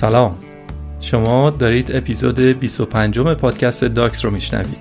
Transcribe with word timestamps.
سلام. 0.00 0.36
شما 1.00 1.50
دارید 1.50 1.96
اپیزود 1.96 2.40
25 2.40 3.18
پادکست 3.18 3.84
داکس 3.84 4.24
رو 4.24 4.30
میشنوید. 4.30 4.76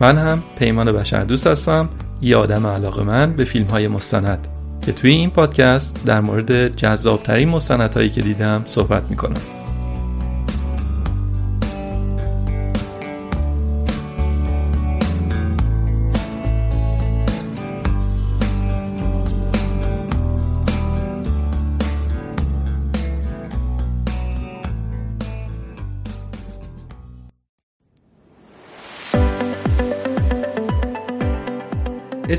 من 0.00 0.18
هم 0.18 0.42
پیمان 0.58 0.92
بشر 0.92 1.24
دوست 1.24 1.46
هستم 1.46 1.88
یه 2.22 2.36
آدم 2.36 2.66
علاقه 2.66 3.02
من 3.02 3.32
به 3.32 3.44
فیلم 3.44 3.66
های 3.66 3.88
مستند 3.88 4.46
که 4.82 4.92
توی 4.92 5.10
این 5.10 5.30
پادکست 5.30 6.04
در 6.06 6.20
مورد 6.20 6.76
جذابترین 6.76 7.48
مستندهایی 7.48 8.10
که 8.10 8.20
دیدم 8.20 8.62
صحبت 8.66 9.02
می‌کنم. 9.10 9.61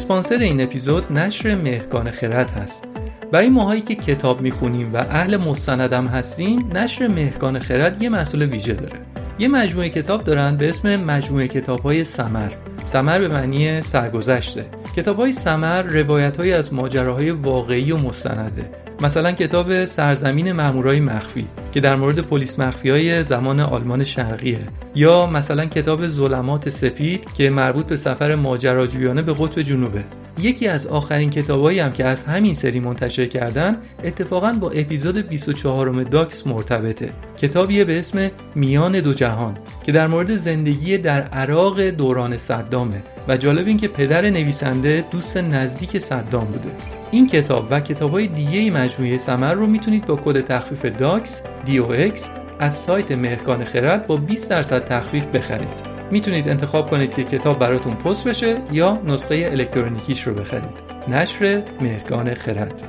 اسپانسر 0.03 0.37
این 0.37 0.61
اپیزود 0.61 1.11
نشر 1.11 1.55
مهرگان 1.55 2.11
خرد 2.11 2.49
هست. 2.49 2.87
برای 3.31 3.49
ماهایی 3.49 3.81
که 3.81 3.95
کتاب 3.95 4.41
می‌خونیم 4.41 4.93
و 4.93 4.97
اهل 4.97 5.37
مستندم 5.37 6.07
هستیم 6.07 6.77
نشر 6.77 7.07
مهرگان 7.07 7.59
خرد 7.59 8.01
یه 8.01 8.09
مسئول 8.09 8.41
ویژه 8.41 8.73
داره. 8.73 8.99
یه 9.39 9.47
مجموعه 9.47 9.89
کتاب 9.89 10.23
دارن 10.23 10.57
به 10.57 10.69
اسم 10.69 10.95
مجموعه 10.95 11.47
کتاب 11.47 11.79
های 11.79 12.03
سمر. 12.03 12.51
سمر 12.83 13.19
به 13.19 13.27
معنی 13.27 13.81
سرگذشته. 13.81 14.65
کتاب 14.95 15.17
های 15.17 15.31
سمر 15.31 15.81
روایت 15.81 16.37
های 16.37 16.53
از 16.53 16.73
ماجراهای 16.73 17.31
واقعی 17.31 17.91
و 17.91 17.97
مستنده. 17.97 18.82
مثلا 19.03 19.31
کتاب 19.31 19.85
سرزمین 19.85 20.51
مامورای 20.51 20.99
مخفی 20.99 21.47
که 21.73 21.79
در 21.79 21.95
مورد 21.95 22.19
پلیس 22.19 22.59
مخفی 22.59 22.89
های 22.89 23.23
زمان 23.23 23.59
آلمان 23.59 24.03
شرقیه. 24.03 24.59
یا 24.95 25.25
مثلا 25.25 25.65
کتاب 25.65 26.07
ظلمات 26.07 26.69
سپید 26.69 27.33
که 27.33 27.49
مربوط 27.49 27.85
به 27.85 27.95
سفر 27.95 28.35
ماجراجویانه 28.35 29.21
به 29.21 29.33
قطب 29.33 29.61
جنوبه. 29.61 30.03
یکی 30.41 30.67
از 30.67 30.87
آخرین 30.87 31.29
کتابایی 31.29 31.79
هم 31.79 31.91
که 31.91 32.05
از 32.05 32.23
همین 32.23 32.53
سری 32.53 32.79
منتشر 32.79 33.25
کردن 33.25 33.77
اتفاقا 34.03 34.53
با 34.59 34.71
اپیزود 34.71 35.17
24 35.17 36.03
داکس 36.03 36.47
مرتبطه. 36.47 37.09
کتابیه 37.37 37.85
به 37.85 37.99
اسم 37.99 38.31
میان 38.55 38.99
دو 38.99 39.13
جهان 39.13 39.57
که 39.83 39.91
در 39.91 40.07
مورد 40.07 40.35
زندگی 40.35 40.97
در 40.97 41.21
عراق 41.21 41.81
دوران 41.81 42.37
صدامه 42.37 43.03
و 43.27 43.37
جالب 43.37 43.67
این 43.67 43.77
که 43.77 43.87
پدر 43.87 44.29
نویسنده 44.29 45.05
دوست 45.11 45.37
نزدیک 45.37 45.99
صدام 45.99 46.45
بوده. 46.45 46.71
این 47.11 47.27
کتاب 47.27 47.67
و 47.69 47.79
کتاب 47.79 48.11
های 48.11 48.27
دیگه 48.27 48.71
مجموعه 48.71 49.17
سمر 49.17 49.53
رو 49.53 49.67
می‌تونید 49.67 50.05
با 50.05 50.15
کد 50.15 50.41
تخفیف 50.41 50.85
داکس 50.85 51.41
DOX 51.65 52.19
از 52.59 52.75
سایت 52.75 53.11
مهرگان 53.11 53.63
خرد 53.63 54.07
با 54.07 54.17
20 54.17 54.49
درصد 54.49 54.85
تخفیف 54.85 55.25
بخرید. 55.25 55.92
می‌تونید 56.11 56.49
انتخاب 56.49 56.89
کنید 56.89 57.13
که 57.13 57.23
کتاب 57.23 57.59
براتون 57.59 57.93
پست 57.93 58.27
بشه 58.27 58.61
یا 58.71 59.01
نسخه 59.05 59.49
الکترونیکیش 59.51 60.27
رو 60.27 60.33
بخرید. 60.33 60.83
نشر 61.07 61.63
مهرگان 61.81 62.33
خرد. 62.33 62.83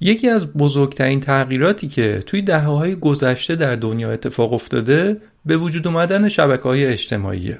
یکی 0.00 0.28
از 0.28 0.52
بزرگترین 0.52 1.20
تغییراتی 1.20 1.88
که 1.88 2.22
توی 2.26 2.42
دهه 2.42 2.94
گذشته 2.94 3.56
در 3.56 3.76
دنیا 3.76 4.10
اتفاق 4.10 4.52
افتاده 4.52 5.16
به 5.46 5.56
وجود 5.56 5.86
اومدن 5.86 6.28
شبکه 6.28 6.62
های 6.62 6.86
اجتماعیه. 6.86 7.58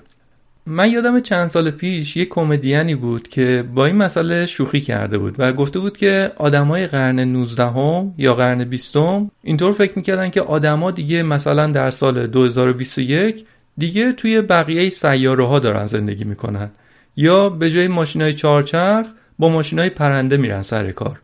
من 0.69 0.91
یادم 0.91 1.21
چند 1.21 1.49
سال 1.49 1.71
پیش 1.71 2.17
یک 2.17 2.29
کمدیانی 2.29 2.95
بود 2.95 3.29
که 3.29 3.65
با 3.75 3.87
این 3.87 3.97
مسئله 3.97 4.47
شوخی 4.47 4.81
کرده 4.81 5.19
بود 5.19 5.35
و 5.39 5.53
گفته 5.53 5.79
بود 5.79 5.97
که 5.97 6.33
آدمای 6.37 6.87
قرن 6.87 7.21
19 7.21 7.63
هم 7.65 8.15
یا 8.19 8.35
قرن 8.35 8.65
20 8.65 8.97
هم 8.97 9.31
اینطور 9.43 9.73
فکر 9.73 9.93
می‌کردن 9.97 10.31
که 10.31 10.41
آدما 10.41 10.91
دیگه 10.91 11.23
مثلا 11.23 11.67
در 11.67 11.91
سال 11.91 12.27
2021 12.27 13.45
دیگه 13.79 14.13
توی 14.13 14.41
بقیه 14.41 14.91
سیاره 14.91 15.47
ها 15.47 15.59
دارن 15.59 15.87
زندگی 15.87 16.25
می‌کنن 16.25 16.71
یا 17.17 17.49
به 17.49 17.71
جای 17.71 17.89
ماشین 17.89 18.23
های 18.23 18.35
چهارچرخ 18.35 19.07
با 19.39 19.49
ماشین 19.49 19.79
های 19.79 19.91
پرنده 19.91 20.37
میرن 20.37 20.63
سر 20.63 20.93
کار. 20.93 21.21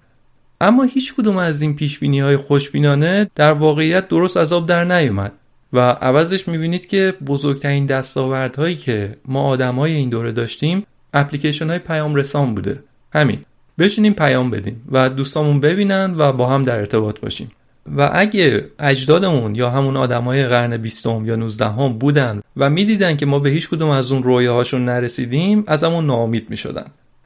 اما 0.60 0.82
هیچ 0.82 1.14
کدوم 1.14 1.36
از 1.36 1.62
این 1.62 1.76
پیش 1.76 1.98
بینی 1.98 2.20
های 2.20 2.36
خوشبینانه 2.36 3.30
در 3.34 3.52
واقعیت 3.52 4.08
درست 4.08 4.36
از 4.36 4.52
آب 4.52 4.66
در 4.66 4.84
نیومد. 4.84 5.32
و 5.72 5.80
عوضش 5.80 6.48
می‌بینید 6.48 6.86
که 6.86 7.14
بزرگترین 7.26 7.86
دستاوردهایی 7.86 8.74
که 8.74 9.16
ما 9.24 9.42
آدمای 9.42 9.92
این 9.92 10.08
دوره 10.08 10.32
داشتیم 10.32 10.86
اپلیکیشن 11.14 11.70
های 11.70 11.78
پیام 11.78 12.14
رسان 12.14 12.54
بوده. 12.54 12.82
همین. 13.12 13.38
بشینیم 13.78 14.12
پیام 14.12 14.50
بدیم 14.50 14.82
و 14.92 15.08
دوستامون 15.08 15.60
ببینن 15.60 16.14
و 16.18 16.32
با 16.32 16.46
هم 16.46 16.62
در 16.62 16.76
ارتباط 16.76 17.20
باشیم. 17.20 17.50
و 17.96 18.10
اگه 18.12 18.64
اجدادمون 18.78 19.54
یا 19.54 19.70
همون 19.70 19.96
آدمای 19.96 20.46
قرن 20.46 20.76
بیستم 20.76 21.24
یا 21.26 21.36
19 21.36 21.64
هم 21.64 21.92
بودن 21.92 22.40
و 22.56 22.70
می‌دیدن 22.70 23.16
که 23.16 23.26
ما 23.26 23.38
به 23.38 23.50
هیچ 23.50 23.68
کدوم 23.68 23.90
از 23.90 24.12
اون 24.12 24.22
رویاهاشون 24.22 24.84
نرسیدیم 24.84 25.64
از 25.66 25.84
همون 25.84 26.06
ناامید 26.06 26.50
می‌شدن. 26.50 26.84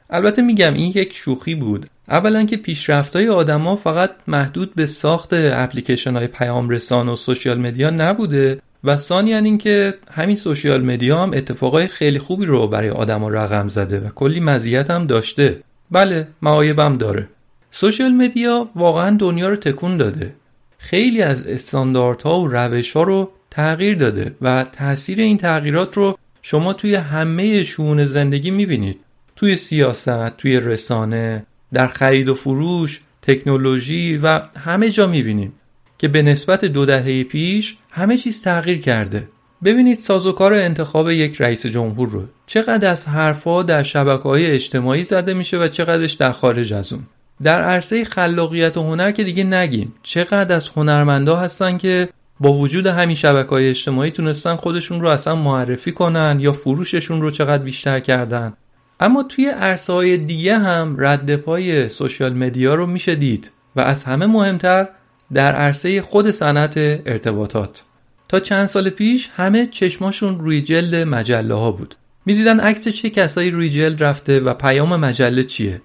البته 0.09 0.41
میگم 0.41 0.73
این 0.73 0.91
یک 0.95 1.13
شوخی 1.13 1.55
بود. 1.55 1.85
اولا 2.09 2.43
که 2.43 2.57
پیشرفتهای 2.57 3.29
آدما 3.29 3.75
فقط 3.75 4.11
محدود 4.27 4.75
به 4.75 4.85
ساخت 4.85 5.29
اپلیکیشن 5.33 6.15
های 6.15 6.27
پیام 6.27 6.69
رسان 6.69 7.09
و 7.09 7.15
social 7.15 7.59
media 7.59 7.89
نبوده 7.89 8.61
و 8.83 8.97
ثانیا 8.97 9.37
اینکه 9.37 9.93
همین 10.11 10.35
social 10.35 10.81
media 10.81 11.23
هم 11.23 11.31
اتفاقای 11.33 11.87
خیلی 11.87 12.19
خوبی 12.19 12.45
رو 12.45 12.67
برای 12.67 12.89
آدما 12.89 13.29
رقم 13.29 13.67
زده 13.67 13.99
و 13.99 14.09
کلی 14.09 14.39
مزیت 14.39 14.91
هم 14.91 15.07
داشته. 15.07 15.59
بله 15.91 16.27
معایبم 16.41 16.97
داره. 16.97 17.27
social 17.71 18.11
media 18.11 18.69
واقعا 18.75 19.17
دنیا 19.17 19.49
رو 19.49 19.55
تکون 19.55 19.97
داده. 19.97 20.33
خیلی 20.77 21.21
از 21.21 21.47
استانداردها 21.47 22.39
و 22.39 22.47
روش 22.47 22.91
ها 22.91 23.03
رو 23.03 23.31
تغییر 23.51 23.97
داده 23.97 24.35
و 24.41 24.63
تاثیر 24.63 25.19
این 25.19 25.37
تغییرات 25.37 25.97
رو 25.97 26.17
شما 26.41 26.73
توی 26.73 26.95
همه 26.95 27.63
شون 27.63 28.05
زندگی 28.05 28.51
می‌بینید. 28.51 28.99
توی 29.37 29.55
سیاست 29.55 30.37
توی 30.37 30.59
رسانه 30.59 31.45
در 31.73 31.87
خرید 31.87 32.29
و 32.29 32.35
فروش 32.35 33.01
تکنولوژی 33.21 34.17
و 34.17 34.41
همه 34.59 34.89
جا 34.89 35.07
می‌بینیم 35.07 35.53
که 35.97 36.07
به 36.07 36.21
نسبت 36.21 36.65
دو 36.65 36.85
دهه 36.85 37.23
پیش 37.23 37.75
همه 37.91 38.17
چیز 38.17 38.43
تغییر 38.43 38.79
کرده. 38.79 39.27
ببینید 39.63 39.97
سازوکار 39.97 40.53
انتخاب 40.53 41.09
یک 41.09 41.41
رئیس 41.41 41.65
جمهور 41.65 42.09
رو 42.09 42.23
چقدر 42.47 42.91
از 42.91 43.07
حرفها 43.07 43.63
در 43.63 43.83
شبکه 43.83 44.23
های 44.23 44.45
اجتماعی 44.45 45.03
زده 45.03 45.33
میشه 45.33 45.57
و 45.57 45.67
چقدرش 45.67 46.13
در 46.13 46.31
خارج 46.31 46.73
از 46.73 46.93
اون. 46.93 47.03
در 47.43 47.61
عرصه 47.61 48.03
خلاقیت 48.03 48.77
و 48.77 48.83
هنر 48.83 49.11
که 49.11 49.23
دیگه 49.23 49.43
نگیم 49.43 49.93
چقدر 50.03 50.55
از 50.55 50.69
هنرمندا 50.69 51.35
هستن 51.35 51.77
که 51.77 52.09
با 52.39 52.53
وجود 52.53 52.87
همین 52.87 53.15
شبکه 53.15 53.49
های 53.49 53.69
اجتماعی 53.69 54.11
تونستن 54.11 54.55
خودشون 54.55 55.01
رو 55.01 55.07
اصلا 55.07 55.35
معرفی 55.35 55.91
کنن 55.91 56.37
یا 56.39 56.53
فروششون 56.53 57.21
رو 57.21 57.31
چقدر 57.31 57.63
بیشتر 57.63 57.99
کردن. 57.99 58.53
اما 58.99 59.23
توی 59.23 59.45
عرصه 59.45 59.93
های 59.93 60.17
دیگه 60.17 60.57
هم 60.57 60.95
رد 60.99 61.35
پای 61.35 61.89
سوشال 61.89 62.33
مدیا 62.33 62.75
رو 62.75 62.85
میشه 62.85 63.15
دید 63.15 63.51
و 63.75 63.81
از 63.81 64.03
همه 64.03 64.25
مهمتر 64.25 64.87
در 65.33 65.55
عرصه 65.55 66.01
خود 66.01 66.31
صنعت 66.31 66.77
ارتباطات. 66.77 67.83
تا 68.29 68.39
چند 68.39 68.65
سال 68.65 68.89
پیش 68.89 69.29
همه 69.35 69.65
چشماشون 69.65 70.39
روی 70.39 70.61
جلد 70.61 70.95
مجله 70.95 71.53
ها 71.53 71.71
بود. 71.71 71.95
می‌دیدن 72.25 72.59
عکس 72.59 72.87
چه 72.87 73.09
کسایی 73.09 73.51
روی 73.51 73.69
جلد 73.69 74.03
رفته 74.03 74.39
و 74.39 74.53
پیام 74.53 74.95
مجله 74.95 75.43
چیه. 75.43 75.81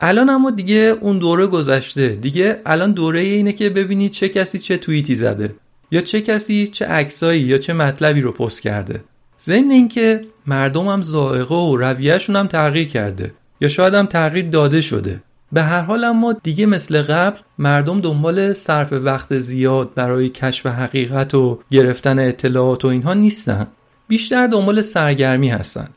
الان 0.00 0.30
اما 0.30 0.50
دیگه 0.50 0.96
اون 1.00 1.18
دوره 1.18 1.46
گذشته. 1.46 2.08
دیگه 2.08 2.60
الان 2.66 2.92
دوره 2.92 3.20
اینه 3.20 3.52
که 3.52 3.70
ببینید 3.70 4.12
چه 4.12 4.28
کسی 4.28 4.58
چه 4.58 4.76
توییتی 4.76 5.14
زده 5.14 5.54
یا 5.90 6.00
چه 6.00 6.20
کسی 6.20 6.66
چه 6.66 6.86
عکسایی 6.86 7.40
یا 7.42 7.58
چه 7.58 7.72
مطلبی 7.72 8.20
رو 8.20 8.32
پست 8.32 8.62
کرده. 8.62 9.00
ضمن 9.42 9.70
اینکه 9.70 10.24
مردم 10.46 10.88
هم 10.88 11.02
ذائقه 11.02 11.54
و 11.54 11.76
رویهشون 11.76 12.36
هم 12.36 12.46
تغییر 12.46 12.88
کرده 12.88 13.34
یا 13.60 13.68
شاید 13.68 13.94
هم 13.94 14.06
تغییر 14.06 14.48
داده 14.48 14.82
شده. 14.82 15.22
به 15.52 15.62
هر 15.62 15.80
حال 15.80 16.04
اما 16.04 16.32
دیگه 16.32 16.66
مثل 16.66 17.02
قبل 17.02 17.38
مردم 17.58 18.00
دنبال 18.00 18.52
صرف 18.52 18.92
وقت 18.92 19.38
زیاد 19.38 19.94
برای 19.94 20.28
کشف 20.28 20.66
حقیقت 20.66 21.34
و 21.34 21.58
گرفتن 21.70 22.18
اطلاعات 22.18 22.84
و 22.84 22.88
اینها 22.88 23.14
نیستن. 23.14 23.66
بیشتر 24.08 24.46
دنبال 24.46 24.82
سرگرمی 24.82 25.48
هستن. 25.48 25.88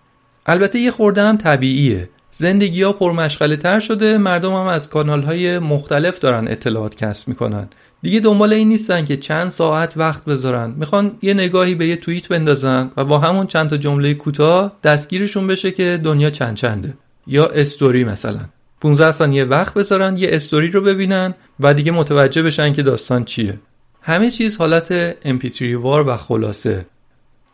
البته 0.46 0.80
یه 0.80 0.92
خورده 0.92 1.22
هم 1.22 1.38
طبیعیه. 1.38 2.10
زندگی 2.32 2.82
ها 2.82 2.94
پرمشغله 2.94 3.56
تر 3.56 3.80
شده 3.80 4.18
مردم 4.18 4.54
هم 4.54 4.68
از 4.68 4.90
کانال 4.90 5.24
های 5.24 5.60
مختلف 5.60 6.20
دارن 6.20 6.48
اطلاعات 6.48 6.96
کسب 6.96 7.28
می‌کنن. 7.28 7.68
دیگه 8.04 8.20
دنبال 8.20 8.54
این 8.54 8.68
نیستن 8.68 9.06
که 9.06 9.18
چند 9.18 9.50
ساعت 9.50 9.98
وقت 9.98 10.26
بذارن. 10.26 10.74
می‌خوان 10.78 11.12
یه 11.22 11.34
نگاهی 11.34 11.76
به 11.76 11.88
یه 11.88 11.96
توییت 11.96 12.28
بندازن 12.28 12.92
و 12.98 13.06
با 13.06 13.20
همون 13.20 13.48
چند 13.48 13.70
تا 13.70 13.78
جمله 13.78 14.14
کوتاه 14.14 14.78
دستگیرشون 14.84 15.48
بشه 15.48 15.72
که 15.72 16.00
دنیا 16.04 16.30
چند 16.30 16.56
چنده. 16.56 16.94
یا 17.28 17.46
استوری 17.48 18.04
مثلا. 18.04 18.40
15 18.82 19.12
ثانیه 19.12 19.46
وقت 19.46 19.74
بذارن 19.74 20.18
یه 20.18 20.30
استوری 20.32 20.68
رو 20.68 20.82
ببینن 20.82 21.34
و 21.60 21.74
دیگه 21.74 21.92
متوجه 21.92 22.44
بشن 22.44 22.74
که 22.74 22.84
داستان 22.84 23.24
چیه. 23.24 23.60
همه 24.02 24.32
چیز 24.32 24.58
حالت 24.58 25.12
MP3 25.12 25.62
وار 25.62 26.08
و 26.08 26.18
خلاصه. 26.18 26.86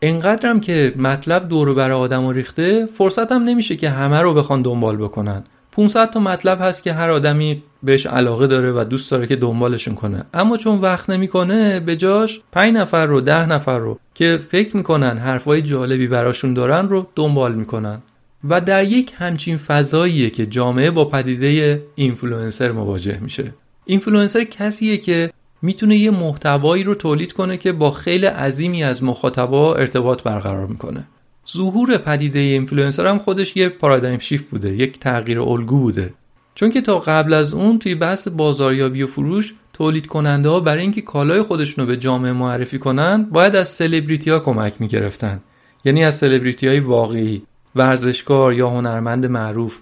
انقدرم 0.02 0.60
که 0.60 0.92
مطلب 0.96 1.48
دور 1.48 1.74
بر 1.74 1.90
آدم 1.90 2.24
و 2.24 2.32
ریخته 2.32 2.88
فرصت 2.94 3.32
هم 3.32 3.42
نمیشه 3.42 3.76
که 3.76 3.90
همه 3.90 4.20
رو 4.20 4.34
بخوان 4.34 4.62
دنبال 4.62 4.96
بکنن. 4.96 5.44
500 5.72 6.10
تا 6.10 6.20
مطلب 6.20 6.58
هست 6.60 6.82
که 6.82 6.92
هر 6.92 7.10
آدمی 7.10 7.62
بهش 7.82 8.06
علاقه 8.06 8.46
داره 8.46 8.72
و 8.72 8.84
دوست 8.84 9.10
داره 9.10 9.26
که 9.26 9.36
دنبالشون 9.36 9.94
کنه. 9.94 10.24
اما 10.34 10.56
چون 10.56 10.78
وقت 10.78 11.10
نمی‌کنه 11.10 11.80
به 11.80 11.96
جاش 11.96 12.40
5 12.52 12.76
نفر 12.76 13.06
رو 13.06 13.20
10 13.20 13.46
نفر 13.46 13.78
رو 13.78 13.98
که 14.14 14.40
فکر 14.50 14.76
می‌کنن 14.76 15.18
حرفای 15.18 15.62
جالبی 15.62 16.06
براشون 16.06 16.54
دارن 16.54 16.88
رو 16.88 17.06
دنبال 17.14 17.54
می‌کنن. 17.54 18.02
و 18.48 18.60
در 18.60 18.84
یک 18.84 19.12
همچین 19.18 19.56
فضاییه 19.56 20.30
که 20.30 20.46
جامعه 20.46 20.90
با 20.90 21.04
پدیده 21.04 21.82
اینفلوئنسر 21.94 22.72
مواجه 22.72 23.18
میشه. 23.20 23.54
اینفلوئنسر 23.84 24.44
کسیه 24.44 24.96
که 24.96 25.30
می‌تونه 25.62 25.96
یه 25.96 26.10
محتوایی 26.10 26.84
رو 26.84 26.94
تولید 26.94 27.32
کنه 27.32 27.56
که 27.56 27.72
با 27.72 27.90
خیل 27.90 28.26
عظیمی 28.26 28.84
از 28.84 29.02
مخاطبا 29.02 29.74
ارتباط 29.74 30.22
برقرار 30.22 30.66
می‌کنه. 30.66 31.04
ظهور 31.48 31.96
پدیده 31.96 32.38
اینفلوئنسر 32.38 33.06
هم 33.06 33.18
خودش 33.18 33.56
یه 33.56 33.68
paradigm 33.68 34.18
shift 34.18 34.50
بوده 34.50 34.76
یک 34.76 34.98
تغییر 34.98 35.40
الگو 35.40 35.78
بوده. 35.78 36.14
چون 36.54 36.70
که 36.70 36.80
تا 36.80 36.98
قبل 36.98 37.32
از 37.32 37.54
اون 37.54 37.78
توی 37.78 37.94
بحث 37.94 38.28
بازاریابی 38.28 39.02
و 39.02 39.06
فروش 39.06 39.54
تولید 39.72 40.06
کننده 40.06 40.48
ها 40.48 40.60
برای 40.60 40.82
اینکه 40.82 41.00
کالای 41.00 41.42
خودشون 41.42 41.84
رو 41.84 41.88
به 41.88 41.96
جامعه 41.96 42.32
معرفی 42.32 42.78
کنن 42.78 43.22
باید 43.22 43.56
از 43.56 43.68
سلبریتی 43.68 44.30
ها 44.30 44.38
کمک 44.38 44.74
می‌گرفتن. 44.78 45.40
یعنی 45.84 46.04
از 46.04 46.14
سلبریتی 46.14 46.68
های 46.68 46.80
واقعی 46.80 47.42
ورزشکار 47.76 48.52
یا 48.52 48.70
هنرمند 48.70 49.26
معروف. 49.26 49.78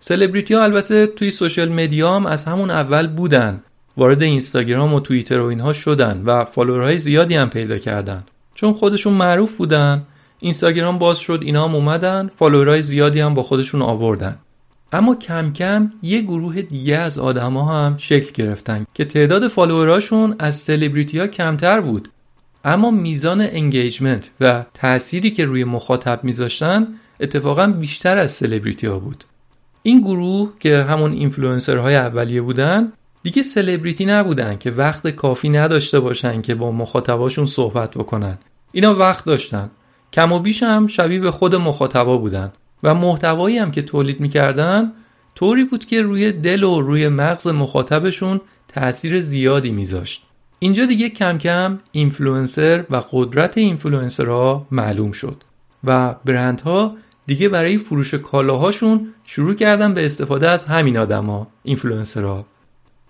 سلبریتی 0.00 0.54
ها 0.54 0.62
البته 0.62 1.06
توی 1.06 1.30
social 1.30 1.68
media 1.68 2.14
هم 2.14 2.26
از 2.26 2.44
همون 2.44 2.70
اول 2.70 3.06
بودن. 3.06 3.62
وارد 3.96 4.22
اینستاگرام 4.22 4.94
و 4.94 5.00
توییتر 5.00 5.40
و 5.40 5.44
اینها 5.44 5.72
شدن 5.72 6.22
و 6.24 6.44
follower 6.44 6.87
های 6.87 6.98
زیادی 6.98 7.34
هم 7.34 7.50
پیدا 7.50 7.78
کردن. 7.78 8.22
چون 8.54 8.72
خودشون 8.72 9.12
معروف 9.12 9.56
بودن 9.56 10.02
اینستاگرام 10.38 10.98
باز 10.98 11.18
شد 11.18 11.40
اینا 11.42 11.68
هم 11.68 11.74
اومدن 11.74 12.30
follower 12.34 12.72
های 12.72 12.82
زیادی 12.82 13.20
هم 13.20 13.34
با 13.34 13.42
خودشون 13.42 13.82
آوردن. 13.82 14.38
اما 14.92 15.14
کم 15.14 15.52
کم 15.52 15.90
یه 16.02 16.20
گروه 16.20 16.62
دیگه 16.62 16.96
از 16.96 17.18
آدما 17.18 17.64
هم 17.64 17.96
شکل 17.96 18.32
گرفتن 18.44 18.86
که 18.94 19.04
تعداد 19.04 19.48
follower 19.48 20.07
اشون 20.07 20.36
از 20.38 20.56
سلبریتی 20.56 21.18
ها 21.18 21.26
کمتر 21.26 21.80
بود. 21.80 22.08
اما 22.64 22.90
میزان 22.90 23.40
engagement 23.40 24.30
و 24.40 24.64
تأثیری 24.74 25.30
که 25.30 25.44
روی 25.44 25.64
مخاطب 25.64 26.24
میذاشتن 26.24 26.86
اتفاقا 27.20 27.66
بیشتر 27.66 28.18
از 28.18 28.32
سلبریتی 28.32 28.86
ها 28.86 28.98
بود. 28.98 29.24
این 29.82 30.00
گروه 30.00 30.52
که 30.60 30.82
همون 30.82 31.12
اینفلوئنسرهای 31.12 31.96
اولیه 31.96 32.42
بودن 32.42 32.92
دیگه 33.22 33.42
سلبریتی 33.42 34.04
نبودن 34.04 34.56
که 34.58 34.70
وقت 34.70 35.08
کافی 35.08 35.48
نداشته 35.48 36.00
باشن 36.00 36.42
که 36.42 36.54
با 36.54 36.72
مخاطباشون 36.72 37.46
صحبت 37.46 37.90
بکنن. 37.90 38.38
اینا 38.72 38.94
وقت 38.94 39.24
داشتن. 39.24 39.70
کم 40.16 40.32
و 40.32 40.38
بیش 40.38 40.62
هم 40.62 40.86
شبیه 40.86 41.20
به 41.20 41.30
خود 41.30 41.54
مخاطبا 41.54 42.18
بودن. 42.18 42.52
و 42.82 42.94
محتوایی 42.94 43.58
هم 43.58 43.70
که 43.70 43.82
تولید 43.82 44.20
می‌کردن 44.20 44.92
طوری 45.34 45.64
بود 45.64 45.84
که 45.84 46.02
روی 46.02 46.32
دل 46.32 46.64
و 46.64 46.80
روی 46.80 47.08
مغز 47.08 47.46
مخاطبشون 47.46 48.40
تاثیر 48.68 49.20
زیادی 49.20 49.70
میذاشت. 49.70 50.22
اینجا 50.58 50.86
دیگه 50.86 51.08
کم 51.08 51.38
کم 51.38 51.78
اینفلوئنسر 51.92 52.84
و 52.90 53.02
قدرت 53.10 53.58
اینفلوئنسرها 53.58 54.66
معلوم 54.70 55.12
شد. 55.12 55.44
و 55.84 56.14
برندها 56.24 56.96
دیگه 57.26 57.48
برای 57.48 57.78
فروش 57.78 58.14
کالاهاشون 58.14 59.14
شروع 59.24 59.54
کردن 59.54 59.94
به 59.94 60.06
استفاده 60.06 60.50
از 60.50 60.64
همین 60.64 60.96
آدما 60.96 61.46
اینفلوئنسرها. 61.62 62.46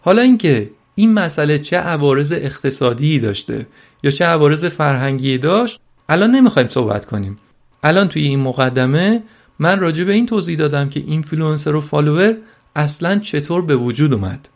حالا 0.00 0.22
اینکه 0.22 0.70
این 0.94 1.12
مسئله 1.12 1.58
چه 1.58 1.76
عوارض 1.76 2.32
اقتصادی 2.32 3.18
داشته 3.18 3.66
یا 4.02 4.10
چه 4.10 4.24
عوارض 4.24 4.64
فرهنگی 4.64 5.38
داشت 5.38 5.80
الان 6.08 6.30
نمی‌خوایم 6.30 6.68
صحبت 6.68 7.06
کنیم. 7.06 7.38
الان 7.82 8.08
توی 8.08 8.22
این 8.22 8.40
مقدمه 8.40 9.22
من 9.58 9.80
راجع 9.80 10.04
به 10.04 10.12
این 10.12 10.26
توضیح 10.26 10.58
دادم 10.58 10.88
که 10.88 11.00
اینفلوئنسر 11.00 11.74
و 11.74 11.80
follower 11.80 12.36
اصلا 12.76 13.18
چطور 13.18 13.62
به 13.62 13.76
وجود 13.76 14.12
اومد. 14.12 14.48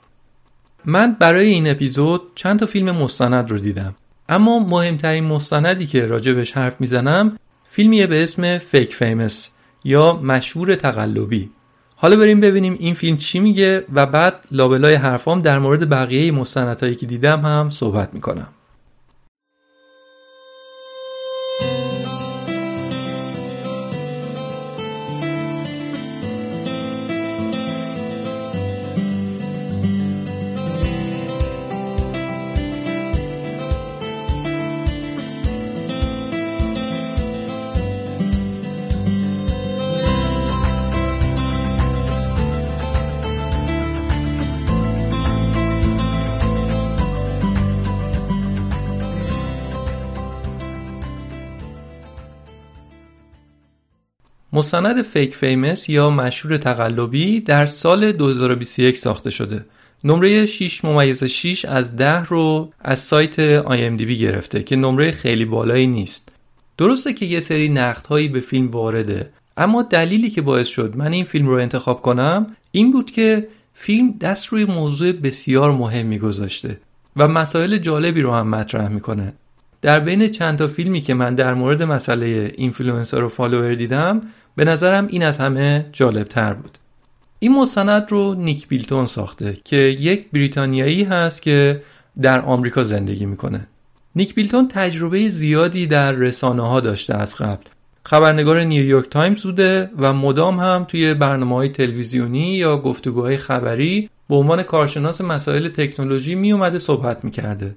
من 0.84 1.16
برای 1.20 1.46
این 1.46 1.70
اپیزود 1.70 2.22
چند 2.34 2.60
تا 2.60 2.66
فیلم 2.66 2.90
مستند 2.90 3.50
رو 3.50 3.58
دیدم. 3.58 3.94
اما 4.28 4.58
مهمترین 4.58 5.24
مستندی 5.24 5.86
که 5.86 6.06
راجبش 6.06 6.52
حرف 6.52 6.80
می‌زنم 6.80 7.36
فیلمیه 7.70 8.06
به 8.06 8.22
اسم 8.22 8.58
فیک 8.58 8.94
فیمس 8.94 9.50
یا 9.84 10.12
مشهور 10.12 10.74
تقلبی. 10.74 11.50
حالا 11.96 12.16
بریم 12.16 12.40
ببینیم 12.40 12.76
این 12.78 12.94
فیلم 12.94 13.16
چی 13.16 13.40
میگه 13.40 13.84
و 13.94 14.06
بعد 14.06 14.34
لابلای 14.50 14.94
حرفام 14.94 15.42
در 15.42 15.58
مورد 15.58 15.88
بقیه 15.88 16.32
مستندهایی 16.32 16.94
که 16.94 17.06
دیدم 17.06 17.40
هم 17.40 17.70
صحبت 17.70 18.14
می‌کنم. 18.14 18.48
مستند 54.52 55.02
فیک 55.02 55.36
فیمس 55.36 55.88
یا 55.88 56.10
مشهور 56.10 56.56
تقلبی 56.56 57.40
در 57.40 57.66
سال 57.66 58.12
2021 58.12 58.96
ساخته 58.96 59.30
شده. 59.30 59.64
نمره 60.04 60.46
6 60.46 60.84
ممیز 60.84 61.24
6 61.24 61.64
از 61.64 61.96
10 61.96 62.24
رو 62.24 62.72
از 62.80 62.98
سایت 62.98 63.62
IMDb 63.62 64.10
گرفته 64.10 64.62
که 64.62 64.76
نمره 64.76 65.10
خیلی 65.10 65.44
بالایی 65.44 65.86
نیست. 65.86 66.28
درسته 66.78 67.12
که 67.12 67.26
یه 67.26 67.40
سری 67.40 67.68
نقدهایی 67.68 68.28
به 68.28 68.40
فیلم 68.40 68.68
وارده 68.68 69.30
اما 69.56 69.82
دلیلی 69.82 70.30
که 70.30 70.42
باعث 70.42 70.68
شد 70.68 70.96
من 70.96 71.12
این 71.12 71.24
فیلم 71.24 71.46
رو 71.46 71.54
انتخاب 71.54 72.02
کنم 72.02 72.46
این 72.72 72.92
بود 72.92 73.10
که 73.10 73.48
فیلم 73.74 74.14
دست 74.20 74.46
روی 74.46 74.64
موضوع 74.64 75.12
بسیار 75.12 75.72
مهمی 75.72 76.18
گذاشته 76.18 76.80
و 77.16 77.28
مسائل 77.28 77.76
جالبی 77.76 78.22
رو 78.22 78.32
هم 78.32 78.48
مطرح 78.48 78.88
می‌کنه. 78.88 79.32
در 79.82 80.00
بین 80.00 80.28
چند 80.28 80.58
تا 80.58 80.68
فیلمی 80.68 81.00
که 81.00 81.14
من 81.14 81.34
در 81.34 81.54
مورد 81.54 81.82
مسئله 81.82 82.52
اینفلوئنسر 82.56 83.24
و 83.24 83.28
follower 83.28 83.74
دیدم 83.74 84.20
به 84.60 84.66
نظرم 84.66 85.06
این 85.06 85.22
از 85.22 85.38
همه 85.38 85.86
جالب 85.92 86.26
تر 86.26 86.54
بود. 86.54 86.78
این 87.38 87.54
مستند 87.54 88.06
رو 88.10 88.34
نیک 88.34 88.68
بیلتون 88.68 89.06
ساخته 89.06 89.56
که 89.64 89.76
یک 89.76 90.30
بریتانیایی 90.30 91.04
هست 91.04 91.42
که 91.42 91.82
در 92.22 92.40
آمریکا 92.40 92.84
زندگی 92.84 93.26
می‌کنه. 93.26 93.66
نیک 94.16 94.34
بیلتون 94.34 94.68
تجربه 94.68 95.28
زیادی 95.28 95.86
در 95.86 96.12
رسانه 96.12 96.62
ها 96.68 96.80
داشته 96.80 97.14
از 97.14 97.36
قبل. 97.36 97.64
خبرنگار 98.06 98.64
نیویورک 98.64 99.08
تایمز 99.08 99.42
بوده 99.42 99.90
و 99.98 100.12
مدام 100.12 100.60
هم 100.60 100.84
توی 100.88 101.14
برنامه 101.14 101.54
های 101.54 101.68
تلویزیونی 101.68 102.54
یا 102.54 102.76
گفتگوهای 102.76 103.36
خبری 103.36 104.10
به 104.28 104.34
عنوان 104.34 104.62
کارشناس 104.62 105.20
مسائل 105.20 105.68
تکنولوژی 105.68 106.34
می 106.34 106.52
اومده 106.52 106.78
صحبت 106.78 107.24
می‌کرده. 107.24 107.74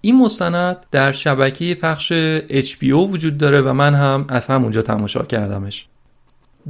این 0.00 0.18
مستند 0.18 0.76
در 0.90 1.12
شبکه 1.12 1.74
پخش 1.74 2.12
HBO 2.48 2.92
وجود 2.92 3.38
داره 3.38 3.60
و 3.60 3.72
من 3.72 3.94
هم 3.94 4.26
از 4.28 4.46
همونجا 4.46 4.82
تماشا 4.82 5.22
کردمش. 5.22 5.88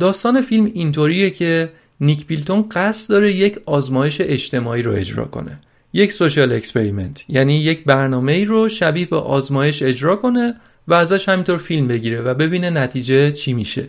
داستان 0.01 0.41
فیلم 0.41 0.71
اینطوریه 0.75 1.31
که 1.31 1.73
نیک 2.01 2.27
بیلتون 2.27 2.69
قصد 2.71 3.11
داره 3.11 3.33
یک 3.33 3.59
آزمایش 3.67 4.21
اجتماعی 4.21 4.83
رو 4.83 4.93
اجرا 4.93 5.25
کنه. 5.25 5.59
یک 5.93 6.13
social 6.13 6.53
experiment. 6.53 7.25
یعنی 7.29 7.55
یک 7.55 7.85
برنامه 7.85 8.33
ای 8.33 8.45
رو 8.45 8.69
شبیه 8.69 9.07
به 9.07 9.17
آزمایش 9.17 9.83
اجرا 9.83 10.17
کنه 10.17 10.55
و 10.89 10.95
ازش 10.95 11.29
همینطور 11.29 11.59
فیلم 11.59 11.89
بگیره 11.89 12.21
و 12.21 12.35
ببینه 12.35 12.71
نتیجه 12.71 13.33
چی 13.33 13.53
میشه. 13.53 13.89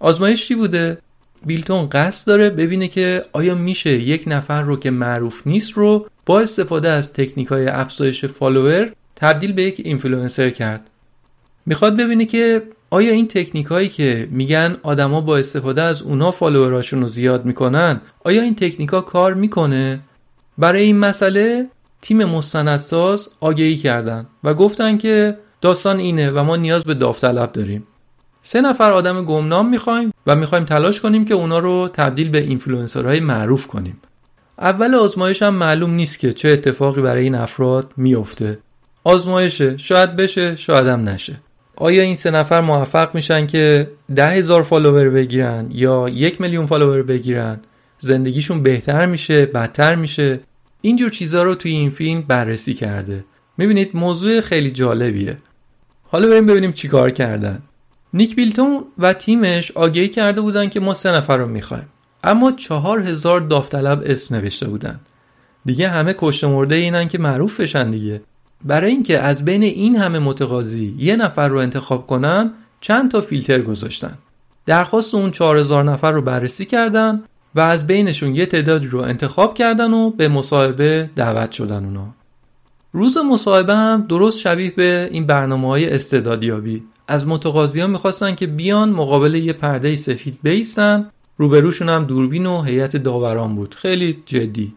آزمایش 0.00 0.46
چی 0.46 0.54
بوده؟ 0.54 0.98
بیلتون 1.46 1.88
قصد 1.88 2.26
داره 2.26 2.50
ببینه 2.50 2.88
که 2.88 3.24
آیا 3.32 3.54
میشه 3.54 3.90
یک 3.90 4.22
نفر 4.26 4.62
رو 4.62 4.76
که 4.76 4.90
معروف 4.90 5.46
نیست 5.46 5.72
رو 5.72 6.06
با 6.26 6.40
استفاده 6.40 6.88
از 6.88 7.12
تکنیک 7.12 7.48
های 7.48 7.66
افزایش 7.66 8.24
follower 8.24 8.92
تبدیل 9.16 9.52
به 9.52 9.62
یک 9.62 9.80
اینفلوئنسر 9.84 10.50
کرد. 10.50 10.90
می‌خواد 11.66 11.96
ببینه 11.96 12.24
که 12.24 12.62
آیا 12.90 13.12
این 13.12 13.28
تکنیک 13.28 13.66
هایی 13.66 13.88
که 13.88 14.28
میگن 14.30 14.76
آدما 14.82 15.20
با 15.20 15.38
استفاده 15.38 15.82
از 15.82 16.02
اونا 16.02 16.30
follower 16.30 16.77
اشون 16.77 17.00
رو 17.00 17.06
زیاد 17.06 17.44
می‌کنن 17.44 18.00
آیا 18.24 18.42
این 18.42 18.54
تکنیک 18.54 18.88
ها 18.88 19.00
کار 19.00 19.34
می‌کنه؟ 19.34 20.00
برای 20.58 20.82
این 20.82 20.98
مسئله 20.98 21.66
تیم 22.02 22.24
مستندساز 22.24 23.28
آگهی 23.40 23.76
کردن 23.76 24.26
و 24.44 24.54
گفتن 24.54 24.98
که 24.98 25.38
داستان 25.60 25.98
اینه 25.98 26.30
و 26.30 26.42
ما 26.42 26.56
نیاز 26.56 26.84
به 26.84 26.94
داوطلب 26.94 27.52
داریم. 27.52 27.86
سه 28.42 28.60
نفر 28.60 28.92
آدم 28.92 29.24
گمنام 29.24 29.68
می‌خوایم 29.68 30.12
و 30.26 30.36
می‌خوایم 30.36 30.64
تلاش 30.64 31.00
کنیم 31.00 31.24
که 31.24 31.34
اونا 31.34 31.58
رو 31.58 31.90
تبدیل 31.92 32.28
به 32.28 32.38
اینفلوئنسرهای 32.38 33.20
معروف 33.20 33.66
کنیم. 33.66 34.00
اول 34.58 34.94
آزمایش 34.94 35.42
هم 35.42 35.54
معلوم 35.54 35.90
نیست 35.90 36.18
که 36.18 36.32
چه 36.32 36.48
اتفاقی 36.48 37.02
برای 37.02 37.22
این 37.22 37.34
افراد 37.34 37.92
میفته 37.96 38.58
آزمایشه 39.04 39.76
شاید 39.76 40.16
بشه 40.16 40.56
شاید 40.56 40.86
هم 40.86 41.08
نشه. 41.08 41.40
آیا 41.80 42.02
این 42.02 42.14
سه 42.14 42.30
نفر 42.30 42.60
موفق 42.60 43.14
میشن 43.14 43.46
که 43.46 43.90
ده 44.14 44.28
هزار 44.28 44.62
follower 44.62 45.10
بگیرن 45.10 45.66
یا 45.70 46.08
یک 46.08 46.40
میلیون 46.40 46.66
follower 46.66 47.02
بگیرن؟ 47.02 47.60
زندگیشون 47.98 48.62
بهتر 48.62 49.06
میشه 49.06 49.46
بدتر 49.46 49.94
میشه؟ 49.94 50.40
اینجور 50.80 51.10
چیزها 51.10 51.42
رو 51.42 51.54
توی 51.54 51.70
این 51.70 51.90
فیلم 51.90 52.22
بررسی 52.22 52.74
کرده. 52.74 53.24
می‌بینید 53.58 53.90
موضوع 53.94 54.40
خیلی 54.40 54.70
جالبیه. 54.70 55.38
حالا 56.02 56.28
بریم 56.28 56.46
ببینیم 56.46 56.72
چیکار 56.72 57.10
کردن. 57.10 57.62
نیک 58.14 58.36
بیلتون 58.36 58.84
و 58.98 59.12
تیمش 59.12 59.70
آگهی 59.70 60.08
کرده 60.08 60.40
بودن 60.40 60.68
که 60.68 60.80
ما 60.80 60.94
سه 60.94 61.12
نفر 61.12 61.36
رو 61.36 61.46
می‌خوایم. 61.46 61.88
اما 62.24 62.52
چهار 62.52 63.00
هزار 63.00 63.40
داوطلب 63.40 64.02
اسم 64.06 64.34
نوشته 64.34 64.66
بودن. 64.66 65.00
دیگه 65.64 65.88
همه 65.88 66.14
کشته 66.18 66.46
مرده 66.46 66.74
اینن 66.74 67.08
که 67.08 67.18
معروف 67.18 67.60
بشن 67.60 67.90
دیگه. 67.90 68.20
برای 68.64 68.90
اینکه 68.90 69.18
از 69.18 69.44
بین 69.44 69.62
این 69.62 69.96
همه 69.96 70.18
متقاضی 70.18 70.94
یه 70.98 71.16
نفر 71.16 71.48
رو 71.48 71.58
انتخاب 71.58 72.06
کنن 72.06 72.52
چند 72.80 73.10
تا 73.10 73.20
فیلتر 73.20 73.62
گذاشتن. 73.62 74.18
درخواست 74.66 75.14
اون 75.14 75.32
هزار 75.40 75.84
نفر 75.84 76.12
رو 76.12 76.22
بررسی 76.22 76.64
کردن 76.64 77.22
و 77.54 77.60
از 77.60 77.86
بینشون 77.86 78.36
یه 78.36 78.46
تعدادی 78.46 78.86
رو 78.86 79.00
انتخاب 79.00 79.54
کردن 79.54 79.92
و 79.92 80.10
به 80.10 80.28
مصاحبه 80.28 81.10
دعوت 81.16 81.52
شدن 81.52 81.84
اونا. 81.84 82.06
روز 82.92 83.18
مصاحبه 83.18 83.74
هم 83.74 84.04
درست 84.08 84.38
شبیه 84.38 84.70
به 84.70 85.08
این 85.12 85.26
برنامه 85.26 85.68
های 85.68 85.90
استعدادیابی. 85.90 86.82
از 87.08 87.26
متقاضی 87.26 87.80
ها 87.80 87.86
می‌خواستن 87.86 88.34
که 88.34 88.46
بیان 88.46 88.90
مقابل 88.90 89.34
یه 89.34 89.52
پرده 89.52 89.96
سفید 89.96 90.38
بیستن. 90.42 91.10
روبروشون 91.36 91.88
هم 91.88 92.04
دوربین 92.04 92.46
و 92.46 92.62
هیئت 92.62 92.96
داوران 92.96 93.54
بود. 93.54 93.74
خیلی 93.78 94.22
جدی. 94.26 94.74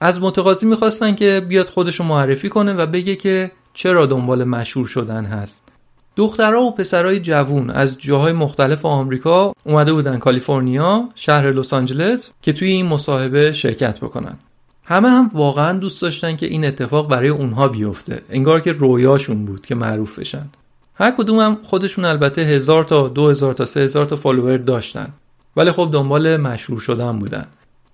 از 0.00 0.20
متقاضی 0.20 0.66
می‌خواستن 0.66 1.14
که 1.14 1.46
بیاد 1.48 1.66
خودشو 1.66 2.04
معرفی 2.04 2.48
کنه 2.48 2.72
و 2.72 2.86
بگه 2.86 3.16
که 3.16 3.50
چرا 3.74 4.06
دنبال 4.06 4.44
مشهور 4.44 4.86
شدن 4.86 5.24
هست. 5.24 5.68
دخترها 6.16 6.62
و 6.62 6.74
پسرای 6.74 7.20
جوون 7.20 7.70
از 7.70 7.98
جاهای 7.98 8.32
مختلف 8.32 8.86
آمریکا 8.86 9.52
اومده 9.64 9.92
بودن 9.92 10.18
کالیفرنیا 10.18 11.08
شهر 11.14 11.50
لس 11.50 11.74
آنجلس 11.74 12.30
که 12.42 12.52
توی 12.52 12.68
این 12.68 12.86
مصاحبه 12.86 13.52
شرکت 13.52 14.00
بکنن. 14.00 14.38
همه 14.84 15.08
هم 15.08 15.30
واقعا 15.34 15.78
دوست 15.78 16.02
داشتن 16.02 16.36
که 16.36 16.46
این 16.46 16.64
اتفاق 16.64 17.08
برای 17.08 17.28
اونها 17.28 17.68
بیفته. 17.68 18.22
انگار 18.30 18.60
که 18.60 18.72
رویاشون 18.72 19.44
بود 19.44 19.66
که 19.66 19.74
معروف 19.74 20.18
بشن. 20.18 20.48
هر 20.94 21.10
کدوم 21.10 21.38
هم 21.38 21.58
خودشون 21.62 22.04
البته 22.04 22.42
هزار 22.42 22.84
تا 22.84 23.08
دو 23.08 23.28
هزار 23.28 23.54
تا 23.54 23.64
سه 23.64 23.80
هزار 23.80 24.06
تا 24.06 24.16
فالوور 24.16 24.56
داشتن. 24.56 25.08
ولی 25.56 25.72
خب 25.72 25.90
دنبال 25.92 26.36
مشهور 26.36 26.80
شدن 26.80 27.18
بودن. 27.18 27.46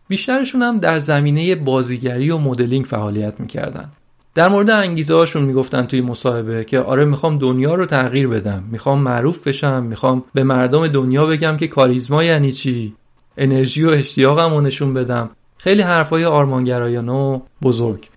بیشترشون 0.09 0.63
هم 0.63 0.79
در 0.79 0.99
زمینه 0.99 1.55
بازیگری 1.55 2.31
و 2.31 2.39
مدلینگ 2.39 2.85
فعالیت 2.85 3.41
می‌کردن. 3.41 3.91
در 4.35 4.49
مورد 4.49 4.71
انگیزه 4.71 5.15
هاشون 5.15 5.43
می‌گفتن 5.43 5.83
توی 5.83 6.01
مصاحبه 6.01 6.65
که 6.65 6.81
آره 6.81 7.05
می‌خوام 7.05 7.39
دنیا 7.39 7.75
رو 7.75 7.87
تغییر 7.87 8.29
بدم. 8.29 8.65
می‌خوام 8.71 8.99
معروف 8.99 9.49
بشم. 9.49 9.83
می‌خوام 9.83 10.25
به 10.35 10.45
مردم 10.45 10.89
دنیا 10.89 11.27
بگم 11.27 11.57
که 11.57 11.69
کاریزما 11.69 12.25
یعنی 12.25 12.53
چی؟ 12.53 12.95
انرژی 13.37 13.85
و 13.85 13.91
اشتیاقم 13.91 14.55
رو 14.55 14.61
نشون 14.61 14.95
بدم. 14.95 15.31
خیلی 15.59 15.83
حرفای 15.83 16.25
آرمانگرایانه 16.25 17.13
و 17.13 17.41
بزرگ. 17.63 18.09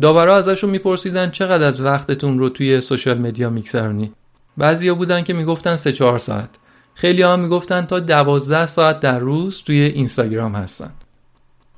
داورا 0.00 0.36
ازشون 0.36 0.70
میپرسیدن 0.70 1.30
چقدر 1.30 1.64
از 1.64 1.80
وقتتون 1.80 2.38
رو 2.38 2.48
توی 2.48 2.80
سوشال 2.80 3.18
مدیا 3.18 3.50
میگذرونی؟ 3.50 4.12
بعضیا 4.56 4.94
بودن 4.94 5.22
که 5.22 5.32
می‌گفتن 5.32 5.76
سه 5.76 5.92
چهار 5.92 6.18
ساعت. 6.18 6.50
خیلی 6.94 7.22
ها 7.22 7.36
می‌گفتن 7.36 7.86
تا 7.86 8.00
دوازده 8.00 8.66
ساعت 8.66 9.00
در 9.00 9.18
روز 9.18 9.62
توی 9.62 9.80
اینستاگرام 9.80 10.54
هستن. 10.54 10.90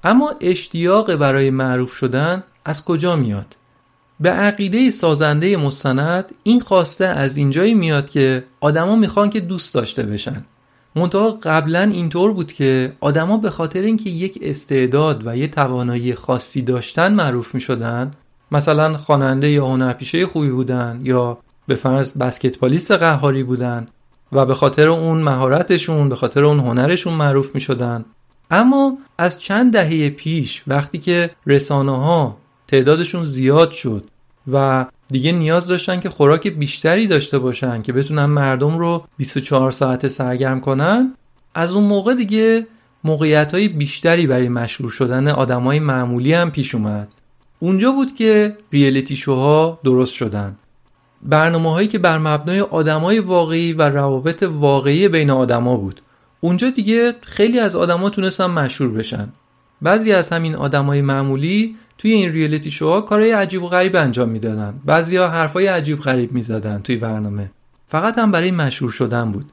اما 0.04 0.32
اشتیاق 0.40 1.14
برای 1.14 1.50
معروف 1.50 1.92
شدن 1.92 2.44
از 2.64 2.84
کجا 2.84 3.16
میاد؟ 3.16 3.56
به 4.20 4.30
عقیده 4.30 4.90
سازنده 4.90 5.56
مستند 5.56 6.34
این 6.42 6.60
خواسته 6.60 7.06
از 7.06 7.36
اینجایی 7.36 7.74
میاد 7.74 8.10
که 8.10 8.44
آدما 8.60 8.96
می‌خوان 8.96 9.30
که 9.30 9.40
دوست 9.40 9.74
داشته 9.74 10.02
بشن. 10.02 10.44
منتها 10.96 11.30
قبلا 11.30 11.80
اینطور 11.80 12.32
بود 12.32 12.52
که 12.52 12.92
آدما 13.00 13.36
به 13.36 13.50
خاطر 13.50 13.80
اینکه 13.80 14.10
یک 14.10 14.38
استعداد 14.42 15.26
و 15.26 15.36
یه 15.36 15.48
توانایی 15.48 16.14
خاصی 16.14 16.62
داشتن 16.62 17.14
معروف 17.14 17.54
می‌شدن 17.54 18.10
مثلا 18.52 18.98
خواننده 18.98 19.50
یا 19.50 19.66
هنرپیشه 19.66 20.26
خوبی 20.26 20.50
بودن 20.50 21.00
یا 21.02 21.38
به 21.66 21.74
فرض 21.74 22.12
بسکتبالیست 22.12 22.90
قهاری 22.90 23.42
بودن 23.42 23.86
و 24.32 24.46
به 24.46 24.54
خاطر 24.54 24.88
اون 24.88 25.22
مهارتشون 25.22 26.08
به 26.08 26.16
خاطر 26.16 26.44
اون 26.44 26.60
هنرشون 26.60 27.14
معروف 27.14 27.54
می‌شدن. 27.54 28.04
اما 28.50 28.98
از 29.18 29.40
چند 29.40 29.72
دهه 29.72 30.10
پیش 30.10 30.62
وقتی 30.66 30.98
که 30.98 31.30
رسانه 31.46 31.96
ها 31.96 32.36
تعدادشون 32.68 33.24
زیاد 33.24 33.70
شد 33.70 34.04
و 34.52 34.86
دیگه 35.08 35.32
نیاز 35.32 35.66
داشتن 35.66 36.00
که 36.00 36.10
خوراک 36.10 36.48
بیشتری 36.48 37.06
داشته 37.06 37.38
باشن 37.38 37.82
که 37.82 37.92
بتونن 37.92 38.24
مردم 38.24 38.78
رو 38.78 39.04
24 39.16 39.70
ساعته 39.70 40.08
سرگرم 40.08 40.60
کنن 40.60 41.14
از 41.54 41.72
اون 41.72 41.84
موقع 41.84 42.14
دیگه 42.14 42.66
موقعیت 43.04 43.54
های 43.54 43.68
بیشتری 43.68 44.26
برای 44.26 44.48
مشهور 44.48 44.90
شدن 44.90 45.28
آدمای 45.28 45.78
معمولی 45.78 46.32
هم 46.32 46.50
پیش 46.50 46.74
اومد. 46.74 47.08
اونجا 47.60 47.92
بود 47.92 48.14
که 48.14 48.56
ریالیتی 48.72 49.16
شوها 49.16 49.78
درست 49.84 50.14
شدن. 50.14 50.56
برنامه 51.22 51.70
هایی 51.70 51.88
که 51.88 51.98
بر 51.98 52.18
مبنای 52.18 52.60
آدمای 52.60 53.18
واقعی 53.18 53.72
و 53.72 53.82
روابط 53.82 54.42
واقعی 54.42 55.08
بین 55.08 55.30
آدما 55.30 55.76
بود. 55.76 56.00
اونجا 56.44 56.70
دیگه 56.70 57.14
خیلی 57.20 57.58
از 57.58 57.76
آدما 57.76 58.10
تونستن 58.10 58.46
مشهور 58.46 58.90
بشن. 58.90 59.28
بعضی 59.82 60.12
از 60.12 60.30
همین 60.30 60.54
آدمای 60.54 61.02
معمولی 61.02 61.76
توی 61.98 62.12
این 62.12 62.32
ریالیتی 62.32 62.70
شوها 62.70 63.00
کارهای 63.00 63.30
عجیب 63.30 63.62
و 63.62 63.68
غریب 63.68 63.96
انجام 63.96 64.28
می‌دادن. 64.28 64.80
بعضیا 64.84 65.28
حرفای 65.28 65.66
عجیب 65.66 66.00
غریب 66.00 66.32
می‌زدن 66.32 66.80
توی 66.82 66.96
برنامه. 66.96 67.50
فقط 67.88 68.18
هم 68.18 68.32
برای 68.32 68.50
مشهور 68.50 68.90
شدن 68.90 69.32
بود. 69.32 69.44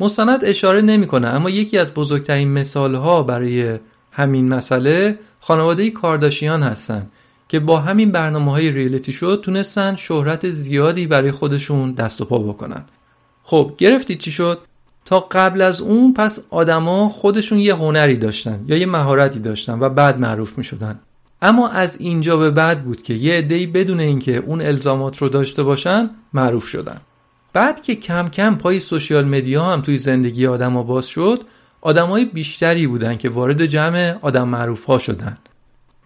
مستند 0.00 0.44
اشاره 0.44 0.80
نمی‌کنه 0.80 1.28
اما 1.28 1.50
یکی 1.50 1.78
از 1.78 1.86
بزرگترین 1.86 2.52
مثالها 2.52 3.22
برای 3.22 3.78
همین 4.12 4.54
مسئله 4.54 5.18
خانواده 5.40 5.90
کارداشیان 5.90 6.62
هستن 6.62 7.06
که 7.48 7.60
با 7.60 7.80
همین 7.80 8.12
برنامه 8.12 8.52
های 8.52 8.70
ریالیتی 8.70 9.12
شو 9.12 9.36
تونستن 9.36 9.96
شهرت 9.96 10.50
زیادی 10.50 11.06
برای 11.06 11.32
خودشون 11.32 11.92
دست 11.92 12.20
و 12.20 12.24
پا 12.24 12.38
بکنن. 12.38 12.84
خب 13.42 13.74
گرفتید 13.78 14.18
چی 14.18 14.32
شد؟ 14.32 14.60
تا 15.06 15.20
قبل 15.20 15.62
از 15.62 15.80
اون 15.80 16.14
پس 16.14 16.44
آدما 16.50 17.08
خودشون 17.08 17.58
یه 17.58 17.74
هنری 17.74 18.16
داشتن 18.16 18.64
یا 18.66 18.76
یه 18.76 18.86
مهارتی 18.86 19.38
داشتن 19.38 19.78
و 19.80 19.88
بعد 19.88 20.20
معروف 20.20 20.58
می 20.58 20.64
شدن 20.64 20.98
اما 21.42 21.68
از 21.68 22.00
اینجا 22.00 22.36
به 22.36 22.50
بعد 22.50 22.84
بود 22.84 23.02
که 23.02 23.14
یه 23.14 23.34
عده‌ای 23.34 23.66
بدون 23.66 24.00
اینکه 24.00 24.36
اون 24.36 24.60
الزامات 24.60 25.18
رو 25.18 25.28
داشته 25.28 25.62
باشن 25.62 26.10
معروف 26.32 26.66
شدن. 26.66 27.00
بعد 27.52 27.82
که 27.82 27.94
کم 27.94 28.28
کم 28.28 28.54
پای 28.54 28.80
سوشیال 28.80 29.24
مدیا 29.24 29.64
هم 29.64 29.80
توی 29.80 29.98
زندگی 29.98 30.46
آدما 30.46 30.82
باز 30.82 31.06
شد 31.06 31.40
آدمای 31.80 32.24
بیشتری 32.24 32.86
بودن 32.86 33.16
که 33.16 33.28
وارد 33.28 33.66
جمع 33.66 34.14
آدم 34.22 34.48
معروف 34.48 34.84
ها 34.84 34.98
شدن. 34.98 35.38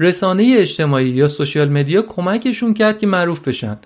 رسانه 0.01 0.55
اجتماعی 0.59 1.09
یا 1.09 1.29
سوشیال 1.29 1.69
مدیا 1.69 2.03
کمکشون 2.03 2.75
کرد 2.75 2.99
که 2.99 3.07
معروف 3.07 3.49
بشن. 3.49 3.79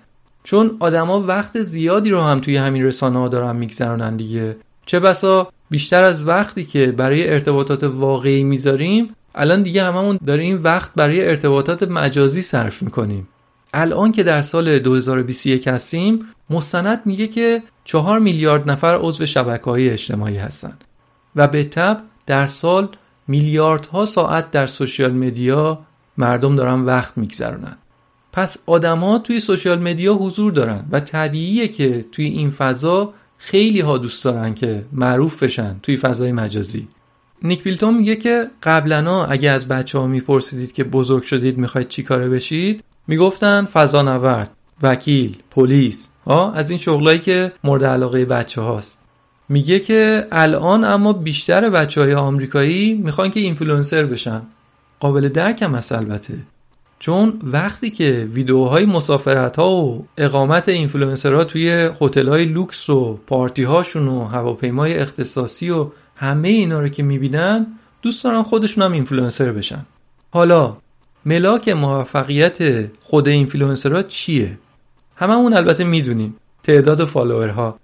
چون 0.43 0.77
آدما 0.79 1.21
وقت 1.21 1.61
زیادی 1.61 2.09
رو 2.09 2.21
هم 2.21 2.39
توی 2.39 2.57
همین 2.57 2.85
رسانه 2.85 3.19
ها 3.19 3.27
دارن 3.27 3.55
میگذرونن 3.55 4.15
دیگه. 4.15 4.57
چه 4.85 4.99
بسا 4.99 5.51
بیشتر 5.69 6.03
از 6.03 6.27
وقتی 6.27 6.65
که 6.65 6.87
برای 6.87 7.29
ارتباطات 7.29 7.83
واقعی 7.83 8.43
می‌ذاریم 8.43 9.15
الان 9.35 9.63
دیگه 9.63 9.83
هممون 9.83 10.19
داریم 10.25 10.59
وقت 10.63 10.91
برای 10.95 11.27
ارتباطات 11.27 11.83
مجازی 11.83 12.41
صرف 12.41 12.81
می‌کنیم. 12.81 13.27
الان 13.73 14.11
که 14.11 14.23
در 14.23 14.41
سال 14.41 14.79
2021 14.79 15.67
هستیم 15.67 16.19
مستند 16.49 17.01
میگه 17.05 17.27
که 17.27 17.63
چهار 17.83 18.19
میلیارد 18.19 18.71
نفر 18.71 18.97
عضو 19.01 19.25
شبکه 19.25 19.69
های 19.69 19.89
اجتماعی 19.89 20.37
هستند 20.37 20.83
و 21.35 21.47
به 21.47 21.63
تب 21.63 22.01
در 22.25 22.47
سال 22.47 22.89
میلیاردها 23.27 24.05
ساعت 24.05 24.51
در 24.51 24.67
سوشیال 24.67 25.11
مدیا 25.11 25.79
مردم 26.17 26.55
دارن 26.55 26.81
وقت 26.81 27.17
میگذرونن. 27.17 27.77
پس 28.33 28.57
آدما 28.65 29.17
توی 29.17 29.39
سوشیال 29.39 29.79
مدیا 29.79 30.13
حضور 30.13 30.51
دارن 30.51 30.85
و 30.91 30.99
طبیعیه 30.99 31.67
که 31.67 32.05
توی 32.11 32.25
این 32.25 32.49
فضا 32.49 33.13
خیلی 33.37 33.79
ها 33.79 33.97
دوست 33.97 34.23
دارن 34.23 34.53
که 34.53 34.85
معروف 34.91 35.43
بشن 35.43 35.75
توی 35.83 35.97
فضای 35.97 36.31
مجازی. 36.31 36.87
نیک 37.43 37.63
بیلتون 37.63 37.97
میگه 37.97 38.15
که 38.15 38.47
قبلا 38.63 39.25
اگه 39.25 39.49
از 39.49 39.67
بچه 39.67 39.99
ها 39.99 40.07
میپرسیدید 40.07 40.71
که 40.71 40.83
بزرگ 40.83 41.23
شدید 41.23 41.57
می‌خواید 41.57 41.87
چی 41.87 42.03
کاره 42.03 42.29
بشید 42.29 42.83
می‌گفتن 43.07 43.65
فضانورد 43.65 44.51
وکیل 44.81 45.37
پلیس. 45.51 46.09
ها 46.27 46.51
از 46.51 46.69
این 46.69 46.79
شغلایی 46.79 47.19
که 47.19 47.51
مورد 47.63 47.83
علاقه 47.83 48.25
بچه 48.25 48.61
هاست 48.61 49.01
میگه 49.49 49.79
که 49.79 50.27
الان 50.31 50.83
اما 50.83 51.13
بیشتر 51.13 51.69
بچه 51.69 52.01
های 52.01 52.13
آمریکایی 52.13 52.93
می‌خوان 52.93 53.31
که 53.31 53.39
اینفلوئنسر 53.39 54.05
بشن. 54.05 54.41
قابل 54.99 55.29
درکم 55.29 55.75
هست 55.75 55.91
البته. 55.91 56.33
چون 56.99 57.39
وقتی 57.43 57.89
که 57.89 58.29
ویدیوهای 58.33 58.85
مسافرت 58.85 59.55
ها 59.55 59.75
و 59.75 60.07
اقامت 60.17 60.69
اینفلوئنسرها 60.69 61.43
توی 61.43 61.89
هتل 62.01 62.29
های 62.29 62.45
لوکس 62.45 62.89
و 62.89 63.19
پارتی 63.27 63.63
هاشون 63.63 64.07
و 64.07 64.23
هواپیمای 64.23 64.97
اختصاصی 64.99 65.69
و 65.69 65.87
همه 66.15 66.47
اینا 66.47 66.81
رو 66.81 66.89
که 66.89 67.03
می‌بینن 67.03 67.67
دوست 68.01 68.23
دارن 68.23 68.43
خودشون 68.43 68.83
هم 68.83 68.91
اینفلوئنسر 68.91 69.51
بشن. 69.51 69.85
حالا 70.31 70.77
ملاک 71.25 71.69
موفقیت 71.69 72.85
خود 73.03 73.27
اینفلوئنسرها 73.27 74.03
چیه؟ 74.03 74.57
هممون 75.15 75.53
البته 75.53 75.83
می‌دونیم. 75.83 76.35
تعداد 76.63 77.05
فالوورها 77.05 77.79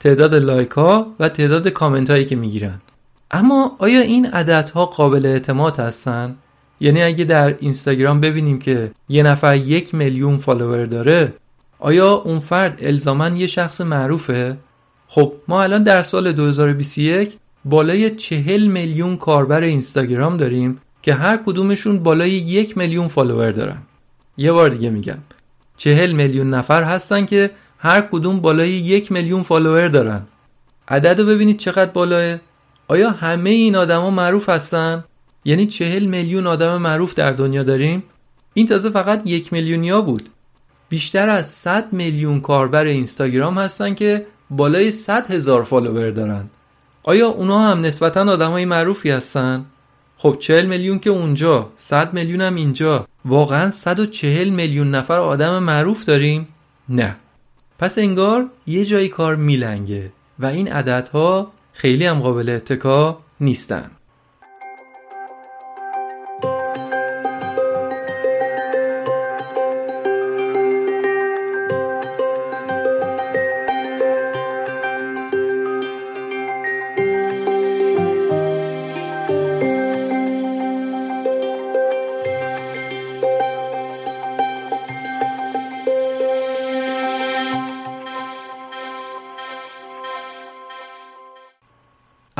تعداد 0.00 0.34
لایک 0.34 0.70
ها 0.70 1.14
و 1.20 1.28
تعداد 1.28 1.68
کامنت 1.68 2.10
هایی 2.10 2.24
که 2.24 2.36
می‌گیرن. 2.36 2.80
اما 3.30 3.76
آیا 3.78 4.00
این 4.00 4.26
عددها 4.26 4.86
قابل 4.86 5.26
اعتماد 5.26 5.80
هستن؟ 5.80 6.36
یعنی 6.80 7.02
اگه 7.02 7.24
در 7.24 7.54
اینستاگرام 7.58 8.20
ببینیم 8.20 8.58
که 8.58 8.90
یه 9.08 9.22
نفر 9.22 9.56
یک 9.56 9.94
میلیون 9.94 10.38
فالوور 10.38 10.86
داره 10.86 11.32
آیا 11.78 12.12
اون 12.12 12.38
فرد 12.38 12.78
الزاما 12.82 13.28
یه 13.28 13.46
شخص 13.46 13.80
معروفه؟ 13.80 14.56
خب 15.08 15.32
ما 15.48 15.62
الان 15.62 15.82
در 15.82 16.02
سال 16.02 16.32
2021 16.32 17.36
بالای 17.64 18.10
چهل 18.10 18.66
میلیون 18.66 19.16
کاربر 19.16 19.60
اینستاگرام 19.60 20.36
داریم 20.36 20.80
که 21.02 21.14
هر 21.14 21.36
کدومشون 21.36 21.98
بالای 22.02 22.30
یک 22.30 22.78
میلیون 22.78 23.08
فالوور 23.08 23.50
دارن. 23.50 23.78
یه 24.36 24.52
بار 24.52 24.70
دیگه 24.70 24.90
میگم 24.90 25.18
چهل 25.76 26.12
میلیون 26.12 26.46
نفر 26.46 26.82
هستن 26.82 27.26
که 27.26 27.50
هر 27.78 28.00
کدوم 28.00 28.40
بالای 28.40 28.70
یک 28.70 29.12
میلیون 29.12 29.42
فالوور 29.42 29.88
دارن. 29.88 30.22
عدد 30.88 31.20
رو 31.20 31.26
ببینید 31.26 31.58
چقدر 31.58 31.90
بالاه؟ 31.90 32.38
آیا 32.88 33.10
همه 33.10 33.50
این 33.50 33.76
آدما 33.76 34.10
معروف 34.10 34.48
هستن؟ 34.48 35.04
یعنی 35.48 35.66
چهل 35.66 36.04
میلیون 36.04 36.46
آدم 36.46 36.76
معروف 36.76 37.14
در 37.14 37.32
دنیا 37.32 37.62
داریم؟ 37.62 38.02
این 38.54 38.66
تازه 38.66 38.90
فقط 38.90 39.22
یک 39.24 39.52
میلیونیا 39.52 40.00
بود. 40.00 40.28
بیشتر 40.88 41.28
از 41.28 41.50
100 41.50 41.92
میلیون 41.92 42.40
کاربر 42.40 42.84
اینستاگرام 42.84 43.58
هستن 43.58 43.94
که 43.94 44.26
بالای 44.50 44.92
100 44.92 45.30
هزار 45.30 45.62
فالوور 45.62 46.10
دارن. 46.10 46.50
آیا 47.02 47.28
اونا 47.28 47.60
هم 47.60 47.80
نسبتا 47.80 48.32
آدمای 48.32 48.64
معروفی 48.64 49.10
هستن؟ 49.10 49.64
خب 50.18 50.36
40 50.40 50.66
میلیون 50.66 50.98
که 50.98 51.10
اونجا 51.10 51.68
100 51.78 52.14
میلیون 52.14 52.40
هم 52.40 52.54
اینجا. 52.54 53.06
واقعا 53.24 53.70
140 53.70 54.48
میلیون 54.48 54.90
نفر 54.90 55.18
آدم 55.18 55.62
معروف 55.62 56.04
داریم؟ 56.04 56.48
نه. 56.88 57.16
پس 57.78 57.98
انگار 57.98 58.46
یه 58.66 58.84
جایی 58.84 59.08
کار 59.08 59.36
میلنگه 59.36 60.12
و 60.38 60.46
این 60.46 60.72
عددها 60.72 61.52
خیلی 61.72 62.06
هم 62.06 62.20
قابل 62.20 62.48
اتکا 62.48 63.18
نیستن. 63.40 63.90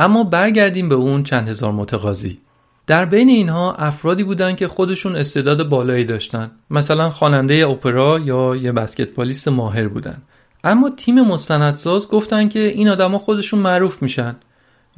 اما 0.09 0.23
برگردیم 0.23 0.89
به 0.89 0.95
اون 0.95 1.23
چند 1.23 1.47
هزار 1.47 1.71
متقاضی. 1.71 2.39
در 2.87 3.05
بین 3.05 3.29
اینها 3.29 3.73
افرادی 3.73 4.23
بودند 4.23 4.57
که 4.57 4.67
خودشون 4.67 5.15
استعداد 5.15 5.69
بالایی 5.69 6.03
داشتن. 6.03 6.51
مثلا 6.69 7.09
خواننده 7.09 7.67
اپرا 7.67 8.19
یا 8.19 8.55
یه 8.55 8.71
بسکتبالیست 8.71 9.47
ماهر 9.47 9.87
بودن. 9.87 10.21
اما 10.63 10.89
تیم 10.89 11.21
مستندساز 11.21 12.07
گفتن 12.07 12.49
که 12.49 12.59
این 12.59 12.89
آدما 12.89 13.17
خودشون 13.19 13.59
معروف 13.59 14.01
میشن. 14.01 14.35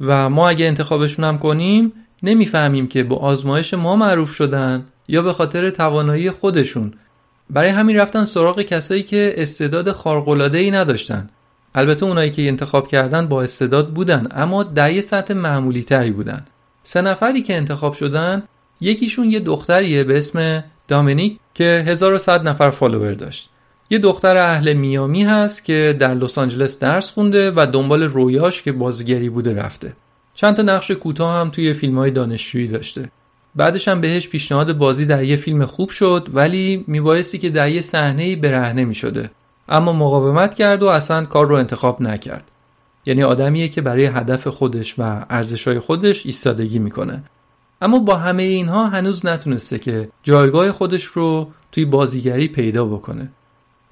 و 0.00 0.30
ما 0.30 0.48
اگه 0.48 0.66
انتخابشون 0.66 1.24
هم 1.24 1.38
کنیم 1.38 1.92
نمی‌فهمیم 2.22 2.86
که 2.86 3.02
با 3.02 3.16
آزمایش 3.16 3.74
ما 3.74 3.96
معروف 3.96 4.34
شدن 4.34 4.84
یا 5.08 5.22
به 5.22 5.32
خاطر 5.32 5.70
توانایی 5.70 6.30
خودشون. 6.30 6.94
برای 7.50 7.68
همین 7.68 7.96
رفتن 7.96 8.24
سراغ 8.24 8.62
کسایی 8.62 9.02
که 9.02 9.34
استعداد 9.36 9.92
خارق‌العاده‌ای 9.92 10.70
نداشتن. 10.70 11.30
البته 11.74 12.06
اونایی 12.06 12.30
که 12.30 12.42
انتخاب 12.42 12.88
کردن 12.88 13.26
با 13.26 13.42
استعداد 13.42 13.90
بودن 13.90 14.26
اما 14.30 14.62
در 14.62 14.92
یه 14.92 15.00
سطح 15.00 15.34
معمولی 15.34 15.82
تری 15.82 16.10
بودن. 16.10 16.44
سه 16.82 17.00
نفری 17.00 17.42
که 17.42 17.56
انتخاب 17.56 17.94
شدن 17.94 18.42
یکیشون 18.80 19.30
یه 19.30 19.40
دختریه 19.40 20.04
به 20.04 20.18
اسم 20.18 20.64
دامینیک 20.88 21.38
که 21.54 21.84
1100 21.86 22.48
نفر 22.48 22.70
فالوور 22.70 23.12
داشت. 23.12 23.48
یه 23.90 23.98
دختر 23.98 24.36
اهل 24.36 24.72
میامی 24.72 25.24
هست 25.24 25.64
که 25.64 25.96
در 25.98 26.14
لس 26.14 26.38
آنجلس 26.38 26.78
درس 26.78 27.10
خونده 27.10 27.52
و 27.56 27.66
دنبال 27.72 28.02
رویاش 28.02 28.62
که 28.62 28.72
بازیگری 28.72 29.28
بوده 29.28 29.62
رفته. 29.62 29.92
چند 30.34 30.56
تا 30.56 30.62
نقش 30.62 30.90
کوتاه 30.90 31.40
هم 31.40 31.50
توی 31.50 31.72
فیلم 31.72 31.98
های 31.98 32.10
دانشجویی 32.10 32.68
داشته. 32.68 33.10
بعدش 33.54 33.88
هم 33.88 34.00
بهش 34.00 34.28
پیشنهاد 34.28 34.78
بازی 34.78 35.06
در 35.06 35.24
یه 35.24 35.36
فیلم 35.36 35.66
خوب 35.66 35.90
شد 35.90 36.28
ولی 36.32 36.84
میبایستی 36.86 37.38
که 37.38 37.50
در 37.50 37.68
یه 37.68 37.80
صحنه 37.80 38.36
برهنه 38.36 38.84
می‌شده. 38.84 39.30
اما 39.68 39.92
مقاومت 39.92 40.54
کرد 40.54 40.82
و 40.82 40.86
اصلا 40.86 41.24
کار 41.24 41.46
رو 41.46 41.54
انتخاب 41.54 42.02
نکرد. 42.02 42.50
یعنی 43.06 43.22
آدمیه 43.22 43.68
که 43.68 43.82
برای 43.82 44.06
هدف 44.06 44.46
خودش 44.46 44.94
و 44.98 45.26
ارزشهای 45.30 45.78
خودش 45.78 46.26
ایستادگی 46.26 46.78
می‌کنه. 46.78 47.22
اما 47.82 47.98
با 47.98 48.16
همه 48.16 48.42
اینها 48.42 48.86
هنوز 48.86 49.26
نتونسته 49.26 49.78
که 49.78 50.08
جایگاه 50.22 50.72
خودش 50.72 51.04
رو 51.04 51.48
توی 51.72 51.84
بازیگری 51.84 52.48
پیدا 52.48 52.84
بکنه. 52.84 53.30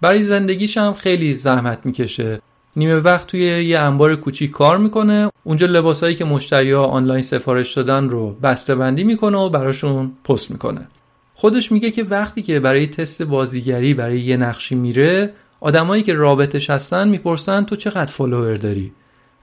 برای 0.01 0.23
زندگیش 0.23 0.79
هم 0.79 0.95
خیلی 0.95 1.37
زحمت 1.37 1.87
می‌کشه. 1.87 2.41
نیمه 2.77 2.97
وقت 2.97 3.27
توی 3.27 3.41
یه 3.41 3.79
انبار 3.79 4.17
کوچیک 4.17 4.51
کار 4.51 4.79
می‌کنه. 4.79 5.31
اونجا 5.45 5.67
لباسایی 5.67 6.15
که 6.15 6.25
مشتری 6.25 6.73
ها 6.73 6.85
آنلاین 6.85 7.23
سفارش 7.23 7.75
دادن 7.75 8.09
رو 8.09 8.31
بسته 8.31 8.75
بندی 8.75 9.05
می‌کنه 9.05 9.39
و 9.39 9.49
براشون 9.49 10.13
پست 10.25 10.51
می‌کنه. 10.51 10.89
خودش 11.35 11.73
میگه 11.73 11.91
که 11.91 12.05
وقتی 12.05 12.43
که 12.43 12.61
برای 12.61 12.87
تست 12.87 13.23
بازیگری 13.23 13.95
برای 13.95 14.21
یه 14.21 14.37
نقشی 14.37 14.75
میره 14.75 15.33
آدمایی 15.61 16.03
که 16.03 16.15
رابطش 16.15 16.71
هستن 16.71 17.09
می‌پرسن 17.09 17.65
تو 17.65 17.77
چقدر 17.77 18.13
فالوور 18.13 18.55
داری؟ 18.55 18.93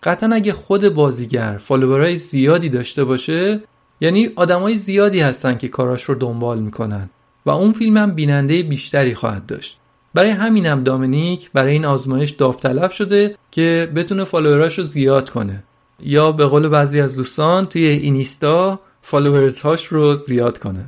قطعا 0.04 0.30
اگه 0.34 0.54
خود 0.54 0.90
بازیگر 0.90 1.60
فالوورهای 1.64 2.18
زیادی 2.18 2.70
داشته 2.70 3.04
باشه 3.04 3.62
یعنی 4.02 4.30
آدمای 4.36 4.78
زیادی 4.78 5.20
هستن 5.20 5.58
که 5.58 5.68
کاراش 5.68 6.04
رو 6.04 6.16
دنبال 6.16 6.60
می‌کنن 6.60 7.10
و 7.46 7.50
اون 7.50 7.74
فیلم 7.74 7.98
هم 7.98 8.12
بیننده 8.12 8.64
بیشتری 8.64 9.14
خواهد 9.14 9.46
داشت. 9.46 9.78
برای 10.14 10.32
همینم 10.32 10.72
هم 10.72 10.84
دامنیک 10.84 11.52
برای 11.54 11.74
این 11.74 11.86
آزمایش 11.86 12.30
داوطلب 12.32 12.92
شده 12.92 13.36
که 13.52 13.92
بتونه 13.96 14.24
فالووراش 14.24 14.78
رو 14.78 14.84
زیاد 14.84 15.30
کنه. 15.30 15.64
یا 16.00 16.32
به 16.32 16.46
قول 16.46 16.68
بعضی 16.68 17.02
از 17.02 17.16
دوستان 17.16 17.66
توی 17.66 17.86
اینیستا 17.86 18.80
followers 19.02 19.62
هاش 19.62 19.86
رو 19.86 20.16
زیاد 20.16 20.58
کنه. 20.58 20.86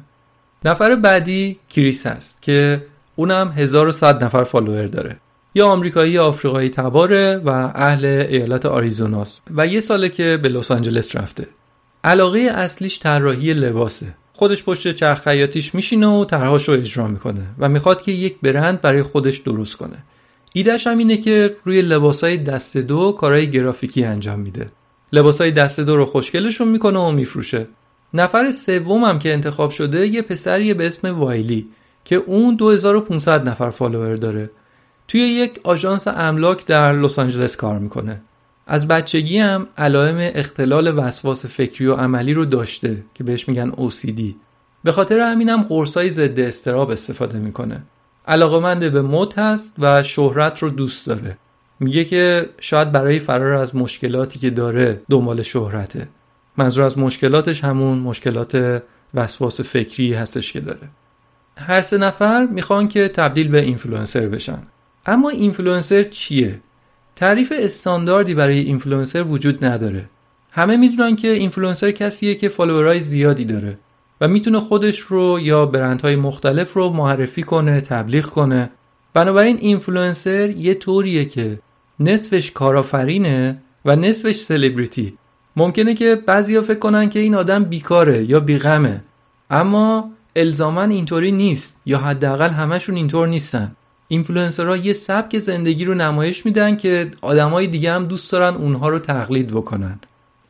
نفر 0.65 0.95
بعدی 0.95 1.59
کریس 1.69 2.07
هست 2.07 2.41
که 2.41 2.85
اونم 3.19 3.53
1100 3.57 4.23
نفر 4.23 4.43
فالوور 4.43 4.85
داره. 4.85 5.17
یه 5.55 5.67
آمریکایی 5.67 6.17
آفریقایی 6.17 6.69
تباره 6.69 7.37
و 7.45 7.49
اهل 7.75 8.05
ایالت 8.05 8.65
آریزوناست. 8.65 9.41
و 9.55 9.67
یه 9.67 9.79
ساله 9.79 10.09
که 10.09 10.39
به 10.43 10.49
لس 10.49 10.71
آنجلس 10.71 11.15
رفته. 11.15 11.47
علاقه 12.03 12.39
اصلیش 12.39 12.99
طراحی 12.99 13.53
لباسه. 13.53 14.07
خودش 14.33 14.63
پشت 14.63 14.95
چرخ 14.95 15.21
خیاطیش 15.21 15.75
میشینه 15.75 16.07
و 16.07 16.25
طرحهاش 16.25 16.69
رو 16.69 16.73
اجرا 16.73 17.07
می‌کنه 17.07 17.41
و 17.59 17.69
می‌خواد 17.69 18.01
که 18.01 18.11
یک 18.11 18.35
برند 18.41 18.81
برای 18.81 19.03
خودش 19.03 19.37
درست 19.37 19.75
کنه. 19.75 19.97
ایدهش 20.53 20.87
هم 20.87 20.97
اینه 20.97 21.17
که 21.17 21.55
روی 21.65 21.81
لباسای 21.81 22.37
دست 22.37 22.77
دو 22.77 23.11
کارهای 23.11 23.51
گرافیکی 23.51 24.03
انجام 24.03 24.39
میده. 24.39 24.65
لباسای 25.13 25.51
دست 25.51 25.79
دو 25.79 25.95
رو 25.95 26.05
خوشگلشون 26.05 26.67
می‌کنه 26.67 26.99
و 26.99 27.11
میفروشه. 27.11 27.67
نفر 28.13 28.51
سومم 28.51 29.19
که 29.19 29.33
انتخاب 29.33 29.71
شده 29.71 30.07
یه 30.07 30.21
پسریه 30.21 30.73
به 30.73 30.87
اسم 30.87 31.19
وایلی. 31.19 31.67
که 32.05 32.15
اون 32.15 32.55
2500 32.55 33.49
نفر 33.49 33.69
فالوور 33.69 34.15
داره. 34.15 34.49
توی 35.07 35.21
یک 35.21 35.59
آژانس 35.63 36.07
املاک 36.07 36.65
در 36.65 36.93
لس 36.93 37.19
آنجلس 37.19 37.55
کار 37.55 37.79
می‌کنه. 37.79 38.21
از 38.67 38.87
بچگی 38.87 39.39
هم 39.39 39.67
علائم 39.77 40.31
اختلال 40.35 40.97
وسواس 40.97 41.45
فکری 41.45 41.87
و 41.87 41.93
عملی 41.93 42.33
رو 42.33 42.45
داشته 42.45 43.03
که 43.13 43.23
بهش 43.23 43.47
میگن 43.47 43.71
OCD 43.71 44.21
به 44.83 44.91
خاطر 44.91 45.19
همینم 45.19 45.63
قرصای 45.63 46.09
ضد 46.09 46.39
استراب 46.39 46.89
استفاده 46.89 47.37
می‌کنه. 47.37 47.83
علاقمند 48.27 48.91
به 48.91 49.01
مد 49.01 49.33
هست 49.33 49.75
و 49.79 50.03
شهرت 50.03 50.59
رو 50.59 50.69
دوست 50.69 51.07
داره. 51.07 51.37
میگه 51.79 52.05
که 52.05 52.49
شاید 52.59 52.91
برای 52.91 53.19
فرار 53.19 53.53
از 53.53 53.75
مشکلاتی 53.75 54.39
که 54.39 54.49
داره 54.49 55.01
دنبال 55.09 55.41
شهرته. 55.41 56.07
منظور 56.57 56.83
از 56.83 56.97
مشکلاتش 56.97 57.63
همون 57.63 57.97
مشکلات 57.97 58.83
وسواس 59.13 59.61
فکری 59.61 60.13
هستش 60.13 60.53
که 60.53 60.59
داره. 60.59 60.89
هر 61.59 61.81
سه 61.81 61.97
نفر 61.97 62.45
می‌خوان 62.45 62.87
که 62.87 63.07
تبدیل 63.07 63.47
به 63.47 63.61
اینفلوئنسر 63.61 64.27
بشن. 64.27 64.59
اما 65.05 65.29
اینفلوئنسر 65.29 66.03
چیه؟ 66.03 66.59
تعریف 67.15 67.53
استانداردی 67.55 68.33
برای 68.33 68.59
اینفلوئنسر 68.59 69.23
وجود 69.23 69.65
نداره. 69.65 70.09
همه 70.51 70.77
می‌دونن 70.77 71.15
که 71.15 71.29
اینفلوئنسر 71.31 71.91
کسیه 71.91 72.35
که 72.35 72.49
فالوورای 72.49 73.01
زیادی 73.01 73.45
داره 73.45 73.77
و 74.21 74.27
می‌تونه 74.27 74.59
خودش 74.59 74.99
رو 74.99 75.39
یا 75.41 75.65
برندهای 75.65 76.15
مختلف 76.15 76.73
رو 76.73 76.89
معرفی 76.89 77.43
کنه 77.43 77.81
تبلیغ 77.81 78.25
کنه. 78.25 78.69
بنابراین 79.13 79.57
اینفلوئنسر 79.57 80.49
یه 80.49 80.73
طوریه 80.73 81.25
که 81.25 81.59
نصفش 81.99 82.51
کارآفرینه 82.51 83.61
و 83.85 83.95
نصفش 83.95 84.35
سلبریتی. 84.35 85.17
ممکنه 85.55 85.93
که 85.93 86.15
بعضیا 86.15 86.61
فکر 86.61 86.79
کنن 86.79 87.09
که 87.09 87.19
این 87.19 87.35
آدم 87.35 87.63
بیکاره 87.63 88.23
یا 88.23 88.39
بیغمه. 88.39 89.01
اما 89.49 90.11
الزاما 90.35 90.83
اینطوری 90.83 91.31
نیست 91.31 91.77
یا 91.85 91.97
حداقل 91.97 92.49
همشون 92.49 92.95
اینطور 92.95 93.27
نیستن. 93.27 93.75
اینفلوئنسرها 94.07 94.77
یه 94.77 94.93
سبک 94.93 95.39
زندگی 95.39 95.85
رو 95.85 95.93
نمایش 95.93 96.45
میدن 96.45 96.75
که 96.75 97.11
آدمای 97.21 97.67
دیگه 97.67 97.93
هم 97.93 98.05
دوست 98.05 98.31
دارن 98.31 98.55
اونها 98.55 98.89
رو 98.89 98.99
تقلید 98.99 99.47
بکنن. 99.47 99.99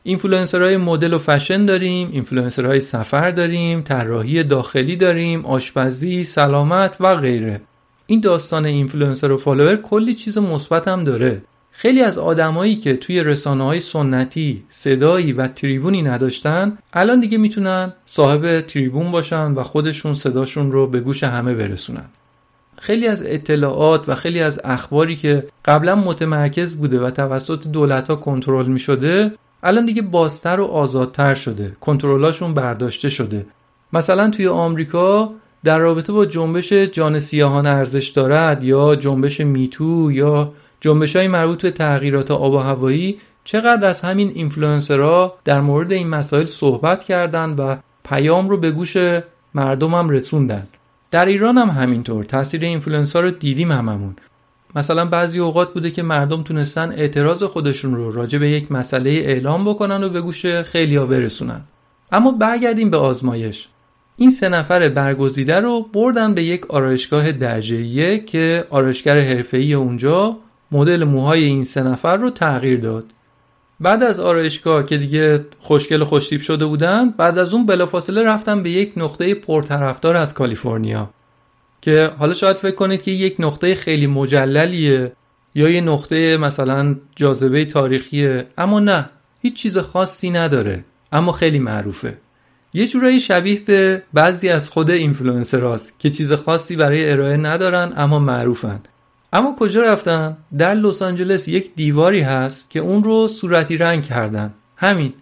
اینفلوئنسرهای 0.02 0.76
مدل 0.76 1.12
و 1.12 1.18
فشن 1.18 1.64
داریم 1.66 2.08
اینفلوئنسرهای 2.12 2.80
سفر 2.80 3.30
داریم 3.30 3.82
طراحی 3.82 4.42
داخلی 4.42 4.96
داریم 4.96 5.46
آشپزی 5.46 6.24
سلامت 6.24 6.96
و 7.00 7.16
غیره. 7.16 7.60
این 8.06 8.20
داستان 8.20 8.66
اینفلوئنسر 8.66 9.32
و 9.32 9.36
فالوور 9.36 9.76
کلی 9.76 10.14
چیز 10.14 10.38
مثبت 10.38 10.88
هم 10.88 11.04
داره. 11.04 11.42
خیلی 11.80 12.02
از 12.02 12.18
آدمایی 12.18 12.76
که 12.76 12.96
توی 12.96 13.22
رسانه 13.22 13.64
های 13.64 13.80
سنتی 13.80 14.64
صدایی 14.68 15.32
و 15.32 15.48
تریبونی 15.48 16.02
نداشتن 16.02 16.78
الان 16.92 17.20
دیگه 17.20 17.38
می‌تونن 17.38 17.92
صاحب 18.06 18.60
تریبون 18.60 19.12
باشن 19.12 19.52
و 19.52 19.62
خودشون 19.62 20.14
صداشون 20.14 20.72
رو 20.72 20.86
به 20.86 21.00
گوش 21.00 21.24
همه 21.24 21.54
برسونن. 21.54 22.04
خیلی 22.78 23.06
از 23.06 23.22
اطلاعات 23.26 24.08
و 24.08 24.14
خیلی 24.14 24.40
از 24.40 24.60
اخباری 24.64 25.16
که 25.16 25.46
قبلا 25.64 25.94
متمرکز 25.94 26.74
بوده 26.74 27.00
و 27.00 27.10
توسط 27.10 27.66
دولت 27.68 28.08
ها 28.08 28.16
کنترل 28.16 28.66
می 28.66 28.78
شده 28.78 29.32
الان 29.62 29.86
دیگه 29.86 30.02
بازتر 30.02 30.60
و 30.60 30.64
آزادتر 30.64 31.34
شده 31.34 31.76
کنترلاشون 31.80 32.54
برداشته 32.54 33.08
شده. 33.08 33.46
مثلا 33.92 34.30
توی 34.30 34.46
آمریکا 34.46 35.32
در 35.64 35.78
رابطه 35.78 36.12
با 36.12 36.26
جنبش 36.26 36.72
جان 36.72 37.18
سیاهان 37.18 37.66
ارزش 37.66 38.08
دارد 38.08 38.64
یا 38.64 38.96
جنبش 38.96 39.40
Me 39.40 39.69
Too 39.69 40.12
یا 40.12 40.52
جنبش 40.80 41.16
های 41.16 41.28
مربوط 41.28 41.62
به 41.62 41.70
تغییرات 41.70 42.30
آب 42.30 42.52
و 42.52 42.58
هوایی 42.58 43.18
چقدر 43.44 43.86
از 43.86 44.00
همین 44.00 44.32
اینفلوئنسرها 44.34 45.34
در 45.44 45.60
مورد 45.60 45.92
این 45.92 46.08
مسائل 46.08 46.44
صحبت 46.44 47.04
کردند 47.04 47.60
و 47.60 47.76
پیام 48.04 48.48
رو 48.48 48.56
به 48.56 48.70
گوش 48.70 48.96
مردم 49.54 49.94
هم 49.94 50.08
رسوندن. 50.08 50.66
در 51.10 51.24
ایران 51.24 51.58
هم 51.58 51.68
همینطور. 51.68 52.24
تاثیر 52.24 52.64
اینفلوئنسر 52.64 53.22
رو 53.22 53.30
دیدیم 53.30 53.72
هممون. 53.72 54.16
مثلا 54.74 55.04
بعضی 55.04 55.38
اوقات 55.38 55.74
بوده 55.74 55.90
که 55.90 56.02
مردم 56.02 56.42
تونستن 56.42 56.92
اعتراض 56.92 57.42
خودشون 57.42 57.94
رو 57.94 58.10
راجع 58.10 58.38
به 58.38 58.50
یک 58.50 58.72
مسئله 58.72 59.10
اعلام 59.10 59.64
بکنن 59.64 60.04
و 60.04 60.08
به 60.08 60.20
گوش 60.20 60.46
خیلیا 60.46 61.06
برسونن. 61.06 61.60
اما 62.12 62.30
برگردیم 62.30 62.90
به 62.90 62.96
آزمایش. 62.96 63.68
این 64.16 64.30
سه 64.30 64.48
نفر 64.48 64.88
برگزیده 64.88 65.60
رو 65.60 65.82
بردن 65.92 66.34
به 66.34 66.42
یک 66.42 66.70
آرایشگاه 66.70 67.32
درجه 67.32 68.18
که 68.18 68.64
آرایشگر 68.70 69.20
حرفه‌ای 69.20 69.74
اونجا 69.74 70.36
مدل 70.72 71.04
موهای 71.04 71.44
این 71.44 71.64
سه 71.64 71.82
نفر 71.82 72.16
رو 72.16 72.30
تغییر 72.30 72.80
داد. 72.80 73.04
بعد 73.80 74.02
از 74.02 74.20
آرایشگاه 74.20 74.86
که 74.86 74.98
دیگه 74.98 75.44
خوشگل 75.58 76.02
و 76.02 76.04
خوشتیپ 76.04 76.40
شده 76.40 76.66
بودن 76.66 77.10
بعد 77.10 77.38
از 77.38 77.54
اون 77.54 77.66
بلافاصله 77.66 78.22
رفتن 78.22 78.62
به 78.62 78.70
یک 78.70 78.92
نقطه 78.96 79.34
پرطرفدار 79.34 80.16
از 80.16 80.34
کالیفرنیا. 80.34 81.10
که 81.80 82.12
حالا 82.18 82.34
شاید 82.34 82.56
فکر 82.56 82.74
کنید 82.74 83.02
که 83.02 83.10
یک 83.10 83.36
نقطه 83.38 83.74
خیلی 83.74 84.06
مجللیه 84.06 85.12
یا 85.54 85.68
یه 85.68 85.80
نقطه 85.80 86.36
مثلا 86.36 86.96
جاذبه 87.16 87.64
تاریخیه 87.64 88.46
اما 88.58 88.80
نه 88.80 89.10
هیچ 89.42 89.54
چیز 89.54 89.78
خاصی 89.78 90.30
نداره 90.30 90.84
اما 91.12 91.32
خیلی 91.32 91.58
معروفه. 91.58 92.18
یه 92.74 92.86
جورایی 92.86 93.20
شبیه 93.20 93.60
به 93.60 94.02
بعضی 94.12 94.48
از 94.48 94.70
خود 94.70 94.90
اینفلوئنسراست 94.90 95.98
که 95.98 96.10
چیز 96.10 96.32
خاصی 96.32 96.76
برای 96.76 97.10
ارائه 97.10 97.36
ندارن 97.36 97.92
اما 97.96 98.18
معروفن. 98.18 98.80
اما 99.32 99.56
کجا 99.58 99.82
رفتن؟ 99.82 100.36
در 100.58 100.74
لس 100.74 101.02
آنجلس 101.02 101.48
یک 101.48 101.74
دیواری 101.74 102.20
هست 102.20 102.70
که 102.70 102.80
اون 102.80 103.04
رو 103.04 103.28
صورتی 103.28 103.76
رنگ 103.76 104.02
کردن. 104.02 104.54
همین. 104.76 105.12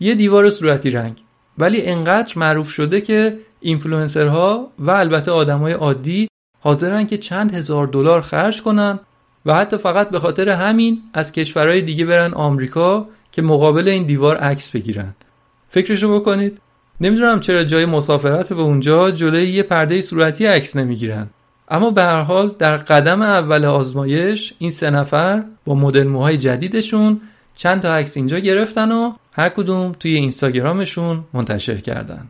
یه 0.00 0.14
دیوار 0.14 0.50
صورتی 0.50 0.90
رنگ. 0.90 1.22
ولی 1.58 1.82
انقدر 1.82 2.32
معروف 2.38 2.70
شده 2.70 3.00
که 3.00 3.38
اینفلوئنسرها 3.60 4.72
و 4.78 4.90
البته 4.90 5.30
آدمای 5.30 5.72
عادی 5.72 6.28
حاضرن 6.60 7.06
که 7.06 7.18
چند 7.18 7.54
هزار 7.54 7.86
دلار 7.86 8.20
خرج 8.20 8.62
کنن 8.62 9.00
و 9.46 9.54
حتی 9.54 9.76
فقط 9.76 10.10
به 10.10 10.18
خاطر 10.18 10.48
همین 10.48 11.02
از 11.14 11.32
کشورهای 11.32 11.82
دیگه 11.82 12.04
برن 12.04 12.34
آمریکا 12.34 13.08
که 13.32 13.42
مقابل 13.42 13.88
این 13.88 14.02
دیوار 14.02 14.36
عکس 14.36 14.70
بگیرن. 14.70 15.14
فکرشو 15.68 16.20
بکنید. 16.20 16.60
نمی‌دونم 17.00 17.40
چرا 17.40 17.64
جای 17.64 17.86
مسافرت 17.86 18.52
به 18.52 18.60
اونجا 18.60 19.10
جلوی 19.10 19.48
یه 19.48 19.62
پرده 19.62 20.00
صورتی 20.00 20.46
عکس 20.46 20.76
نمی‌گیرن. 20.76 21.30
اما 21.68 21.90
به 21.90 22.02
هر 22.02 22.22
حال 22.22 22.54
در 22.58 22.76
قدم 22.76 23.22
اول 23.22 23.64
آزمایش 23.64 24.54
این 24.58 24.70
سه 24.70 24.90
نفر 24.90 25.44
با 25.64 25.74
مدل 25.74 26.02
موهای 26.02 26.36
جدیدشون 26.36 27.20
چند 27.56 27.82
تا 27.82 27.94
عکس 27.94 28.16
اینجا 28.16 28.38
گرفتن 28.38 28.92
و 28.92 29.12
هر 29.32 29.48
کدوم 29.48 29.92
توی 30.00 30.14
اینستاگرامشون 30.14 31.24
منتشر 31.32 31.76
کردن. 31.76 32.28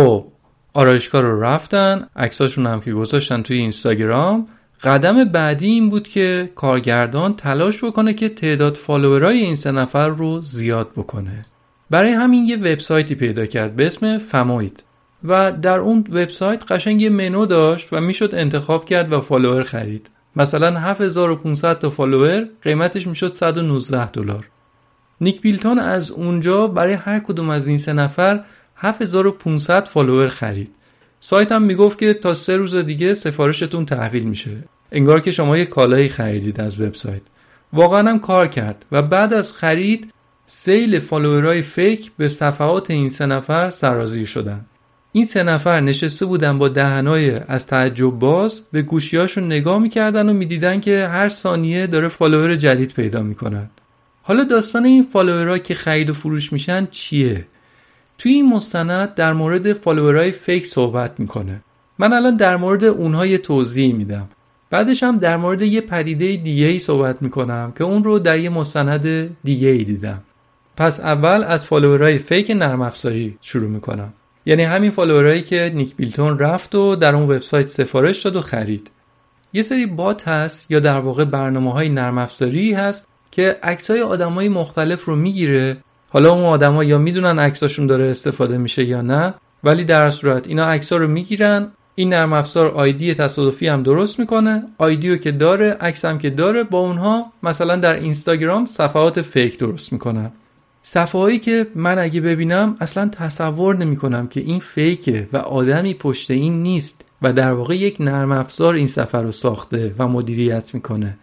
خب 0.00 0.26
آرایشگاه 0.74 1.22
رو 1.22 1.42
رفتن 1.42 2.06
عکساشون 2.16 2.66
هم 2.66 2.80
که 2.80 2.92
گذاشتن 2.92 3.42
توی 3.42 3.56
اینستاگرام. 3.56 4.48
قدم 4.82 5.24
بعدی 5.24 5.66
این 5.66 5.90
بود 5.90 6.08
که 6.08 6.50
کارگردان 6.54 7.36
تلاش 7.36 7.84
بکنه 7.84 8.14
که 8.14 8.28
تعداد 8.28 8.74
فالوورای 8.74 9.38
این 9.38 9.56
سه 9.56 9.70
نفر 9.70 10.08
رو 10.08 10.40
زیاد 10.40 10.90
بکنه. 10.96 11.42
برای 11.90 12.12
همین 12.12 12.44
یه 12.44 12.56
وبسایتی 12.56 13.14
پیدا 13.14 13.46
کرد 13.46 13.76
به 13.76 13.86
اسم 13.86 14.18
Famoid. 14.18 14.82
و 15.24 15.52
در 15.52 15.78
اون 15.78 16.04
وبسایت 16.10 16.72
قشنگ 16.72 17.02
یه 17.02 17.10
منو 17.10 17.46
داشت 17.46 17.92
و 17.92 18.00
می‌شد 18.00 18.34
انتخاب 18.34 18.84
کرد 18.84 19.12
و 19.12 19.20
فالوور 19.20 19.64
خرید. 19.64 20.10
مثلا 20.36 20.78
7500 20.78 21.78
تا 21.78 21.90
فالوور 21.90 22.46
قیمتش 22.62 23.06
می‌شد 23.06 23.28
119 23.28 24.10
دلار. 24.10 24.48
نیک 25.20 25.40
بیلتون 25.40 25.78
از 25.78 26.10
اونجا 26.10 26.66
برای 26.66 26.92
هر 26.92 27.18
کدوم 27.18 27.50
از 27.50 27.66
این 27.66 27.78
سه 27.78 27.92
نفر 27.92 28.40
7500 28.82 29.88
فالوور 29.88 30.28
خرید. 30.28 30.70
سایت 31.20 31.52
هم 31.52 31.62
می‌گفت 31.62 31.98
که 31.98 32.14
تا 32.14 32.34
سه 32.34 32.56
روز 32.56 32.74
دیگه 32.74 33.14
سفارشتون 33.14 33.86
تحویل 33.86 34.24
میشه. 34.24 34.50
انگار 34.92 35.20
که 35.20 35.32
شما 35.32 35.58
یه 35.58 35.64
کالایی 35.64 36.08
خریدید 36.08 36.60
از 36.60 36.80
وبسایت. 36.80 37.22
واقعا 37.72 38.10
هم 38.10 38.18
کار 38.18 38.46
کرد 38.46 38.86
و 38.92 39.02
بعد 39.02 39.34
از 39.34 39.52
خرید 39.52 40.12
سیل 40.46 41.00
فالوورای 41.00 41.62
fake 41.62 42.10
به 42.16 42.28
صفحات 42.28 42.90
این 42.90 43.10
سه 43.10 43.26
نفر 43.26 43.70
سرازیر 43.70 44.26
شدن. 44.26 44.66
این 45.12 45.24
سه 45.24 45.42
نفر 45.42 45.80
نشسته 45.80 46.26
بودن 46.26 46.58
با 46.58 46.68
دهنای 46.68 47.30
از 47.30 47.66
تعجب 47.66 48.10
باز 48.10 48.60
به 48.72 48.82
گوشیاشون 48.82 49.46
نگاه 49.46 49.78
می‌کردن 49.78 50.28
و 50.28 50.32
می‌دیدن 50.32 50.80
که 50.80 51.08
هر 51.10 51.28
ثانیه 51.28 51.86
داره 51.86 52.08
فالوور 52.08 52.56
جدید 52.56 52.94
پیدا 52.94 53.22
می‌کنن. 53.22 53.70
حالا 54.22 54.44
داستان 54.44 54.84
این 54.84 55.02
فالوورها 55.12 55.58
که 55.58 55.74
خرید 55.74 56.10
و 56.10 56.14
فروش 56.14 56.52
میشن 56.52 56.88
چیه؟ 56.90 57.46
توی 58.20 58.32
این 58.32 58.48
مستند 58.48 59.14
در 59.14 59.32
مورد 59.32 59.72
فالوورهای 59.72 60.32
فیک 60.32 60.66
صحبت 60.66 61.20
می‌کنه. 61.20 61.60
من 61.98 62.12
الان 62.12 62.36
در 62.36 62.56
مورد 62.56 62.84
اونها 62.84 63.26
یه 63.26 63.38
توضیح 63.38 63.94
میدم. 63.94 64.28
بعدش 64.70 65.02
هم 65.02 65.18
در 65.18 65.36
مورد 65.36 65.62
یه 65.62 65.80
پدیده 65.80 66.36
دیگه 66.36 66.66
ای 66.66 66.78
صحبت 66.78 67.22
می‌کنم 67.22 67.72
که 67.78 67.84
اون 67.84 68.04
رو 68.04 68.18
در 68.18 68.38
یه 68.38 68.50
مستند 68.50 69.36
دیگه 69.44 69.68
ای 69.68 69.84
دیدم. 69.84 70.22
پس 70.76 71.00
اول 71.00 71.44
از 71.44 71.64
فالوورهای 71.64 72.18
فیک 72.18 72.50
نرم 72.50 72.82
افزاری 72.82 73.38
شروع 73.40 73.68
می‌کنم. 73.68 74.12
یعنی 74.46 74.62
همین 74.62 74.90
فالوورهایی 74.90 75.42
که 75.42 75.72
نیک 75.74 75.96
بیلتون 75.96 76.38
رفت 76.38 76.74
و 76.74 76.96
در 76.96 77.14
اون 77.14 77.30
وبسایت 77.30 77.66
سفارش 77.66 78.22
داد 78.22 78.36
و 78.36 78.40
خرید. 78.40 78.90
یه 79.52 79.62
سری 79.62 79.86
بات 79.86 80.28
هست 80.28 80.70
یا 80.70 80.80
در 80.80 80.98
واقع 80.98 81.24
برنامه 81.24 81.72
های 81.72 81.88
نرم 81.88 82.18
افزاری 82.18 82.72
هست 82.72 83.08
که 83.30 83.58
عکس 83.62 83.90
های 83.90 84.02
آدمای 84.02 84.48
مختلف 84.48 85.04
رو 85.04 85.16
می‌گیره 85.16 85.76
حالا 86.12 86.32
اون 86.32 86.44
آدما 86.44 86.84
یا 86.84 86.98
می‌دونن 86.98 87.38
عکساشون 87.38 87.86
داره 87.86 88.04
استفاده 88.04 88.58
میشه 88.58 88.84
یا 88.84 89.00
نه 89.00 89.34
ولی 89.64 89.84
در 89.84 90.10
صورت 90.10 90.46
اینا 90.46 90.68
عکس 90.68 90.92
رو 90.92 91.08
می‌گیرن 91.08 91.68
این 91.94 92.08
نرم 92.08 92.32
افزار 92.32 92.70
آیدی 92.70 93.14
تصادفی 93.14 93.68
هم 93.68 93.82
درست 93.82 94.18
می‌کنه 94.18 94.62
آیدی 94.78 95.10
رو 95.10 95.16
که 95.16 95.32
داره 95.32 95.76
عکس 95.80 96.04
هم 96.04 96.18
که 96.18 96.30
داره 96.30 96.62
با 96.62 96.78
اونها 96.78 97.32
مثلا 97.42 97.76
در 97.76 97.94
اینستاگرام 97.94 98.66
صفحات 98.66 99.22
فیک 99.22 99.58
درست 99.58 99.92
می‌کنن. 99.92 100.30
صفحهایی 100.82 101.38
که 101.38 101.66
من 101.74 101.98
اگه 101.98 102.20
ببینم 102.20 102.76
اصلا 102.80 103.08
تصور 103.08 103.76
نمی 103.76 103.96
کنم 103.96 104.26
که 104.26 104.40
این 104.40 104.60
فیکه 104.60 105.28
و 105.32 105.36
آدمی 105.36 105.94
پشت 105.94 106.30
این 106.30 106.62
نیست 106.62 107.04
و 107.22 107.32
در 107.32 107.52
واقع 107.52 107.76
یک 107.76 107.96
نرم 108.00 108.32
افزار 108.32 108.74
این 108.74 108.86
سفر 108.86 109.22
رو 109.22 109.30
ساخته 109.32 109.94
و 109.98 110.08
مدیریت 110.08 110.74
می‌کنه. 110.74 111.18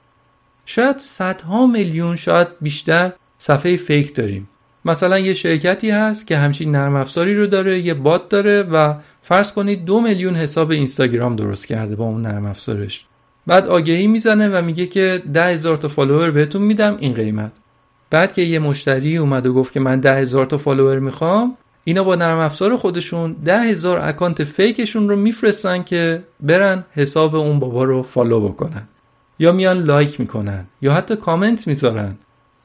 شاید 0.65 0.97
صدها 0.97 1.67
میلیون 1.67 2.15
شاید 2.15 2.47
بیشتر 2.62 3.12
صفحه 3.38 3.78
فیک 3.78 4.15
داریم. 4.15 4.50
مثلا 4.88 5.19
یه 5.19 5.34
شرکتی 5.34 5.89
هست 5.89 6.28
که 6.28 6.38
همچین 6.38 6.71
نرم 6.71 6.95
افزاری 6.95 7.36
رو 7.36 7.47
داره 7.47 7.80
یه 7.80 7.93
بات 7.93 8.30
داره 8.30 8.63
و 8.63 8.93
فرض 9.21 9.52
کنید 9.52 9.86
دو 9.86 10.02
میلیون 10.02 10.36
حساب 10.36 10.71
اینستاگرام 10.71 11.36
درست 11.36 11.67
کرده 11.67 11.95
با 11.95 12.06
اون 12.06 12.21
نرم 12.21 12.45
افزارش. 12.45 13.06
بعد 13.47 13.67
آگهی 13.67 14.08
می‌زنه 14.08 14.47
و 14.47 14.62
میگه 14.62 14.88
که 14.88 15.23
ده 15.34 15.45
هزار 15.45 15.78
تا 15.78 15.88
فالوور 15.88 16.32
بهتون 16.32 16.62
میدم 16.62 16.97
این 17.00 17.13
قیمت. 17.13 17.52
بعد 18.10 18.34
که 18.34 18.41
یه 18.41 18.60
مشتری 18.60 19.17
اومد 19.17 19.47
و 19.47 19.54
گفت 19.54 19.73
که 19.73 19.80
من 19.80 20.00
ده 20.00 20.15
هزار 20.15 20.45
تا 20.45 20.58
فالوور 20.58 21.00
می‌خوام 21.00 21.58
اینا 21.84 22.04
با 22.04 22.15
نرم 22.15 22.38
افزار 22.38 22.78
خودشون 22.78 23.36
ده 23.45 23.60
هزار 23.60 24.00
اکانت 24.00 24.43
فیکشون 24.43 25.10
رو 25.10 25.15
میفرستن 25.15 25.84
که 25.84 26.23
برن 26.39 26.86
حساب 26.91 27.36
اون 27.36 27.60
بابا 27.60 27.84
رو 27.84 28.04
فالو 28.04 28.50
بکنن. 28.50 28.88
یا 29.39 29.52
میان 29.52 29.84
لایک 29.84 30.19
می‌کنن 30.19 30.65
یا 30.82 30.93
حتی 30.93 31.15
کامنت 31.15 31.67
می‌ذارن. 31.67 32.15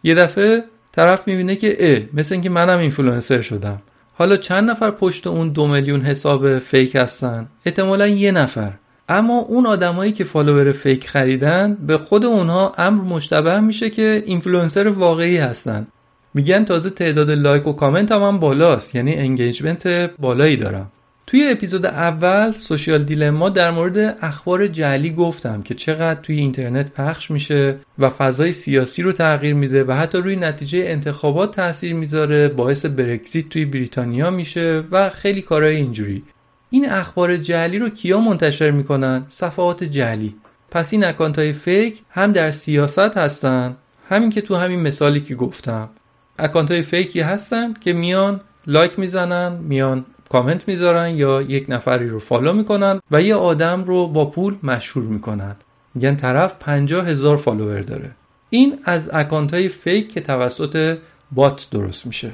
یه 0.03 0.15
دفعه 0.15 0.65
طرف 0.93 1.29
می‌بینه 1.29 1.57
که 1.57 1.77
اه 1.81 2.03
مثل 2.13 2.35
اینکه 2.35 2.51
منم 2.51 2.79
اینفلوئنسر 2.79 3.41
شدم. 3.41 3.83
حالا 4.15 4.37
چند 4.37 4.71
نفر 4.71 4.91
پشت 4.91 5.27
اون 5.27 5.49
دو 5.49 5.67
میلیون 5.67 6.01
حساب 6.01 6.59
فیک 6.59 6.97
هستن؟ 6.97 7.49
احتمالا 7.67 8.07
یه 8.07 8.33
نفر. 8.33 8.73
اما 9.09 9.39
اون 9.39 9.67
آدمایی 9.67 10.13
که 10.13 10.25
فالوور 10.25 10.73
فیک 10.73 11.09
خریدن 11.09 11.75
به 11.75 11.99
خود 11.99 12.25
اونها 12.25 12.75
امر 12.79 13.03
مشتبه 13.03 13.61
میشه 13.61 13.91
که 13.91 14.23
اینفلوئنسر 14.27 14.89
واقعی 14.89 15.37
هستن. 15.37 15.87
میگن 16.35 16.65
تازه 16.65 16.91
تعداد 16.91 17.31
لایک 17.31 17.67
و 17.67 17.73
کامنت 17.73 18.13
هم, 18.13 18.23
هم 18.23 18.41
بالاست 18.41 18.95
یعنی 18.95 19.15
engagement 19.15 19.87
بالایی 20.19 20.57
دارم. 20.57 20.91
توی 21.27 21.49
اپیزود 21.49 21.87
اول 21.87 22.53
Social 22.53 23.05
Dilemma 23.05 23.49
در 23.49 23.71
مورد 23.71 23.99
اخبار 24.23 24.67
جعلی 24.67 25.11
گفتم 25.11 25.63
که 25.63 25.75
چقدر 25.75 26.21
توی 26.21 26.37
اینترنت 26.37 26.95
پخش 26.95 27.31
میشه 27.31 27.77
و 27.99 28.11
فضای 28.11 28.53
سیاسی 28.53 29.03
رو 29.03 29.13
تغییر 29.13 29.55
میده 29.55 29.85
و 29.85 29.93
حتی 29.93 30.19
روی 30.19 30.37
نتیجه 30.37 30.79
انتخابات 30.87 31.57
تاثیر 31.57 31.95
می‌ذاره 31.95 32.49
باعث 32.49 32.87
برکزیت 32.87 33.49
توی 33.49 33.65
بریتانیا 33.65 34.31
میشه 34.31 34.85
و 34.91 35.11
خیلی 35.11 35.43
کارهای 35.43 35.77
اینجوری. 35.77 36.23
این 36.71 36.91
اخبار 36.91 37.37
جعلی 37.37 37.79
رو 37.79 37.89
کیا 37.89 38.21
منتشر 38.21 38.71
می‌کنن؟ 38.71 39.27
صفحات 39.29 39.85
جعلی. 39.85 40.35
پس 40.71 40.93
این 40.93 41.05
اکانت 41.05 41.39
های 41.39 41.53
فیک 41.53 42.03
هم 42.11 42.33
در 42.33 42.51
سیاست 42.51 43.17
هستن. 43.17 43.77
همین 44.09 44.31
که 44.31 44.41
تو 44.41 44.57
همین 44.57 44.81
مثالی 44.81 45.21
که 45.21 45.35
گفتم. 45.35 45.91
اکانت 46.39 46.71
های 46.71 46.83
فیکی 46.83 47.21
هستن 47.21 47.75
که 47.75 47.93
میان 47.93 48.41
لایک 48.67 48.99
می‌زنن 48.99 49.53
میان 49.53 50.07
کامنت 50.33 50.68
می‌ذارن 50.68 51.16
یا 51.16 51.42
یک 51.42 51.66
نفری 51.68 52.09
رو 52.09 52.18
فالو 52.18 52.53
می‌کنن 52.53 53.01
و 53.11 53.23
یه 53.23 53.35
آدم 53.35 53.85
رو 53.85 54.09
با 54.09 54.25
پول 54.25 54.57
مشهور 54.62 55.05
می‌کنن. 55.05 55.57
میگن 55.95 56.16
طرف 56.16 56.55
50 56.61 57.07
هزار 57.07 57.37
فالوور 57.37 57.81
داره. 57.81 58.11
این 58.51 58.79
از 58.85 59.11
اکانت 59.12 59.55
های 59.55 59.68
فیک 59.68 60.12
که 60.12 60.21
توسط 60.21 60.99
بات 61.33 61.68
درست 61.71 62.07
میشه. 62.07 62.33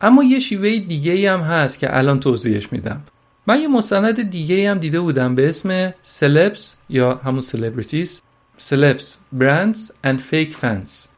اما 0.00 0.24
یه 0.24 0.38
شیوه 0.38 0.78
دیگه 0.78 1.32
هم 1.32 1.40
هست 1.40 1.78
که 1.78 1.98
الان 1.98 2.20
توضیحش 2.20 2.72
میدم. 2.72 3.02
من 3.46 3.60
یه 3.60 3.68
مستند 3.68 4.30
دیگه 4.30 4.70
هم 4.70 4.78
دیده 4.78 5.00
بودم 5.00 5.34
به 5.34 5.48
اسم 5.48 5.94
Celebs 6.02 6.74
یا 6.88 7.14
همون 7.14 7.40
celebrities 7.40 8.22
Celebs, 8.56 9.16
Brands 9.32 9.92
and 10.06 10.18
Fake 10.30 10.52
Fans. 10.62 11.08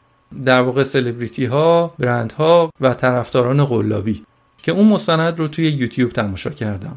در 0.44 0.60
واقع 0.60 0.82
سلبریتی 0.82 1.44
ها 1.44 1.94
برند 1.98 2.32
ها 2.32 2.70
و 2.80 2.94
طرفداران 2.94 3.64
قلابی. 3.64 4.24
که 4.64 4.72
اون 4.72 4.88
مستند 4.88 5.38
رو 5.38 5.48
توی 5.48 5.68
یوتیوب 5.68 6.10
تماشا 6.10 6.50
کردم. 6.50 6.96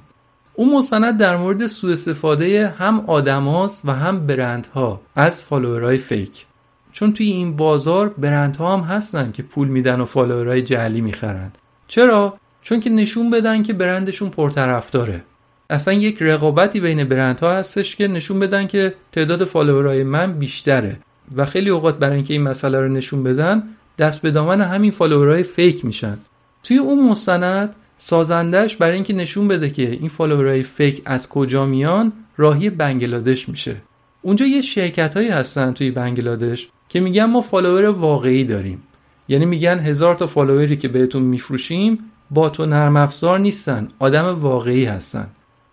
اون 0.54 0.78
مستند 0.78 1.18
در 1.18 1.38
مورد 1.38 1.68
سوء 1.68 1.94
استفاده 1.94 2.68
هم 2.68 3.04
آدماست 3.08 3.82
و 3.86 3.92
هم 3.92 4.28
برندها 4.28 5.02
از 5.16 5.42
فالوورهای 5.42 5.98
فیک. 5.98 6.46
چون 6.92 7.14
توی 7.14 7.28
این 7.28 7.56
بازار 7.56 8.10
برندها 8.10 8.78
هم 8.78 8.84
هستن 8.84 9.32
که 9.32 9.44
پول 9.44 9.68
میدن 9.68 10.02
و 10.02 10.06
فالوورهای 10.06 10.62
جعلی 10.62 11.02
می‌خرند 11.02 11.58
چرا؟ 11.88 12.38
چون 12.62 12.80
که 12.80 12.90
نشون 12.90 13.30
بدن 13.30 13.64
که 13.64 13.74
برندشون 13.74 14.30
پرطرفداره. 14.30 15.24
اصلا 15.70 15.94
یک 15.94 16.18
رقابتی 16.22 16.80
بین 16.80 17.04
برندها 17.04 17.52
هستش 17.52 17.96
که 17.96 18.08
نشون 18.08 18.40
بدن 18.40 18.68
که 18.68 18.94
تعداد 19.12 19.44
فالوورهای 19.44 20.04
من 20.04 20.34
بیشتره. 20.34 21.00
و 21.36 21.46
خیلی 21.46 21.70
اوقات 21.70 22.00
برای 22.00 22.16
اینکه 22.16 22.34
این 22.34 22.44
مسئله 22.44 22.80
رو 22.80 22.88
نشون 22.88 23.24
بدن 23.24 23.64
دست 23.98 24.22
به 24.22 24.32
دامن 24.32 24.62
همین 24.62 24.92
فالوورهای 24.92 25.44
فیک 25.44 25.86
میشن. 25.86 26.18
توی 26.64 26.78
اون 26.78 27.10
مستند 27.10 27.76
سازندش 27.98 28.76
برای 28.76 28.94
اینکه 28.94 29.14
نشون 29.14 29.48
بده 29.48 29.70
که 29.70 29.90
این 29.90 30.10
فالوورهای 30.10 30.64
فیک 30.64 31.02
از 31.06 31.30
کجا 31.30 31.66
میان 31.66 32.14
راهی 32.38 32.70
بنگلادش 32.70 33.50
میشه. 33.50 33.76
اونجا 34.22 34.46
یه 34.46 34.62
شرکت 34.62 35.18
هایی 35.18 35.30
هستن 35.30 35.74
توی 35.74 35.92
بنگلادش 35.92 36.68
که 36.90 37.00
میگن 37.00 37.26
ما 37.26 37.42
فالوور 37.42 37.86
واقعی 37.86 38.44
داریم. 38.44 38.84
یعنی 39.28 39.46
میگن 39.46 39.80
هزار 39.80 40.16
تا 40.16 40.28
فالووری 40.28 40.78
که 40.78 40.88
بهتون 40.88 41.24
میفروشیم 41.24 42.00
بات 42.32 42.50
و 42.50 42.66
نرم 42.66 42.98
افزار 42.98 43.40
نیستن 43.40 43.88
آدم 44.00 44.40
واقعی 44.40 44.86
هستن. 44.86 45.28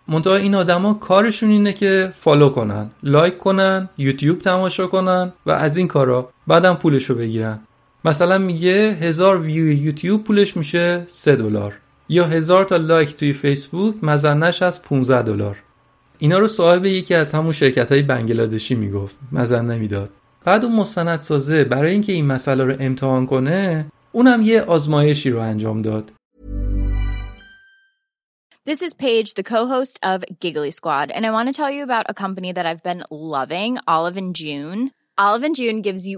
منتها 0.07 0.35
این 0.35 0.55
آدما 0.55 0.93
کارشون 0.93 1.49
اینه 1.49 1.73
که 1.73 2.11
فالو 2.19 2.49
کنن 2.49 2.89
لایک 3.03 3.37
کنن 3.37 3.89
یوتیوب 3.97 4.39
تماشا 4.39 4.87
کنن 4.87 5.33
و 5.45 5.51
از 5.51 5.77
این 5.77 5.87
کارا 5.87 6.29
بعدم 6.47 6.73
پولشو 6.73 7.15
بگیرن. 7.15 7.59
مثلا 8.05 8.37
میگه 8.37 8.97
هزار 9.01 9.41
ویو 9.41 9.71
یوتیوب 9.71 10.23
پولش 10.23 10.57
میشه 10.57 11.03
3 11.07 11.35
دلار. 11.35 11.77
یا 12.09 12.25
هزار 12.25 12.65
تا 12.65 12.77
لایک 12.77 13.15
توی 13.15 13.33
فیسبوک 13.33 13.95
مظنش 14.03 14.61
از 14.61 14.81
15 14.81 15.21
دلار. 15.21 15.57
اینا 16.19 16.39
رو 16.39 16.47
صاحب 16.47 16.85
یکی 16.85 17.15
از 17.15 17.31
همون 17.31 17.51
شرکت 17.51 17.91
های 17.91 18.01
بنگلادشی 18.01 18.75
می‌گفت 18.75 19.15
مزن 19.31 19.65
نمی‌داد. 19.65 20.09
بعد 20.43 20.65
اون 20.65 20.75
مستند 20.75 21.21
سازه 21.21 21.63
برای 21.63 21.91
اینکه 21.91 22.13
این 22.13 22.25
مسئله 22.25 22.63
رو 22.63 22.75
امتحان 22.79 23.25
کنه 23.25 23.85
اونم 24.11 24.41
یه 24.41 24.61
آزمایشی 24.61 25.29
رو 25.29 25.39
انجام 25.39 25.81
داد. 25.81 26.11
This 28.69 28.81
is 28.81 28.93
Paige, 28.93 29.33
the 29.33 29.43
co-host 29.53 29.95
of 30.11 30.19
Giggly 30.43 30.71
Squad, 30.71 31.07
and 31.15 31.23
I 31.25 31.31
want 31.37 31.47
to 31.49 31.55
tell 31.61 31.71
you 31.75 31.83
about 31.83 32.05
a 32.09 32.15
company 32.23 32.51
that 32.53 32.65
I've 32.69 32.83
been 32.89 33.03
loving, 33.11 33.71
Olive 33.87 34.17
and 34.17 34.35
June. 34.35 34.79
Olive 35.17 35.43
and 35.47 35.55
June 35.55 35.81
gives 35.81 36.03
you 36.05 36.17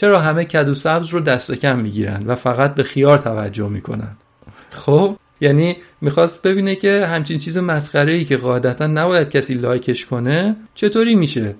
چرا 0.00 0.20
همه 0.20 0.44
کدو 0.44 0.74
سبز 0.74 1.08
رو 1.08 1.20
دست 1.20 1.52
کم 1.52 1.78
می‌گیرن 1.78 2.22
و 2.26 2.34
فقط 2.34 2.74
به 2.74 2.82
خیار 2.82 3.18
توجه 3.18 3.68
می‌کنن؟ 3.68 4.16
خب 4.70 5.16
یعنی 5.40 5.76
می‌خواست 6.00 6.42
ببینه 6.42 6.74
که 6.74 7.06
همچین 7.06 7.38
چیز 7.38 7.58
مسخره 7.58 8.12
ای 8.12 8.24
که 8.24 8.36
قاعدتا 8.36 8.86
نباید 8.86 9.30
کسی 9.30 9.54
لایکش 9.54 10.06
کنه 10.06 10.56
چطوری 10.74 11.14
میشه. 11.14 11.54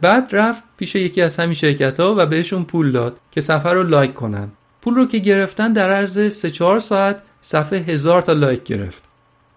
بعد 0.00 0.28
رفت 0.32 0.62
پیش 0.76 0.94
یکی 0.94 1.22
از 1.22 1.36
همین 1.36 1.54
شرکت 1.54 2.00
ها 2.00 2.14
و 2.18 2.26
بهشون 2.26 2.64
پول 2.64 2.92
داد 2.92 3.16
که 3.30 3.40
صفحه 3.40 3.72
رو 3.72 3.82
لایک 3.82 4.14
کنن. 4.14 4.48
پول 4.82 4.94
رو 4.94 5.06
که 5.06 5.18
گرفتن 5.18 5.72
در 5.72 5.92
عرض 5.92 6.28
3 6.28 6.50
4 6.50 6.78
ساعت 6.78 7.22
صفحه 7.40 7.78
هزار 7.78 8.22
تا 8.22 8.32
لایک 8.32 8.64
گرفت. 8.64 9.02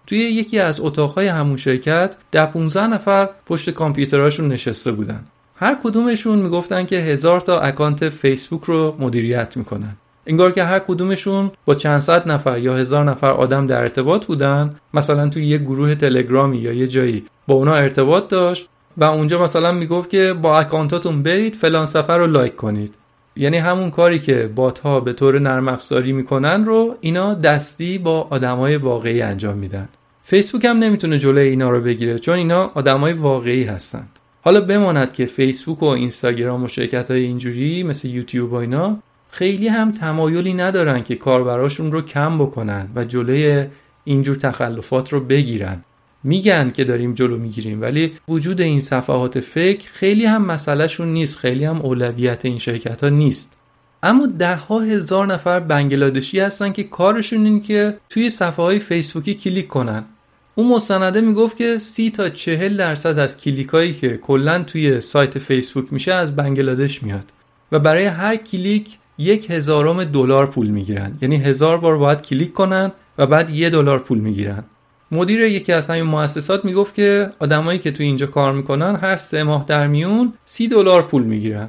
توی 0.06 0.18
یکی 0.18 0.58
از 0.58 0.80
اتاقهای 0.80 1.26
همون 1.26 1.56
شرکت 1.56 2.16
ده 2.30 2.46
15 2.46 2.86
نفر 2.86 3.28
پشت 3.46 3.70
کامپیوترهاشون 3.70 4.48
نشسته 4.48 4.92
بودن. 4.92 5.24
هر 5.62 5.76
کدومشون 5.82 6.38
می‌گفتن 6.38 6.86
که 6.86 6.96
هزار 6.96 7.40
تا 7.40 7.60
اکانت 7.60 8.08
فیسبوک 8.08 8.64
رو 8.64 8.96
مدیریت 8.98 9.56
می‌کنن. 9.56 9.96
انگار 10.26 10.52
که 10.52 10.64
هر 10.64 10.78
کدومشون 10.78 11.50
با 11.64 11.74
چند 11.74 12.00
صد 12.00 12.28
نفر 12.28 12.58
یا 12.58 12.76
هزار 12.76 13.04
نفر 13.04 13.30
آدم 13.30 13.66
در 13.66 13.80
ارتباط 13.80 14.26
بودن 14.26 14.76
مثلا 14.94 15.28
توی 15.28 15.46
یه 15.46 15.58
گروه 15.58 15.94
تلگرامی 15.94 16.58
یا 16.58 16.72
یه 16.72 16.86
جایی 16.86 17.24
با 17.46 17.54
اونا 17.54 17.74
ارتباط 17.74 18.28
داشت 18.28 18.68
و 18.96 19.04
اونجا 19.04 19.42
مثلا 19.42 19.72
می‌گفت 19.72 20.10
که 20.10 20.34
با 20.42 20.58
اکانتاتون 20.58 21.22
برید 21.22 21.54
فلان 21.54 21.86
سفر 21.86 22.18
رو 22.18 22.26
لایک 22.26 22.56
کنید. 22.56 22.94
یعنی 23.36 23.58
همون 23.58 23.90
کاری 23.90 24.18
که 24.18 24.50
بات 24.54 24.78
ها 24.78 25.00
به 25.00 25.12
طور 25.12 25.38
نرم 25.38 25.68
افزاری 25.68 26.12
می‌کنن 26.12 26.64
رو 26.64 26.94
اینا 27.00 27.34
دستی 27.34 27.98
با 27.98 28.26
آدمای 28.30 28.76
واقعی 28.76 29.22
انجام 29.22 29.58
میدن. 29.58 29.88
فیسبوک 30.24 30.64
هم 30.64 30.78
نمی‌تونه 30.78 31.18
جلوی 31.18 31.48
اینا 31.48 31.70
رو 31.70 31.80
بگیره 31.80 32.18
چون 32.18 32.34
اینا 32.34 32.70
آدمای 32.74 33.12
واقعی 33.12 33.64
هستن. 33.64 34.06
حالا 34.44 34.60
بماند 34.60 35.12
که 35.12 35.26
فیسبوک 35.26 35.82
و 35.82 35.86
اینستاگرام 35.86 36.64
و 36.64 36.68
شرکت 36.68 37.10
های 37.10 37.24
اینجوری 37.24 37.82
مثل 37.82 38.08
یوتیوب 38.08 38.52
و 38.52 38.54
اینا 38.54 38.98
خیلی 39.30 39.68
هم 39.68 39.92
تمایلی 39.92 40.54
ندارن 40.54 41.02
که 41.02 41.16
کاربراشون 41.16 41.92
رو 41.92 42.02
کم 42.02 42.38
بکنن 42.38 42.88
و 42.94 43.04
جلوی 43.04 43.66
اینجور 44.04 44.36
تخلفات 44.36 45.12
رو 45.12 45.20
بگیرن. 45.20 45.84
میگن 46.24 46.70
که 46.70 46.84
داریم 46.84 47.14
جلو 47.14 47.36
می‌گیریم 47.36 47.80
ولی 47.80 48.12
وجود 48.28 48.60
این 48.60 48.80
صفحات 48.80 49.40
فکر 49.40 49.90
خیلی 49.92 50.24
هم 50.24 50.44
مسئلهشون 50.44 51.08
نیست 51.08 51.36
خیلی 51.36 51.64
هم 51.64 51.80
اولویت 51.80 52.44
این 52.44 52.58
شرکت 52.58 53.04
ها 53.04 53.10
نیست. 53.10 53.56
اما 54.02 54.26
ده 54.26 54.56
ها 54.56 54.80
هزار 54.80 55.26
نفر 55.26 55.60
بنگلادشی 55.60 56.40
هستن 56.40 56.72
که 56.72 56.84
کارشون 56.84 57.44
این 57.44 57.62
که 57.62 57.96
توی 58.08 58.30
صفحه 58.30 58.64
های 58.64 58.78
فیسبوکی 58.78 59.34
کلیک 59.34 59.68
کنن. 59.68 60.04
اون 60.54 60.68
مستنده 60.68 61.20
می‌گفت 61.20 61.56
که 61.56 61.78
سی 61.78 62.10
تا 62.10 62.28
چهل 62.28 62.76
درصد 62.76 63.18
از 63.18 63.40
کلیکایی 63.40 63.94
که 63.94 64.16
کلا 64.16 64.62
توی 64.62 65.00
سایت 65.00 65.38
فیسبوک 65.38 65.92
میشه 65.92 66.14
از 66.14 66.36
بنگلادش 66.36 67.02
میاد. 67.02 67.24
و 67.72 67.78
برای 67.78 68.04
هر 68.04 68.36
کلیک 68.36 68.98
یک 69.18 69.50
هزارم 69.50 70.04
دلار 70.04 70.46
پول 70.46 70.66
می‌گیرن. 70.66 71.18
یعنی 71.22 71.36
هزار 71.36 71.78
بار 71.78 71.98
باید 71.98 72.22
کلیک 72.22 72.52
کنن 72.52 72.92
و 73.18 73.26
بعد 73.26 73.50
یه 73.50 73.70
دلار 73.70 73.98
پول 73.98 74.18
می‌گیرن. 74.18 74.64
مدیر 75.12 75.40
یکی 75.40 75.72
از 75.72 75.90
همین 75.90 76.02
مؤسسات 76.02 76.64
می‌گفت 76.64 76.94
که 76.94 77.30
آدمایی 77.38 77.78
که 77.78 77.90
توی 77.90 78.06
اینجا 78.06 78.26
کار 78.26 78.52
می‌کنن 78.52 78.96
هر 78.96 79.16
سه 79.16 79.42
ماه 79.42 79.64
در 79.68 79.86
میون 79.86 80.32
سی 80.44 80.68
دلار 80.68 81.02
پول 81.02 81.22
می‌گیرن. 81.22 81.68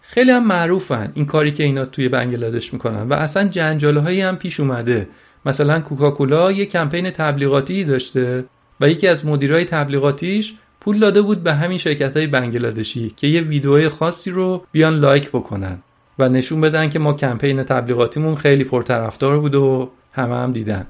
خیلی 0.00 0.30
هم 0.30 0.46
معروفن 0.46 1.12
این 1.14 1.26
کاری 1.26 1.52
که 1.52 1.64
اینا 1.64 1.84
توی 1.84 2.08
بنگلادش 2.08 2.72
می‌کنن. 2.72 3.08
و 3.08 3.14
اصلا 3.14 3.48
جنجاله 3.48 4.00
هایی 4.00 4.20
هم 4.20 4.36
پیش 4.36 4.60
اومده. 4.60 5.08
مثلا 5.46 5.80
کوکاکولا 5.80 6.52
یه 6.52 6.66
کمپین 6.66 7.10
تبلیغاتی 7.10 7.84
داشته 7.84 8.44
و 8.80 8.88
یکی 8.88 9.08
از 9.08 9.26
مدیرای 9.26 9.64
تبلیغاتیش 9.64 10.54
پول 10.80 10.98
داده 10.98 11.22
بود 11.22 11.42
به 11.42 11.54
همین 11.54 11.78
شرکت 11.78 12.16
های 12.16 12.26
بنگلادشی 12.26 13.12
که 13.16 13.26
یه 13.26 13.40
ویدیوهای 13.40 13.88
خاصی 13.88 14.30
رو 14.30 14.64
بیان 14.72 14.98
لایک 14.98 15.28
بکنن 15.28 15.78
و 16.18 16.28
نشون 16.28 16.60
بدن 16.60 16.90
که 16.90 16.98
ما 16.98 17.12
کمپین 17.12 17.62
تبلیغاتیمون 17.62 18.34
خیلی 18.34 18.64
پرطرفدار 18.64 19.40
بود 19.40 19.54
و 19.54 19.90
همه 20.12 20.34
هم 20.34 20.52
دیدن. 20.52 20.86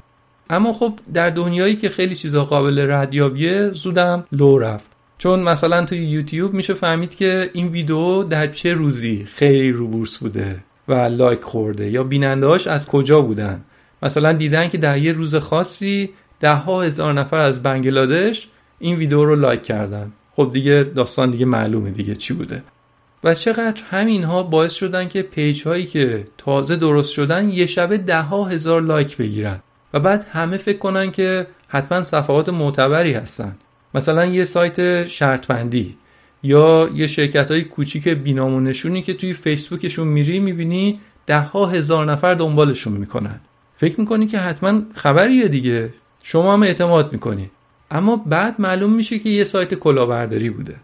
اما 0.51 0.73
خب 0.73 0.93
در 1.15 1.31
دنیایی 1.31 1.77
که 1.77 1.89
خیلی 1.89 2.17
چیزا 2.17 2.45
قابل 2.45 2.91
ردیابیه 2.91 3.71
زودم 3.71 4.25
لو 4.33 4.59
رفت. 4.59 4.91
چون 5.19 5.43
مثلا 5.43 5.85
توی 5.85 5.99
یوتیوب 5.99 6.55
میشه 6.55 6.75
فهمید 6.75 7.15
که 7.15 7.51
این 7.53 7.69
ویدیو 7.69 8.23
در 8.23 8.47
چه 8.47 8.73
روزی 8.73 9.25
خیلی 9.25 9.73
رو 9.73 9.89
بورس 9.89 10.19
بوده 10.19 10.57
و 10.89 10.95
لایک 10.95 11.43
خورده 11.43 11.91
یا 11.91 12.05
بینندهاش 12.05 12.67
از 12.67 12.87
کجا 12.87 13.21
بودن. 13.21 13.65
مثلا 14.05 14.33
دیدن 14.33 14.69
که 14.69 14.79
در 14.79 14.99
یه 14.99 15.13
روز 15.13 15.37
خاصی 15.37 16.11
ده 16.41 16.55
ها 16.55 16.83
هزار 16.83 17.13
نفر 17.13 17.37
از 17.37 17.63
بنگلادش 17.63 18.49
این 18.79 18.97
ویدیو 18.97 19.25
رو 19.25 19.35
لایک 19.35 19.63
کردن. 19.63 20.13
خب 20.37 20.51
دیگه 20.53 20.91
داستان 20.97 21.31
دیگه 21.31 21.45
معلومه 21.45 21.91
دیگه 21.91 22.15
چی 22.15 22.35
بوده. 22.35 22.63
و 23.25 23.35
چقدر 23.35 23.83
همین 23.91 24.25
ها 24.25 24.43
باعث 24.43 24.75
شدن 24.75 25.09
که 25.09 25.23
پیج 25.23 25.63
هایی 25.63 25.87
که 25.87 26.27
تازه 26.39 26.77
درست 26.77 27.13
شدن 27.13 27.51
یه 27.51 27.67
شبه 27.67 27.99
ده 27.99 28.23
ها 28.23 28.45
هزار 28.45 28.83
لایک 28.83 29.17
بگیرن. 29.17 29.61
و 29.95 30.01
بعد 30.01 30.27
همه 30.33 30.57
فکر 30.57 30.79
کنن 30.79 31.11
که 31.11 31.47
حتما 31.69 32.03
صفحات 32.03 32.49
معتبری 32.49 33.13
هستن. 33.13 33.57
مثلا 33.95 34.27
یه 34.27 34.45
سایت 34.45 35.07
شرط 35.07 35.47
بندی 35.47 35.97
یا 36.43 36.91
یه 36.95 37.07
شرکت 37.07 37.51
های 37.51 37.63
کوچیک 37.63 38.09
بی‌نام‌ونشونی 38.09 39.03
که 39.03 39.15
توی 39.15 39.35
فیسبوکشون 39.35 40.09
میری 40.09 40.41
می‌بینی 40.41 41.01
ده 41.27 41.41
ها 41.41 41.67
هزار 41.67 42.13
نفر 42.13 42.35
دنبالشون 42.35 42.93
می‌کنن. 42.93 43.41
فکر 43.75 44.01
می‌کنی 44.01 44.27
که 44.27 44.39
حتما 44.39 44.83
خبریه 44.95 45.49
دیگه. 45.49 45.95
شما 46.23 46.53
هم 46.53 46.63
اعتماد 46.63 47.13
می‌کنی. 47.13 47.51
اما 47.91 48.17
بعد 48.17 48.55
معلوم 48.59 48.93
میشه 48.93 49.19
که 49.19 49.29
یه 49.29 49.45
سایت 49.45 49.75
کلاهبرداری 49.75 50.51
بوده. 50.51 50.77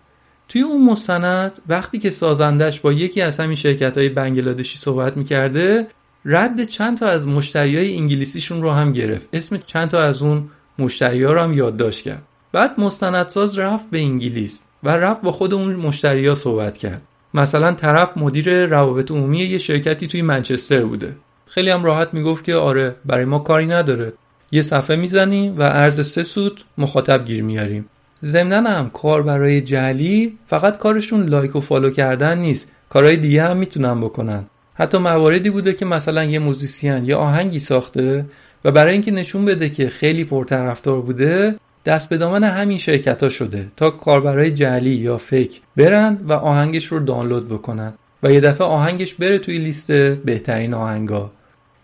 توی 0.48 0.62
اون 0.62 0.84
مستند 0.84 1.58
وقتی 1.68 1.98
که 1.98 2.10
سازندش 2.10 2.80
با 2.80 2.92
یکی 2.92 3.22
از 3.22 3.40
همین 3.40 3.56
شرکت 3.56 3.98
های 3.98 4.08
بنگلادشی 4.08 4.78
صحبت 4.78 5.16
می‌کرده 5.16 5.86
رد 6.24 6.64
چند 6.64 6.98
تا 6.98 7.06
از 7.06 7.28
مشتری 7.28 7.76
های 7.76 7.96
انگلیسیشون 7.96 8.62
رو 8.62 8.70
هم 8.70 8.92
گرفت. 8.92 9.28
اسم 9.32 9.56
چند 9.56 9.88
تا 9.88 10.02
از 10.02 10.22
اون 10.22 10.50
مشتری 10.78 11.24
ها 11.24 11.32
رو 11.32 11.40
هم 11.40 11.52
یادداشت 11.52 12.04
کرد. 12.04 12.22
بعد 12.52 12.80
مستندساز 12.80 13.58
رفت 13.58 13.90
به 13.90 13.98
انگلیس 13.98 14.64
و 14.82 14.88
رفت 14.88 15.22
با 15.22 15.32
خود 15.32 15.54
اون 15.54 15.76
مشتری 15.76 16.26
ها 16.26 16.34
صحبت 16.34 16.76
کرد. 16.76 17.02
مثلا 17.34 17.72
طرف 17.72 18.16
مدیر 18.16 18.66
روابط 18.66 19.10
عمومی 19.10 19.38
یه 19.38 19.58
شرکتی 19.58 20.06
توی 20.06 20.22
منچستر 20.22 20.84
بوده. 20.84 21.16
خیلی 21.50 21.70
هم 21.70 21.84
راحت 21.84 22.14
می‌گفت 22.14 22.44
که 22.44 22.54
آره 22.54 22.94
برای 23.04 23.24
ما 23.24 23.38
کاری 23.38 23.66
نداره. 23.66 24.12
یه 24.52 24.62
صفحه 24.62 24.96
می‌زنیم 24.96 25.58
و 25.58 25.62
عرض 25.62 26.08
سه 26.10 26.22
سوت 26.22 26.64
مخاطب 26.78 27.24
گیر 27.24 27.42
میاریم 27.42 27.88
ضمنا 28.24 28.70
هم 28.70 28.90
کاربرای 28.90 29.60
جعلی 29.60 30.38
فقط 30.46 30.78
کارشون 30.78 31.26
لایک 31.26 31.56
و 31.56 31.60
فالو 31.60 31.90
کردن 31.90 32.38
نیست. 32.38 32.72
کارهای 32.88 33.16
دیگه 33.16 33.42
هم 33.42 33.56
می‌تونن 33.56 34.00
بکنن. 34.00 34.44
حتی 34.74 34.98
مواردی 34.98 35.50
بوده 35.50 35.72
که 35.72 35.84
مثلا 35.84 36.24
یه 36.24 36.38
موزیسین 36.38 37.04
یا 37.04 37.18
آهنگی 37.18 37.58
ساخته 37.58 38.26
و 38.64 38.72
برای 38.72 38.92
اینکه 38.92 39.10
نشون 39.10 39.44
بده 39.44 39.68
که 39.68 39.88
خیلی 39.88 40.24
پرطرفدار 40.24 41.00
بوده 41.00 41.54
دست 41.86 42.08
به 42.08 42.16
دامن 42.16 42.44
همین 42.44 42.78
شرکت 42.78 43.22
ها 43.22 43.28
شده 43.28 43.68
تا 43.76 43.90
کاربرای 43.90 44.50
جعلی 44.50 44.90
یا 44.90 45.18
فیک 45.18 45.60
برن 45.76 46.18
و 46.28 46.32
آهنگش 46.32 46.86
رو 46.86 46.98
دانلود 46.98 47.48
بکنن. 47.48 47.92
و 48.22 48.32
یه 48.32 48.40
دفعه 48.40 48.66
آهنگش 48.66 49.14
بره 49.14 49.38
توی 49.38 49.58
لیست 49.58 49.92
بهترین 49.92 50.74
آهنگا. 50.74 51.30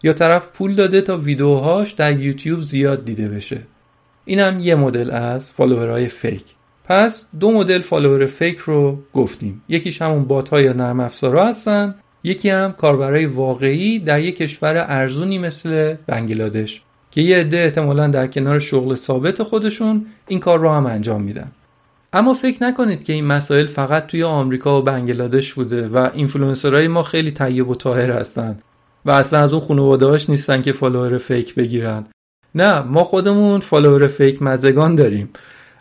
یا 0.02 0.12
طرف 0.12 0.48
پول 0.48 0.74
داده 0.74 1.00
تا 1.00 1.16
ویدیوهاش 1.16 1.92
در 1.92 2.20
یوتیوب 2.20 2.60
زیاد 2.60 3.04
دیده 3.04 3.28
بشه. 3.28 3.60
اینم 4.24 4.60
یه 4.60 4.74
مدل 4.74 5.10
از 5.10 5.50
فالوورهای 5.50 6.08
فیک. 6.08 6.44
پس 6.84 7.24
دو 7.40 7.50
مدل 7.50 7.78
فالوور 7.78 8.26
فیک 8.26 8.58
رو 8.58 8.98
گفتیم. 9.12 9.62
یکیش 9.68 10.02
همون 10.02 10.24
بات 10.24 10.48
ها 10.48 10.60
یا 10.60 10.72
نرم 10.72 11.00
افزارها 11.00 11.48
هستن 11.48 11.94
یکی 12.24 12.50
هم 12.50 12.72
کاربرای 12.72 13.26
واقعی 13.26 13.98
در 13.98 14.20
یک 14.20 14.36
کشور 14.36 14.84
ارزونی 14.88 15.38
مثل 15.38 15.94
بنگلادش 16.06 16.82
که 17.10 17.20
یه 17.20 17.36
عده 17.36 17.56
احتمالا 17.56 18.08
در 18.08 18.26
کنار 18.26 18.58
شغل 18.58 18.94
ثابت 18.94 19.42
خودشون 19.42 20.06
این 20.28 20.40
کار 20.40 20.58
رو 20.58 20.70
هم 20.72 20.86
انجام 20.86 21.22
میدن. 21.22 21.52
اما 22.12 22.34
فکر 22.34 22.62
نکنید 22.62 23.04
که 23.04 23.12
این 23.12 23.24
مسائل 23.24 23.66
فقط 23.66 24.06
توی 24.06 24.22
آمریکا 24.22 24.80
و 24.80 24.84
بنگلادش 24.84 25.54
بوده 25.54 25.88
و 25.88 26.08
اینفلوئنسرهای 26.14 26.88
ما 26.88 27.02
خیلی 27.02 27.30
طیب 27.30 27.68
و 27.68 27.74
طاهر 27.74 28.10
هستن. 28.10 28.58
و 29.06 29.10
اصلا 29.10 29.40
از 29.40 29.52
اون 29.52 29.66
خانواده‌هاش 29.66 30.30
نیستن 30.30 30.62
که 30.62 30.72
فالوور 30.72 31.18
fake 31.18 31.54
بگیرن. 31.54 32.04
نه 32.54 32.80
ما 32.80 33.04
خودمون 33.04 33.60
فالوور 33.60 34.06
fake 34.06 34.42
مزگان 34.42 34.94
داریم. 34.94 35.28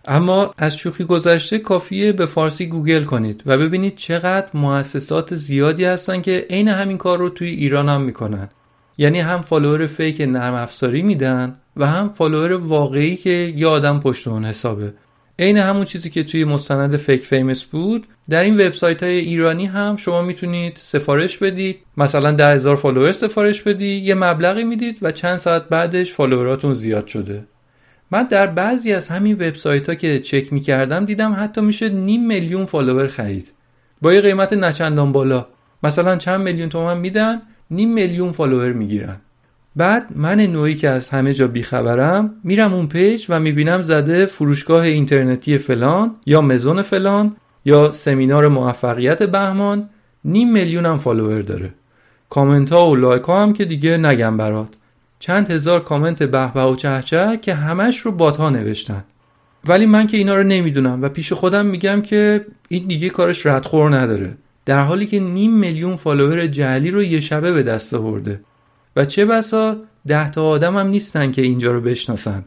اما 0.08 0.54
از 0.58 0.78
شوخی 0.78 1.04
گذشته 1.04 1.60
کافیه 1.60 2.12
به 2.12 2.26
فارسی 2.26 2.68
گوگل 2.68 3.04
کنید 3.04 3.44
و 3.46 3.58
ببینید 3.58 3.96
چقدر 3.96 4.48
مؤسسات 4.54 5.36
زیادی 5.36 5.86
هستن 5.86 6.22
که 6.22 6.46
عین 6.50 6.68
همین 6.68 6.98
کار 6.98 7.18
رو 7.18 7.30
توی 7.30 7.50
ایران 7.50 7.90
هم 7.90 8.02
می‌کنن. 8.02 8.50
یعنی 8.98 9.20
هم 9.20 9.42
فالوور 9.42 9.88
fake 9.88 10.22
نرم 10.22 10.54
افزاری 10.54 11.02
میدن 11.02 11.56
و 11.78 11.88
هم 11.88 12.10
فالوور 12.10 12.54
واقعی 12.54 13.16
که 13.16 13.30
یه 13.30 13.68
آدم 13.68 14.00
پشت 14.00 14.28
اون 14.28 14.46
حسابه. 14.46 14.94
عین 15.40 15.58
همون 15.58 15.86
چیزی 15.86 16.10
که 16.10 16.24
توی 16.24 16.46
مستند 16.46 16.98
Fake 16.98 17.26
Famous 17.26 17.64
بود 17.64 18.06
در 18.30 18.44
این 18.44 18.54
وبسایت 18.56 19.04
های 19.04 19.18
ایرانی 19.18 19.66
هم 19.66 19.96
شما 19.96 20.22
می‌تونید 20.22 20.78
سفارش 20.82 21.38
بدید. 21.38 21.80
مثلا 21.98 22.32
ده 22.32 22.48
هزار 22.48 22.76
فالوور 22.76 23.12
سفارش 23.12 23.62
بدید 23.62 24.04
یه 24.04 24.16
مبلغی 24.16 24.64
می‌دید 24.64 24.98
و 25.02 25.12
چند 25.12 25.38
ساعت 25.38 25.70
بعدش 25.70 26.12
فالووراتون 26.12 26.74
زیاد 26.74 27.08
شده. 27.08 27.44
من 28.12 28.24
در 28.24 28.48
بعضی 28.48 28.94
از 28.94 29.08
همین 29.08 29.34
وبسایت 29.34 29.90
ها 29.90 29.96
که 29.96 30.20
چک 30.20 30.54
می‌کردم 30.54 31.06
دیدم 31.06 31.36
حتی 31.40 31.62
میشه 31.62 31.90
نیم 31.90 32.28
میلیون 32.28 32.66
فالوور 32.66 33.08
خرید. 33.08 33.54
با 34.02 34.14
یه 34.14 34.22
قیمت 34.22 34.54
نه 34.54 34.70
چندان 34.70 35.12
بالا. 35.12 35.48
مثلا 35.84 36.16
چند 36.16 36.42
میلیون 36.42 36.70
تومن 36.70 36.98
میدن 36.98 37.42
نیم 37.72 37.94
میلیون 37.94 38.32
فالوور 38.32 38.74
می‌گیرن. 38.74 39.22
بعد 39.76 40.12
من 40.16 40.42
نوعی 40.42 40.76
که 40.76 40.90
از 40.90 41.10
همه 41.10 41.34
جا 41.34 41.48
بیخبرم 41.48 42.34
میرم 42.44 42.74
اون 42.74 42.88
پیج 42.88 43.26
و 43.30 43.40
می‌بینم 43.40 43.82
زده 43.82 44.26
فروشگاه 44.26 44.84
اینترنتی 44.84 45.58
فلان 45.58 46.16
یا 46.26 46.42
مزون 46.42 46.82
فلان 46.82 47.36
یا 47.66 47.92
سمینار 47.92 48.48
موفقیت 48.48 49.24
بهمان 49.24 49.90
نیم 50.26 50.52
میلیون 50.52 50.86
هم 50.86 50.98
فالوور 50.98 51.42
داره. 51.42 51.74
کامنت 52.30 52.72
ها 52.72 52.90
و 52.90 52.96
لایک 52.96 53.24
ها 53.24 53.44
هم 53.44 53.54
که 53.54 53.66
دیگه 53.66 53.98
نگم 53.98 54.38
برات. 54.38 54.70
چند 55.20 55.52
هزار 55.52 55.84
کامنت 55.84 56.24
به 56.24 56.52
و 56.52 56.76
چهچه 56.76 57.40
که 57.42 57.54
همش 57.54 58.00
رو 58.00 58.12
بات 58.12 58.38
ها 58.38 58.50
نوشتن. 58.50 59.04
ولی 59.68 59.86
من 59.86 60.08
که 60.08 60.18
اینا 60.18 60.36
رو 60.36 60.44
نمی‌دونم 60.44 61.02
و 61.02 61.10
پیش 61.10 61.34
خودم 61.34 61.66
میگم 61.66 62.02
که 62.02 62.46
این 62.70 62.88
دیگه 62.88 63.10
کارش 63.10 63.46
ردخور 63.46 63.96
نداره. 63.96 64.38
در 64.66 64.84
حالی 64.84 65.06
که 65.06 65.20
نیم 65.20 65.54
میلیون 65.54 65.96
فالوور 65.96 66.48
جعلی 66.48 66.92
رو 66.92 67.04
یه 67.04 67.22
شبه 67.22 67.52
به 67.52 67.64
دست 67.64 67.94
آورده. 67.94 68.40
و 68.96 69.06
چه 69.06 69.26
بسا 69.26 69.78
ده 70.08 70.30
تا 70.30 70.46
آدم 70.48 70.78
هم 70.78 70.88
نیستن 70.88 71.32
که 71.32 71.42
اینجا 71.42 71.72
رو 71.72 71.82
بشناسن. 71.82 72.46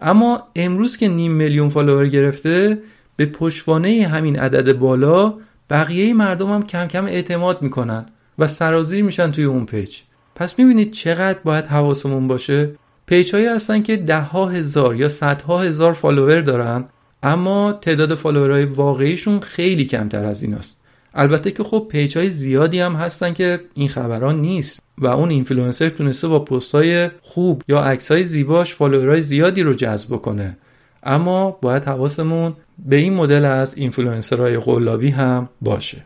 اما 0.00 0.42
امروز 0.56 0.96
که 0.96 1.08
نیم 1.08 1.32
میلیون 1.32 1.68
فالوور 1.68 2.06
گرفته 2.08 2.78
به 3.16 3.26
پشوانه 3.26 4.08
همین 4.08 4.38
عدد 4.38 4.78
بالا 4.78 5.34
بقیه 5.70 6.14
مردم 6.14 6.52
هم 6.52 6.62
کم 6.62 6.86
کم 6.86 7.06
اعتماد 7.06 7.62
می‌کنن 7.62 8.06
و 8.38 8.46
سرازیر 8.46 9.04
میشن 9.04 9.30
توی 9.30 9.44
اون 9.44 9.66
پیج 9.66 9.96
پس 10.34 10.58
می‌بینید 10.58 10.92
چقدر 10.92 11.38
باید 11.44 11.64
حواسمون 11.64 12.28
باشه؟ 12.28 12.70
پیج 13.06 13.34
هایی 13.34 13.46
هستن 13.46 13.82
که 13.82 13.96
ده 13.96 14.20
ها 14.20 14.46
هزار 14.46 14.96
یا 14.96 15.08
صدها 15.08 15.60
هزار 15.60 15.92
فالوور 15.92 16.40
دارن 16.40 16.84
اما 17.22 17.72
تعداد 17.72 18.14
فالوورهای 18.14 18.64
واقعیشون 18.64 19.40
خیلی 19.40 19.84
کمتر 19.84 20.24
از 20.24 20.42
این 20.42 20.54
است. 20.54 20.77
البته 21.18 21.50
که 21.50 21.64
خب 21.64 21.86
پیج 21.90 22.18
های 22.18 22.30
زیادی 22.30 22.80
هم 22.80 22.92
هستن 22.92 23.32
که 23.32 23.60
این 23.74 23.88
خبرا 23.88 24.40
نیست 24.40 24.80
و 24.98 25.06
اون 25.06 25.30
اینفلوئنسر 25.30 25.88
تونسته 25.88 26.28
با 26.28 26.38
پست 26.38 26.74
های 26.74 27.10
خوب 27.22 27.62
یا 27.68 27.80
عکس 27.80 28.10
های 28.10 28.24
زیباش 28.24 28.74
فالوورهای 28.74 29.22
زیادی 29.22 29.62
رو 29.62 29.74
جذب 29.74 30.16
کنه 30.16 30.56
اما 31.02 31.50
باید 31.50 31.84
حواسمون 31.84 32.54
به 32.78 32.96
این 32.96 33.14
مدل 33.14 33.44
از 33.44 33.76
اینفلوئنسرهای 33.76 34.56
قلابی 34.58 35.08
هم 35.08 35.48
باشه. 35.60 36.04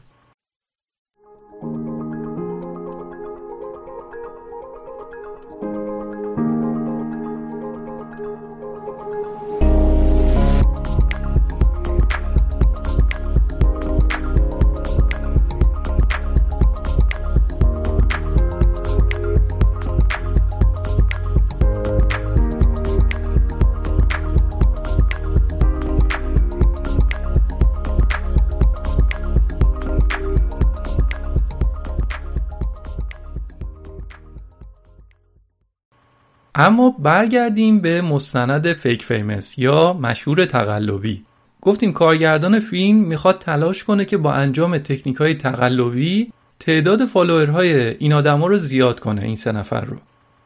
اما 36.55 36.91
برگردیم 36.99 37.81
به 37.81 38.03
مستند 38.03 38.73
Fake 38.73 39.05
Famous 39.05 39.59
یا 39.59 39.93
مشهور 39.93 40.45
تقلبی. 40.45 41.25
گفتیم 41.61 41.93
کارگردان 41.93 42.61
فیلم 42.61 42.99
می‌خواد 42.99 43.39
تلاش 43.39 43.85
کنه 43.85 44.05
که 44.05 44.17
با 44.17 44.33
انجام 44.33 44.79
تکنیک 44.79 45.17
های 45.17 45.35
تقلبی 45.35 46.33
تعداد 46.61 47.05
فالوورهای 47.05 47.89
این 47.89 48.13
آدما 48.13 48.47
رو 48.47 48.59
زیاد 48.59 49.01
کنه 49.01 49.23
این 49.23 49.37
سه 49.37 49.53
نفر 49.53 49.81
رو. 49.81 49.97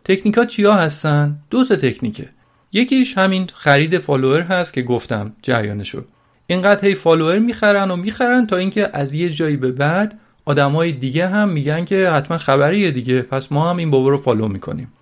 تکنیک 0.05 0.37
ها 0.37 0.45
چیا 0.45 0.75
هستن؟ 0.75 1.39
دو 1.51 1.65
تا 1.65 1.77
تکنیکه. 1.77 2.29
یکیش 2.73 3.19
همین 3.19 3.47
خرید 3.55 3.99
فالوور 3.99 4.41
هست 4.41 4.73
که 4.73 4.83
گفتم 4.83 5.33
جریانشو 5.43 6.03
اینقدر 6.47 6.89
هی 6.89 6.95
فالوور 6.95 7.39
می‌خرن 7.39 7.91
و 7.91 7.97
می‌خرن 7.97 8.47
تا 8.47 8.57
اینکه 8.57 8.91
از 8.93 9.15
یه 9.15 9.31
جایی 9.31 9.57
به 9.57 9.73
بعد 9.73 10.19
آدمای 10.45 10.93
دیگه 10.93 11.29
هم 11.29 11.49
میگن 11.49 11.85
که 11.85 12.11
حتما 12.11 12.39
خبریه 12.39 12.91
دیگه 12.91 13.23
پس 13.23 13.53
ما 13.53 13.71
هم 13.71 13.77
این 13.77 13.91
بابا 13.91 14.09
رو 14.09 14.19
follow 14.19 14.49
می‌کنیم. 14.49 14.93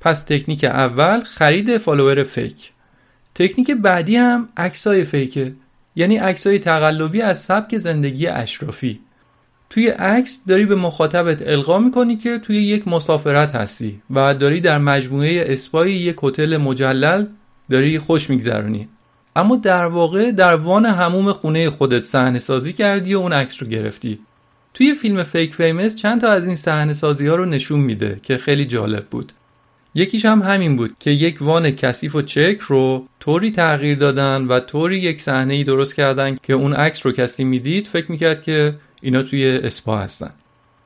پس 0.00 0.22
تکنیک 0.22 0.64
اول 0.64 1.20
خرید 1.20 1.76
فالوور 1.76 2.22
fake. 2.22 2.70
تکنیک 3.34 3.70
بعدی 3.70 4.16
هم 4.16 4.48
عکسای 4.56 5.04
fake 5.04 5.42
ه 5.42 5.52
یعنی 5.96 6.16
عکسای 6.16 6.58
تقلبی 6.58 7.22
از 7.22 7.40
سبک 7.42 7.78
زندگی 7.78 8.26
اشرافی. 8.26 9.00
توی 9.70 9.88
عکس 9.88 10.38
داری 10.48 10.66
به 10.66 10.74
مخاطبت 10.74 11.48
القا 11.48 11.78
می‌کنی 11.78 12.16
که 12.16 12.38
توی 12.38 12.56
یک 12.56 12.88
مسافرت 12.88 13.54
هستی 13.54 14.02
و 14.10 14.34
داری 14.34 14.60
در 14.60 14.78
مجموعه 14.78 15.44
اسپای 15.46 15.92
یک 15.92 16.16
هتل 16.22 16.56
مجلل 16.56 17.26
داری 17.70 17.98
خوش 17.98 18.30
میگذرونی. 18.30 18.88
اما 19.36 19.56
در 19.56 19.84
واقع 19.84 20.30
در 20.30 20.54
وان 20.54 20.86
حموم 20.86 21.32
خونه 21.32 21.70
خودت 21.70 22.02
صحنه 22.02 22.38
سازی 22.38 22.72
کردی 22.72 23.14
و 23.14 23.18
اون 23.18 23.32
عکس 23.32 23.62
رو 23.62 23.68
گرفتی. 23.68 24.18
توی 24.74 24.94
فیلم 24.94 25.22
Fake 25.22 25.54
Famous 25.54 25.94
چند 25.94 26.20
تا 26.20 26.28
از 26.28 26.46
این 26.46 26.56
صحنه 26.56 26.92
سازی 26.92 27.26
ها 27.26 27.36
رو 27.36 27.44
نشون 27.44 27.80
میده 27.80 28.20
که 28.22 28.38
خیلی 28.38 28.64
جالب 28.64 29.06
بود. 29.06 29.32
یکیش 29.94 30.24
هم 30.24 30.42
همین 30.42 30.76
بود 30.76 30.96
که 30.98 31.10
یک 31.10 31.38
وان 31.40 31.70
کثیف 31.70 32.14
و 32.14 32.22
چرک 32.22 32.58
رو 32.60 33.06
طوری 33.20 33.50
تغییر 33.50 33.98
دادن 33.98 34.44
و 34.44 34.60
طوری 34.60 34.98
یک 34.98 35.20
صحنه 35.20 35.54
ای 35.54 35.64
درست 35.64 35.94
کردن 35.94 36.36
که 36.42 36.52
اون 36.52 36.72
عکس 36.72 37.06
رو 37.06 37.12
کسی 37.12 37.44
می‌دید 37.44 37.86
فکر 37.86 38.10
می‌کرد 38.10 38.42
که 38.42 38.74
اینا 39.00 39.22
توی 39.22 39.60
اسپا 39.64 39.98
هستن. 39.98 40.30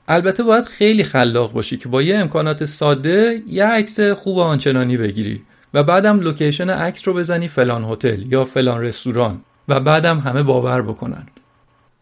البته 0.08 0.42
باید 0.42 0.64
خیلی 0.64 1.04
خلاق 1.04 1.52
باشی 1.52 1.76
که 1.76 1.88
با 1.88 2.02
یه 2.02 2.18
امکانات 2.18 2.64
ساده 2.64 3.42
یه 3.46 3.64
عکس 3.64 4.00
خوب 4.00 4.38
آنچنانی 4.38 4.96
بگیری 4.96 5.42
و 5.74 5.82
بعدم 5.82 6.20
لوکیشن 6.20 6.70
عکس 6.70 7.08
رو 7.08 7.14
بزنی 7.14 7.48
فلان 7.48 7.84
هتل 7.84 8.32
یا 8.32 8.44
فلان 8.44 8.80
رستوران 8.80 9.40
و 9.68 9.80
بعدم 9.80 10.18
همه 10.18 10.42
باور 10.42 10.82
بکنن. 10.82 11.26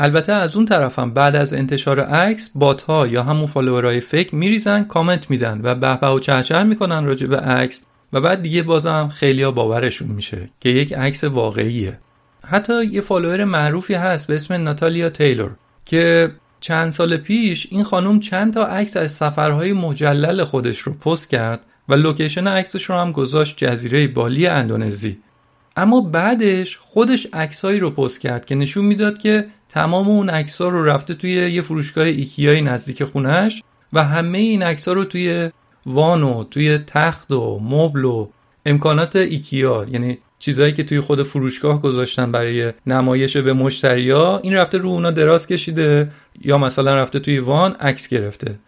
البته 0.03 0.33
از 0.33 0.57
اون 0.57 0.67
طرفم 0.67 1.11
بعد 1.11 1.37
از 1.37 1.53
انتشار 1.53 2.01
عکس 2.01 2.51
بات 2.55 2.83
ها 2.83 3.07
یا 3.07 3.23
همون 3.23 3.47
فالوورای 3.47 4.01
fake 4.01 4.35
میریزن 4.35 4.85
کامنت 4.85 5.31
میدن 5.31 5.61
و 5.63 5.75
به 5.75 6.07
و 6.07 6.19
چهچه 6.19 6.63
می‌کنن 6.63 7.05
راجع 7.05 7.27
به 7.27 7.37
عکس 7.37 7.83
و 8.13 8.21
بعد 8.21 8.43
دیگه 8.43 8.63
بازم 8.63 9.09
خیلیا 9.09 9.51
باورشون 9.51 10.09
میشه 10.09 10.51
که 10.61 10.69
یک 10.69 10.93
عکس 10.93 11.25
واقعیه. 11.25 11.99
حتی 12.47 12.85
یه 12.85 13.01
فالوور 13.01 13.45
معروفی 13.45 13.95
هست 13.95 14.27
به 14.27 14.37
اسم 14.37 14.55
ناتالیا 14.55 15.11
تیلور 15.11 15.51
که 15.85 16.33
چند 16.61 16.91
سال 16.91 17.17
پیش 17.17 17.67
این 17.71 17.85
خانم 17.85 18.21
چند 18.21 18.53
تا 18.53 18.67
عکس 18.67 18.97
از 18.97 19.13
سفرهای 19.13 19.73
مجلل 19.73 20.45
خودش 20.45 20.79
رو 20.79 20.95
پست 20.95 21.31
کرد 21.31 21.67
و 21.89 21.95
لوکیشن 21.95 22.47
عکسش 22.47 22.85
رو 22.85 22.97
هم 22.97 23.13
گذاشت 23.13 23.57
جزیره 23.57 24.09
بالی 24.09 24.47
اندونزی. 24.47 25.19
اما 25.77 26.01
بعدش 26.01 26.77
خودش 26.77 27.27
عکسایی 27.33 27.79
رو 27.79 27.91
پست 27.91 28.21
کرد 28.21 28.45
که 28.45 28.55
نشون 28.55 28.85
می‌داد 28.85 29.19
که 29.19 29.47
تمام 29.73 30.09
اون 30.09 30.31
عکس 30.31 30.61
رو 30.61 30.85
گرفته 30.85 31.15
توی 31.15 31.31
یه 31.31 31.63
فروشگاه 31.63 32.05
ایکیای 32.05 32.63
نزدیک 32.63 33.05
خونش 33.05 33.63
و 33.93 34.05
همه 34.05 34.39
این 34.39 34.63
عکس 34.63 34.89
رو 34.89 35.05
توی 35.05 35.51
وانو 35.87 36.45
توی 36.45 36.79
تخت 36.79 37.31
و 37.31 37.59
مبل 37.63 38.05
و 38.05 38.29
امکانات 38.67 39.17
ایکیا 39.17 39.87
یعنی 39.93 40.19
چیزهایی 40.39 40.73
که 40.73 40.83
توی 40.83 41.01
خود 41.01 41.23
فروشگاه 41.23 41.83
گذاشتن 41.83 42.33
برای 42.33 42.73
نمایش 42.87 43.37
به 43.37 43.53
مشتریا 43.53 44.41
این 44.43 44.55
رفته 44.55 44.79
رو 44.79 44.89
اونا 44.89 45.11
دراز 45.11 45.47
کشیده 45.47 46.11
یا 46.43 46.59
مثلا 46.59 47.01
رفته 47.01 47.21
توی 47.21 47.39
وان 47.39 47.73
عکس 47.73 48.09
گرفته. 48.09 48.59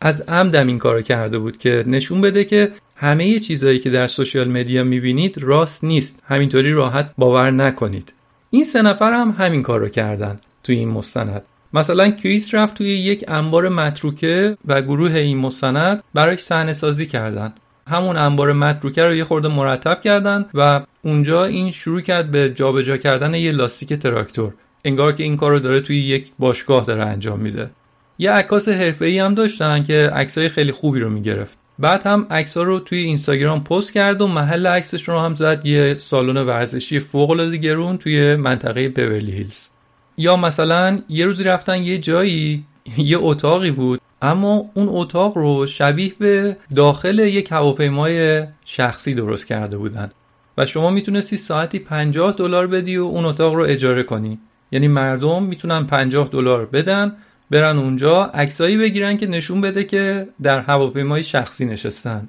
از 0.00 0.20
عمدم 0.20 0.66
این 0.66 0.78
کارو 0.78 1.02
کرده 1.02 1.38
بود 1.38 1.58
که 1.58 1.84
نشون 1.86 2.20
بده 2.20 2.44
که 2.44 2.72
همه 2.96 3.38
چیزهایی 3.38 3.78
که 3.78 3.90
در 3.90 4.06
سوشیال 4.06 4.48
مدیا 4.48 4.84
می‌بینید 4.84 5.38
راست 5.38 5.84
نیست. 5.84 6.22
همینطوری 6.26 6.72
راحت 6.72 7.10
باور 7.18 7.50
نکنید. 7.50 8.12
این 8.50 8.64
سه 8.64 8.82
نفر 8.82 9.12
هم 9.12 9.34
همین 9.38 9.62
کار 9.62 9.80
رو 9.80 9.88
کردن. 9.88 10.40
توی 10.66 10.76
این 10.76 10.88
مستند. 10.88 11.42
مثلا 11.72 12.10
کریس 12.10 12.54
رفت 12.54 12.74
توی 12.74 12.86
یک 12.86 13.24
انبار 13.28 13.68
متروکه 13.68 14.56
و 14.64 14.82
گروه 14.82 15.14
این 15.14 15.38
مستند 15.38 16.02
براش 16.14 16.38
صحنه 16.38 16.72
سازی 16.72 17.06
کردن. 17.06 17.52
همون 17.88 18.16
انبار 18.16 18.52
متروکه 18.52 19.02
رو 19.02 19.14
یه 19.14 19.24
خورده 19.24 19.48
مرتب 19.48 20.00
کردن 20.00 20.46
و 20.54 20.80
اونجا 21.02 21.44
این 21.44 21.70
شروع 21.70 22.00
کرد 22.00 22.30
به 22.30 22.50
جابجا 22.50 22.96
کردن 22.96 23.34
یه 23.34 23.52
لاستیک 23.52 23.92
تراکتور. 23.92 24.54
انگار 24.84 25.12
که 25.12 25.22
این 25.22 25.36
کار 25.36 25.52
رو 25.52 25.58
داره 25.58 25.80
توی 25.80 25.96
یک 25.96 26.32
باشگاه 26.38 26.84
داره 26.84 27.04
انجام 27.04 27.40
میده. 27.40 27.70
یه 28.18 28.30
عکاس 28.30 28.68
حرفه‌ای 28.68 29.18
هم 29.18 29.34
داشتن 29.34 29.82
که 29.82 30.10
عکسای 30.14 30.48
خیلی 30.48 30.72
خوبی 30.72 31.00
رو 31.00 31.10
می‌گرفت. 31.10 31.58
بعد 31.78 32.06
هم 32.06 32.26
عکس 32.30 32.56
رو 32.56 32.80
توی 32.80 32.98
اینستاگرام 32.98 33.64
پست 33.64 33.92
کرد 33.92 34.20
و 34.20 34.26
محل 34.26 34.66
عکسش 34.66 35.08
رو 35.08 35.18
هم 35.20 35.34
زد 35.34 35.66
یه 35.66 35.96
سالن 35.98 36.36
ورزشی 36.36 37.00
فوق 37.00 37.30
العاده 37.30 37.56
گرون 37.56 37.98
توی 37.98 38.36
منطقه 38.36 38.88
بورلی 38.88 39.32
هیلز. 39.32 39.68
یا 40.16 40.36
مثلا 40.36 41.02
یه 41.08 41.26
روزی 41.26 41.44
رفتن 41.44 41.82
یه 41.82 41.98
جایی 41.98 42.64
یه 42.98 43.18
اتاقی 43.20 43.70
بود 43.70 44.00
اما 44.22 44.70
اون 44.74 44.88
اتاق 44.90 45.38
رو 45.38 45.66
شبیه 45.66 46.12
به 46.18 46.56
داخل 46.74 47.18
یک 47.18 47.52
هواپیمای 47.52 48.44
شخصی 48.64 49.14
درست 49.14 49.46
کرده 49.46 49.76
بودن. 49.76 50.10
و 50.58 50.66
شما 50.66 50.90
می‌تونستی 50.90 51.36
ساعتی 51.36 51.78
50 51.78 52.32
دلار 52.32 52.66
بدی 52.66 52.96
و 52.96 53.04
اون 53.04 53.24
اتاق 53.24 53.54
رو 53.54 53.64
اجاره 53.64 54.02
کنی. 54.02 54.38
یعنی 54.72 54.88
مردم 54.88 55.42
می‌تونن 55.42 55.86
50 55.86 56.28
دلار 56.32 56.66
بدن 56.66 57.16
برن 57.50 57.78
اونجا 57.78 58.24
عکسایی 58.24 58.76
بگیرن 58.76 59.16
که 59.16 59.26
نشون 59.26 59.60
بده 59.60 59.84
که 59.84 60.28
در 60.42 60.60
هواپیمای 60.60 61.22
شخصی 61.22 61.64
نشستن. 61.64 62.28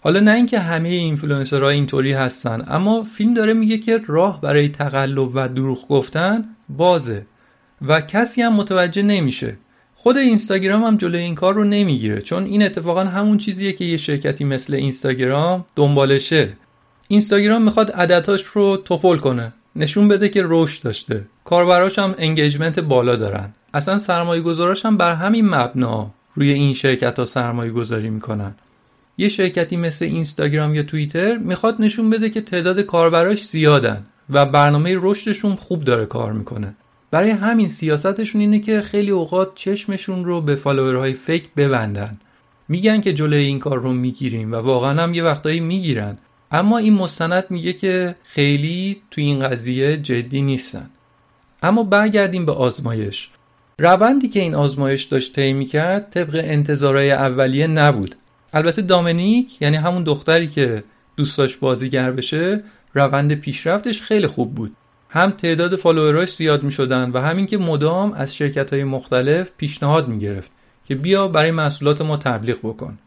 حالا 0.00 0.20
نه 0.20 0.34
اینکه 0.34 0.58
همه 0.58 0.88
اینفلوئنسرها 0.88 1.68
اینطوری 1.68 2.12
هستن 2.12 2.64
اما 2.68 3.02
فیلم 3.02 3.34
داره 3.34 3.54
میگه 3.54 3.78
که 3.78 4.00
راه 4.06 4.40
برای 4.40 4.68
تقلب 4.68 5.30
و 5.34 5.48
دروغ 5.48 5.88
گفتن 5.88 6.53
بازه. 6.68 7.26
و 7.82 8.00
کسی 8.00 8.42
هم 8.42 8.56
متوجه 8.56 9.02
نمیشه. 9.02 9.56
خود 9.94 10.16
اینستاگرام 10.16 10.82
هم 10.84 10.96
جلوی 10.96 11.20
این 11.20 11.34
کار 11.34 11.54
رو 11.54 11.64
نمی‌گیره 11.64 12.20
چون 12.20 12.44
این 12.44 12.62
اتفاقا 12.62 13.04
همون 13.04 13.38
چیزیه 13.38 13.72
که 13.72 13.84
یه 13.84 13.96
شرکتی 13.96 14.44
مثل 14.44 14.74
اینستاگرام 14.74 15.64
دنبالشه. 15.76 16.48
اینستاگرام 17.08 17.62
می‌خواد 17.62 17.90
عددهاش 17.90 18.44
رو 18.44 18.76
توپل 18.76 19.16
کنه 19.16 19.52
نشون 19.76 20.08
بده 20.08 20.28
که 20.28 20.42
رشد 20.44 20.82
داشته. 20.82 21.26
کاربراش 21.44 21.98
هم 21.98 22.14
انگیجمنت 22.18 22.80
بالا 22.80 23.16
دارن. 23.16 23.54
اصلا 23.74 23.98
سرمایه 23.98 24.42
گذاراش 24.42 24.86
هم 24.86 24.96
بر 24.96 25.14
همین 25.14 25.48
مبنا 25.48 26.10
روی 26.34 26.52
این 26.52 26.74
شرکت 26.74 27.18
ها 27.18 27.24
سرمایه 27.24 27.70
گذاری 27.70 28.10
می‌کنن. 28.10 28.54
یه 29.18 29.28
شرکتی 29.28 29.76
مثل 29.76 30.04
اینستاگرام 30.04 30.74
یا 30.74 30.82
توییتر 30.82 31.36
می‌خواد 31.36 31.80
نشون 31.82 32.10
بده 32.10 32.30
که 32.30 32.40
تعداد 32.40 32.80
کاربراش 32.80 33.44
زیادن. 33.44 34.06
و 34.30 34.46
برنامه 34.46 34.96
رشدشون 35.00 35.54
خوب 35.54 35.84
داره 35.84 36.06
کار 36.06 36.32
می‌کنه. 36.32 36.74
برای 37.10 37.30
همین 37.30 37.68
سیاستشون 37.68 38.40
اینه 38.40 38.58
که 38.58 38.80
خیلی 38.80 39.10
اوقات 39.10 39.54
چشمشون 39.54 40.24
رو 40.24 40.40
به 40.40 40.54
فالوورهای 40.54 41.12
فیک 41.12 41.48
ببندن. 41.56 42.18
میگن 42.68 43.00
که 43.00 43.12
جلوی 43.12 43.42
این 43.42 43.58
کار 43.58 43.78
رو 43.78 43.92
می‌گیریم 43.92 44.52
و 44.52 44.56
واقعا 44.56 45.02
هم 45.02 45.14
یه 45.14 45.24
وقتایی 45.24 45.60
می‌گیرن. 45.60 46.18
اما 46.50 46.78
این 46.78 46.94
مستند 46.94 47.44
میگه 47.50 47.72
که 47.72 48.16
خیلی 48.24 49.02
تو 49.10 49.20
این 49.20 49.38
قضیه 49.38 49.96
جدی 49.96 50.42
نیستن. 50.42 50.90
اما 51.62 51.82
برگردیم 51.82 52.46
به 52.46 52.52
آزمایش. 52.52 53.28
روندی 53.78 54.28
که 54.28 54.40
این 54.40 54.54
آزمایش 54.54 55.02
داشت 55.02 55.34
طی 55.34 55.52
می‌کرد 55.52 56.10
طبق 56.10 56.40
انتظارهای 56.44 57.10
اولیه 57.10 57.66
نبود. 57.66 58.14
البته 58.52 58.82
دامنیک 58.82 59.62
یعنی 59.62 59.76
همون 59.76 60.02
دختری 60.02 60.48
که 60.48 60.84
دوست 61.16 61.60
بازیگر 61.60 62.12
بشه 62.12 62.64
روند 62.94 63.34
پیشرفتش 63.34 64.02
خیلی 64.02 64.26
خوب 64.26 64.54
بود. 64.54 64.76
هم 65.08 65.30
تعداد 65.30 65.76
فالووراش 65.76 66.34
زیاد 66.34 66.62
می 66.62 66.70
شدن 66.70 67.10
و 67.10 67.20
هم 67.20 67.46
اینکه 67.46 67.58
مدام 67.58 68.12
از 68.12 68.36
شرکت 68.36 68.72
های 68.72 68.84
مختلف 68.84 69.50
پیشنهاد 69.56 70.08
می 70.08 70.18
گرفت 70.18 70.52
که 70.84 70.94
بیا 70.94 71.28
برای 71.28 71.50
محصولات 71.50 72.00
ما 72.00 72.16
تبلیغ 72.16 72.58
بکن. 72.62 72.98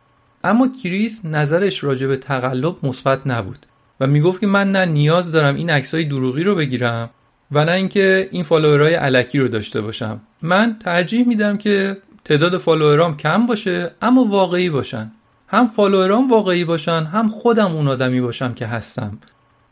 اما 0.43 0.67
کریس 0.83 1.25
نظرش 1.25 1.83
راجع 1.83 2.07
به 2.07 2.17
تقلب 2.17 2.75
مثبت 2.83 3.27
نبود 3.27 3.65
و 3.99 4.07
می‌گفت 4.07 4.39
که 4.39 4.47
من 4.47 4.71
نه 4.71 4.85
نیاز 4.85 5.31
دارم 5.31 5.55
این 5.55 5.69
عکسای 5.69 6.03
دروغی 6.03 6.43
رو 6.43 6.55
بگیرم 6.55 7.09
و 7.51 7.65
نه 7.65 7.71
اینکه 7.71 8.29
این 8.31 8.43
فالوورای 8.43 8.93
الکی 8.93 9.39
رو 9.39 9.47
داشته 9.47 9.81
باشم. 9.81 10.21
من 10.41 10.77
ترجیح 10.79 11.27
میدم 11.27 11.57
که 11.57 11.97
تعداد 12.25 12.57
فالوورام 12.57 13.17
کم 13.17 13.45
باشه 13.45 13.91
اما 14.01 14.23
واقعی 14.23 14.69
باشن. 14.69 15.11
هم 15.47 15.67
فالوورام 15.67 16.29
واقعی 16.29 16.63
باشن 16.63 17.03
هم 17.03 17.27
خودم 17.27 17.75
اون 17.75 17.88
آدمی 17.88 18.21
باشم 18.21 18.53
که 18.53 18.67
هستم. 18.67 19.17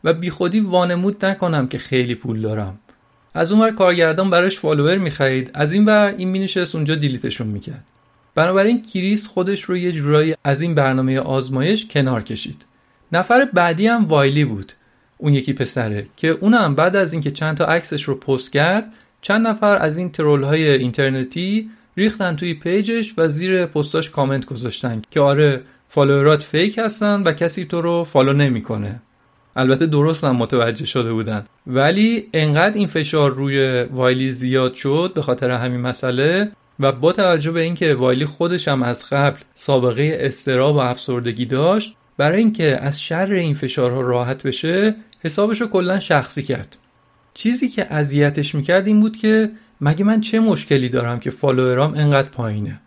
و 0.06 0.12
بیخودی 0.12 0.60
وانمود 0.60 1.24
نکنم 1.24 1.68
که 1.68 1.78
خیلی 1.78 2.14
پول 2.14 2.40
دارم. 2.40 2.78
از 3.34 3.52
اونور 3.52 3.70
کارگردان 3.70 4.30
براش 4.30 4.58
فالوور 4.58 4.98
می‌خرید. 4.98 5.50
از 5.54 5.72
این 5.72 5.84
ور 5.84 6.14
این 6.18 6.28
می‌نشست 6.28 6.74
اونجا 6.74 6.94
delete 6.94 7.25
شون 7.25 7.46
می‌کرد. 7.46 7.84
بنابراین 8.34 8.82
کریس 8.82 9.26
خودش 9.26 9.62
رو 9.62 9.76
یه 9.76 9.92
جورایی 9.92 10.34
از 10.44 10.60
این 10.60 10.74
برنامه 10.74 11.20
آزمایش 11.20 11.86
کنار 11.86 12.22
کشید. 12.22 12.64
نفر 13.12 13.44
بعدی 13.44 13.86
هم 13.86 14.04
وایلی 14.04 14.44
بود. 14.44 14.72
اون 15.18 15.34
یکی 15.34 15.52
پسره 15.52 16.06
که 16.16 16.28
اونم 16.28 16.74
بعد 16.74 16.96
از 16.96 17.12
اینکه 17.12 17.30
چند 17.30 17.56
تا 17.56 17.64
عکسش 17.64 18.02
رو 18.02 18.14
پست 18.14 18.52
کرد 18.52 18.94
چند 19.20 19.46
نفر 19.46 19.76
از 19.76 19.98
این 19.98 20.12
ترول 20.12 20.42
های 20.42 20.70
اینترنتی 20.70 21.70
ریختن 21.96 22.36
توی 22.36 22.54
پیجش 22.54 23.14
و 23.16 23.28
زیر 23.28 23.66
پستاش 23.66 24.10
کامنت 24.10 24.46
گذاشتن 24.46 25.02
که 25.10 25.20
آره 25.20 25.62
فالوورات 25.88 26.42
fake 26.42 26.78
هستن 26.78 27.22
و 27.22 27.32
کسی 27.32 27.64
تو 27.64 27.80
رو 27.80 28.04
follow 28.04 28.32
نمی‌کنه. 28.32 29.00
البته 29.56 29.86
درست 29.86 30.24
هم 30.24 30.36
متوجه 30.36 30.86
شده 30.86 31.12
بودن. 31.12 31.46
ولی 31.66 32.28
انقدر 32.32 32.74
این 32.74 32.86
فشار 32.86 33.34
روی 33.34 33.82
وایلی 33.82 34.32
زیاد 34.32 34.74
شد 34.74 35.12
به 35.14 35.22
خاطر 35.22 35.50
همین 35.50 35.80
مسئله 35.80 36.52
و 36.80 36.92
با 36.92 37.12
توجه 37.12 37.50
به 37.50 37.60
اینکه 37.60 37.94
وایلی 37.94 38.26
خودش 38.26 38.68
هم 38.68 38.82
از 38.82 39.04
قبل 39.10 39.40
سابقه 39.54 40.18
اضطراب 40.20 40.76
و 40.76 40.78
افسردگی 40.78 41.46
داشت 41.46 41.94
برای 42.16 42.38
اینکه 42.38 42.76
از 42.76 43.02
شر 43.02 43.32
این 43.32 43.54
فشارها 43.54 44.00
راحت 44.00 44.46
بشه 44.46 44.94
حسابش 45.24 45.60
رو 45.60 45.66
کلا 45.66 46.00
شخصی 46.00 46.42
کرد. 46.42 46.76
چیزی 47.34 47.68
که 47.68 47.94
اذیتش 47.94 48.54
می‌کرد 48.54 48.86
این 48.86 49.00
بود 49.00 49.16
که 49.16 49.50
مگه 49.80 50.04
من 50.04 50.20
چه 50.20 50.40
مشکلی 50.40 50.88
دارم 50.88 51.20
که 51.20 51.30
فالوورام 51.30 51.94
انقدر 51.94 52.28
پایینه؟ 52.28 52.80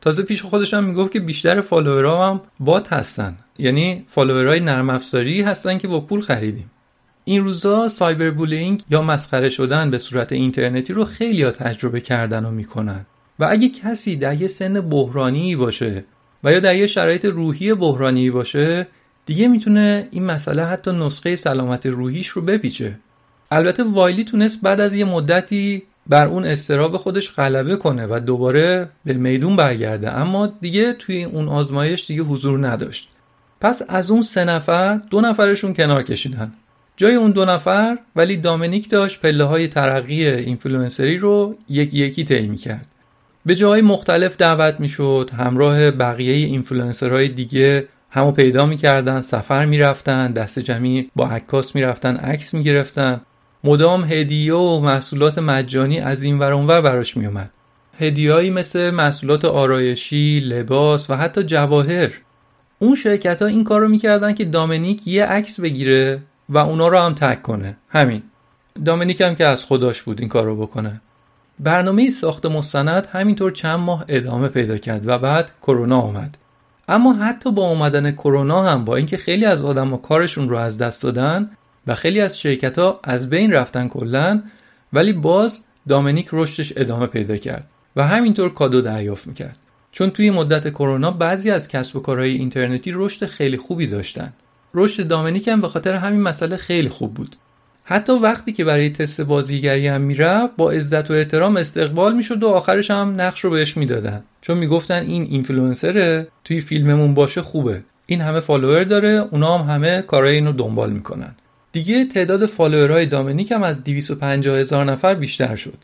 تازه 0.00 0.22
پیش 0.22 0.42
خودش 0.42 0.74
هم 0.74 0.84
می‌گفت 0.84 1.12
که 1.12 1.20
بیشتر 1.20 1.60
فالوورام 1.60 2.30
هم 2.30 2.40
bot 2.60 2.92
هستن. 2.92 3.36
یعنی 3.58 4.04
فالوورای 4.08 4.60
نرم 4.60 4.90
افزاری 4.90 5.42
هستن 5.42 5.78
که 5.78 5.88
با 5.88 6.00
پول 6.00 6.20
خریدیم. 6.20 6.70
این 7.24 7.44
روزا 7.44 7.88
cyberbullying 7.88 8.82
یا 8.90 9.02
مسخره 9.02 9.48
شدن 9.48 9.90
به 9.90 9.98
صورت 9.98 10.32
اینترنتی 10.32 10.92
رو 10.92 11.04
خیلی 11.04 11.42
ها 11.42 11.50
تجربه 11.50 12.00
کردن 12.00 12.44
و 12.44 12.50
می‌کنن. 12.50 13.06
و 13.38 13.46
اگه 13.50 13.68
کسی 13.68 14.16
در 14.16 14.40
یه 14.40 14.46
سن 14.46 14.80
بحرانی 14.80 15.56
باشه 15.56 16.04
و 16.44 16.52
یا 16.52 16.60
در 16.60 16.76
یه 16.76 16.86
شرایط 16.86 17.24
روحی 17.24 17.74
بحرانی 17.74 18.30
باشه 18.30 18.86
دیگه 19.26 19.48
می‌تونه 19.48 20.08
این 20.10 20.24
مسئله 20.24 20.64
حتی 20.64 20.90
نسخه 20.90 21.36
سلامت 21.36 21.86
روحیش 21.86 22.28
رو 22.28 22.42
بپیچه. 22.42 22.98
البته 23.50 23.84
وایلی 23.84 24.24
تونست 24.24 24.60
بعد 24.62 24.80
از 24.80 24.94
یه 24.94 25.04
مدتی 25.04 25.82
بر 26.06 26.26
اون 26.26 26.44
اضطراب 26.44 26.96
خودش 26.96 27.32
غلبه 27.32 27.76
کنه 27.76 28.06
و 28.06 28.20
دوباره 28.26 28.88
به 29.04 29.12
میدون 29.12 29.56
برگرده. 29.56 30.10
اما 30.10 30.46
دیگه 30.46 30.92
توی 30.92 31.24
اون 31.24 31.48
آزمایش 31.48 32.06
دیگه 32.06 32.22
حضور 32.22 32.66
نداشت. 32.66 33.08
پس 33.60 33.82
از 33.88 34.10
اون 34.10 34.22
سه 34.22 34.44
نفر 34.44 34.94
دو 35.10 35.20
نفرشون 35.20 35.74
کنار 35.74 36.02
کشیدن. 36.02 36.52
جای 36.96 37.14
اون 37.14 37.30
دو 37.30 37.44
نفر 37.44 37.98
ولی 38.16 38.36
دامنیک 38.36 38.90
داشت 38.90 39.20
پله 39.20 39.44
های 39.44 39.68
ترقی 39.68 40.26
اینفلوئنسری 40.26 41.18
رو 41.18 41.54
یکی 41.68 41.98
یکی 41.98 42.24
طی 42.24 42.56
کرد 42.56 42.86
به 43.46 43.54
جاهای 43.54 43.80
مختلف 43.80 44.36
دعوت 44.36 44.80
می‌شد 44.80 45.30
همراه 45.38 45.90
بقیه 45.90 46.32
اینفلوئنسرهای 46.32 47.28
دیگه 47.28 47.88
همو 48.10 48.32
پیدا 48.32 48.66
می‌کردن 48.66 49.20
سفر 49.20 49.64
می‌رفتن 49.64 50.32
دست 50.32 50.58
جمعی 50.58 51.10
با 51.16 51.28
عکاس 51.28 51.74
می‌رفتن 51.74 52.16
عکس 52.16 52.54
می‌گرفتن. 52.54 53.20
مدام 53.64 54.04
هدیه 54.04 54.54
و 54.54 54.80
محصولات 54.80 55.38
مجانی 55.38 55.98
از 56.00 56.22
این 56.22 56.38
ور 56.38 56.52
اونور 56.52 56.80
براش 56.80 57.16
میومد 57.16 57.50
هدیهایی 57.98 58.50
مثل 58.50 58.90
محصولات 58.90 59.44
آرایشی، 59.44 60.40
لباس 60.40 61.10
و 61.10 61.16
حتی 61.16 61.42
جواهر 61.42 62.10
اون 62.78 62.94
شرکت 62.94 63.42
ها 63.42 63.48
این 63.48 63.64
کار 63.64 63.80
رو 63.80 63.88
می‌کردن 63.88 64.34
که 64.34 64.44
دامنیک 64.44 65.06
یه 65.06 65.24
عکس 65.24 65.60
بگیره 65.60 66.20
و 66.48 66.58
اونا 66.58 66.88
رو 66.88 66.98
هم 66.98 67.14
تک 67.14 67.42
کنه. 67.42 67.76
همین. 67.88 68.22
دامنیک 68.84 69.20
هم 69.20 69.34
که 69.34 69.46
از 69.46 69.64
خداش 69.64 70.02
بود 70.02 70.20
این 70.20 70.28
کار 70.28 70.44
رو 70.44 70.56
بکنه. 70.56 71.00
برنامه 71.60 72.10
ساخت 72.10 72.46
مستند 72.46 73.06
همینطور 73.12 73.50
چند 73.50 73.80
ماه 73.80 74.04
ادامه 74.08 74.48
پیدا 74.48 74.78
کرد 74.78 75.08
و 75.08 75.18
بعد 75.18 75.50
کرونا 75.62 76.00
آمد. 76.00 76.38
اما 76.88 77.12
حتی 77.12 77.52
با 77.52 77.70
اومدن 77.70 78.12
کرونا 78.12 78.62
هم 78.62 78.84
با 78.84 78.96
اینکه 78.96 79.16
خیلی 79.16 79.44
از 79.44 79.62
آدما 79.62 79.96
کارشون 79.96 80.48
رو 80.48 80.56
از 80.56 80.78
دست 80.78 81.02
دادن 81.02 81.50
و 81.86 81.94
خیلی 81.94 82.20
از 82.20 82.40
شرکت 82.40 82.78
ها 82.78 83.00
از 83.04 83.30
بین 83.30 83.52
رفتن 83.52 83.88
کلا 83.88 84.42
ولی 84.92 85.12
باز 85.12 85.64
دامنیک 85.88 86.28
رشدش 86.32 86.72
ادامه 86.76 87.06
پیدا 87.06 87.36
کرد 87.36 87.66
و 87.96 88.06
همینطور 88.06 88.54
کادو 88.54 88.80
دریافت 88.80 89.26
می‌کرد. 89.26 89.58
چون 89.98 90.10
توی 90.10 90.30
مدت 90.30 90.68
کرونا 90.68 91.10
بعضی 91.10 91.50
از 91.50 91.68
کسب 91.68 91.96
و 91.96 92.00
کارهای 92.00 92.30
اینترنتی 92.30 92.92
رشد 92.94 93.26
خیلی 93.26 93.56
خوبی 93.56 93.86
داشتن. 93.86 94.32
رشد 94.74 95.08
دامنیک 95.08 95.48
هم 95.48 95.60
به 95.60 95.68
خاطر 95.68 95.94
همین 95.94 96.20
مسئله 96.20 96.56
خیلی 96.56 96.88
خوب 96.88 97.14
بود. 97.14 97.36
حتی 97.84 98.12
وقتی 98.12 98.52
که 98.52 98.64
برای 98.64 98.90
تست 98.90 99.20
بازیگری 99.20 99.86
هم 99.86 100.00
می‌رفت 100.00 100.56
با 100.56 100.70
عزت 100.70 101.10
و 101.10 101.14
احترام 101.14 101.56
استقبال 101.56 102.14
می‌شد 102.16 102.42
و 102.42 102.48
آخرش 102.48 102.90
هم 102.90 103.14
نقش 103.20 103.40
رو 103.40 103.50
بهش 103.50 103.76
می‌دادن. 103.76 104.24
چون 104.40 104.58
می‌گفتن 104.58 105.02
این 105.02 105.22
اینفلوئنسره 105.22 106.28
توی 106.44 106.60
فیلممون 106.60 107.14
باشه 107.14 107.42
خوبه. 107.42 107.82
این 108.06 108.20
همه 108.20 108.40
فالوور 108.40 108.84
داره 108.84 109.28
اونا 109.30 109.58
هم 109.58 109.74
همه 109.74 110.02
کارهای 110.02 110.34
اینو 110.34 110.52
دنبال 110.52 110.90
می‌کنن. 110.90 111.36
دیگه 111.72 112.04
تعداد 112.04 112.46
فالوورهای 112.46 113.06
دامنیک 113.06 113.52
هم 113.52 113.62
از 113.62 113.84
250 113.84 114.58
هزار 114.58 114.84
نفر 114.84 115.14
بیشتر 115.14 115.56
شد. 115.56 115.78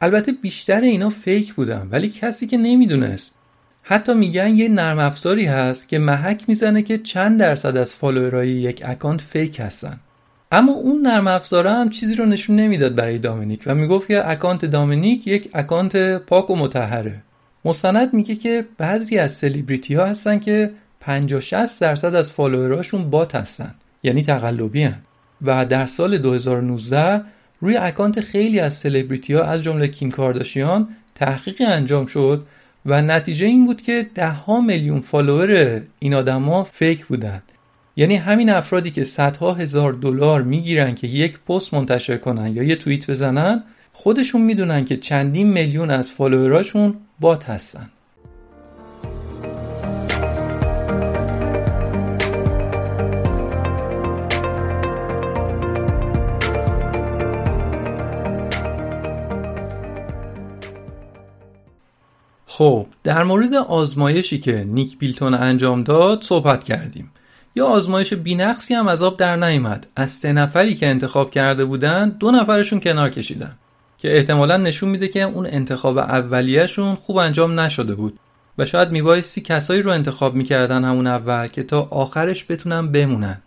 البته 0.00 0.32
بیشتر 0.32 0.80
اینا 0.80 1.10
fake 1.10 1.54
بودن 1.54 1.88
ولی 1.90 2.08
کسی 2.08 2.46
که 2.46 2.56
نمی‌دونست 2.56 3.35
حتی 3.88 4.14
میگن 4.14 4.54
یه 4.54 4.68
نرم 4.68 4.98
افزاری 4.98 5.46
هست 5.46 5.88
که 5.88 5.98
محک 5.98 6.44
می‌زنه 6.48 6.82
که 6.82 6.98
چند 6.98 7.40
درصد 7.40 7.76
از 7.76 7.94
فالوورهای 7.94 8.48
یک 8.48 8.82
اکانت 8.84 9.20
fake 9.20 9.60
هستن 9.60 10.00
اما 10.52 10.72
اون 10.72 11.02
نرم 11.06 11.26
افزاره 11.26 11.72
هم 11.72 11.90
چیزی 11.90 12.14
رو 12.14 12.26
نشون 12.26 12.56
نمی‌داد 12.56 12.94
برای 12.94 13.18
دامنیک 13.18 13.62
و 13.66 13.74
می‌گفت 13.74 14.08
که 14.08 14.30
اکانت 14.30 14.64
دامنیک 14.64 15.26
یک 15.26 15.50
اکانت 15.54 16.16
پاک 16.16 16.50
و 16.50 16.56
مطهره 16.56 17.22
مستند 17.64 18.14
میگه 18.14 18.34
که 18.34 18.64
بعضی 18.78 19.18
از 19.18 19.32
سلیبریتی 19.32 19.94
ها 19.94 20.06
هستن 20.06 20.38
که 20.38 20.70
50 21.00 21.40
60 21.40 21.80
درصد 21.80 22.14
از 22.14 22.32
فالووراشون 22.32 23.10
bot 23.10 23.34
هستن 23.34 23.74
یعنی 24.02 24.22
تقلبی 24.22 24.82
هن. 24.82 24.98
و 25.42 25.66
در 25.66 25.86
سال 25.86 26.18
2019 26.18 27.22
روی 27.60 27.76
اکانت 27.76 28.20
خیلی 28.20 28.60
از 28.60 28.74
سلبریتی 28.74 29.34
ها 29.34 29.42
از 29.42 29.62
جمله 29.62 29.88
کیم 29.88 30.10
کارداشیان 30.10 30.88
تحقیقی 31.14 31.64
انجام 31.64 32.06
شد 32.06 32.46
و 32.86 33.02
نتیجه 33.02 33.46
این 33.46 33.66
بود 33.66 33.82
که 33.82 34.06
ده 34.14 34.28
ها 34.28 34.60
میلیون 34.60 35.00
فالوور 35.00 35.82
این 35.98 36.14
آدما 36.14 36.64
fake 36.64 37.06
بودن. 37.06 37.42
یعنی 37.96 38.16
همین 38.16 38.50
افرادی 38.50 38.90
که 38.90 39.04
صدها 39.04 39.54
هزار 39.54 39.92
دلار 39.92 40.42
می‌گیرن 40.42 40.94
که 40.94 41.06
یک 41.06 41.38
پست 41.38 41.74
منتشر 41.74 42.16
کنن 42.16 42.56
یا 42.56 42.62
یه 42.62 42.76
توییت 42.76 43.10
بزنن 43.10 43.64
خودشون 43.92 44.42
می‌دونن 44.42 44.84
که 44.84 44.96
چندین 44.96 45.52
میلیون 45.52 45.90
از 45.90 46.10
فالووراشون 46.10 46.94
بات 47.20 47.50
هستن. 47.50 47.90
خب 62.58 62.86
در 63.04 63.24
مورد 63.24 63.54
آزمایشی 63.54 64.38
که 64.38 64.64
نیک 64.64 64.98
بیلتون 64.98 65.34
انجام 65.34 65.82
داد 65.82 66.22
صحبت 66.22 66.64
کردیم. 66.64 67.10
یا 67.56 67.66
آزمایش 67.66 68.14
بینقصی 68.14 68.74
هم 68.74 68.88
از 68.88 69.02
آب 69.02 69.16
در 69.16 69.36
نیامد 69.36 69.86
از 69.96 70.10
سه 70.10 70.32
نفری 70.32 70.74
که 70.74 70.86
انتخاب 70.86 71.30
کرده 71.30 71.64
بودن 71.64 72.08
دو 72.08 72.30
نفرشون 72.30 72.80
کنار 72.80 73.10
کشیدن 73.10 73.56
که 73.98 74.16
احتمالا 74.16 74.56
نشون 74.56 74.88
میده 74.88 75.08
که 75.08 75.22
اون 75.22 75.46
انتخاب 75.46 75.98
اولیهشون 75.98 76.94
خوب 76.94 77.16
انجام 77.16 77.60
نشده 77.60 77.94
بود 77.94 78.18
و 78.58 78.66
شاید 78.66 78.90
میبایستی 78.90 79.40
کسایی 79.40 79.82
رو 79.82 79.90
انتخاب 79.90 80.34
می‌کردن 80.34 80.84
همون 80.84 81.06
اول 81.06 81.46
که 81.46 81.62
تا 81.62 81.88
آخرش 81.90 82.44
بتونن 82.48 82.92
بمونن. 82.92 83.42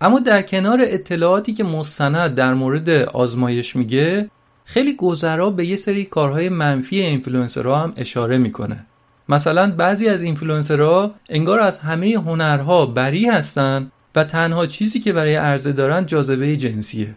اما 0.00 0.20
در 0.20 0.42
کنار 0.42 0.78
اطلاعاتی 0.82 1.52
که 1.52 1.64
مستند 1.64 2.34
در 2.34 2.54
مورد 2.54 2.90
آزمایش 2.90 3.76
میگه 3.76 4.30
خیلی 4.64 4.94
گذرا 4.96 5.50
به 5.50 5.66
یه 5.66 5.76
سری 5.76 6.04
کارهای 6.04 6.48
منفی 6.48 7.00
اینفلوئنسرها 7.00 7.78
هم 7.78 7.92
اشاره 7.96 8.38
می‌کنه. 8.38 8.86
مثلا 9.28 9.70
بعضی 9.70 10.08
از 10.08 10.22
اینفلوئنسرها 10.22 11.14
انگار 11.28 11.60
از 11.60 11.78
همه 11.78 12.14
هنرها 12.14 12.86
بری 12.86 13.26
هستن 13.26 13.90
و 14.14 14.24
تنها 14.24 14.66
چیزی 14.66 15.00
که 15.00 15.12
برای 15.12 15.36
عرضه 15.36 15.72
دارن 15.72 16.06
جاذبه 16.06 16.56
جنسیه. 16.56 17.14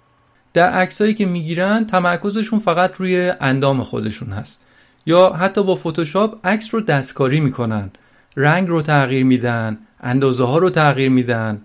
در 0.54 0.70
عکسایی 0.70 1.14
که 1.14 1.26
می‌گیرن 1.26 1.86
تمرکزشون 1.86 2.60
فقط 2.60 2.96
روی 2.96 3.34
اندام 3.42 3.84
خودشون 3.84 4.30
هست. 4.30 4.60
یا 5.06 5.30
حتی 5.30 5.64
با 5.64 5.76
فتوشاپ 5.76 6.48
عکس 6.48 6.74
رو 6.74 6.82
دستکاری 6.82 7.40
می‌کنن. 7.40 7.92
رنگ 8.36 8.68
رو 8.68 8.82
تغییر 8.82 9.26
میدن 9.26 9.78
اندازه 10.00 10.44
ها 10.44 10.58
رو 10.58 10.70
تغییر 10.70 11.10
میدن. 11.10 11.62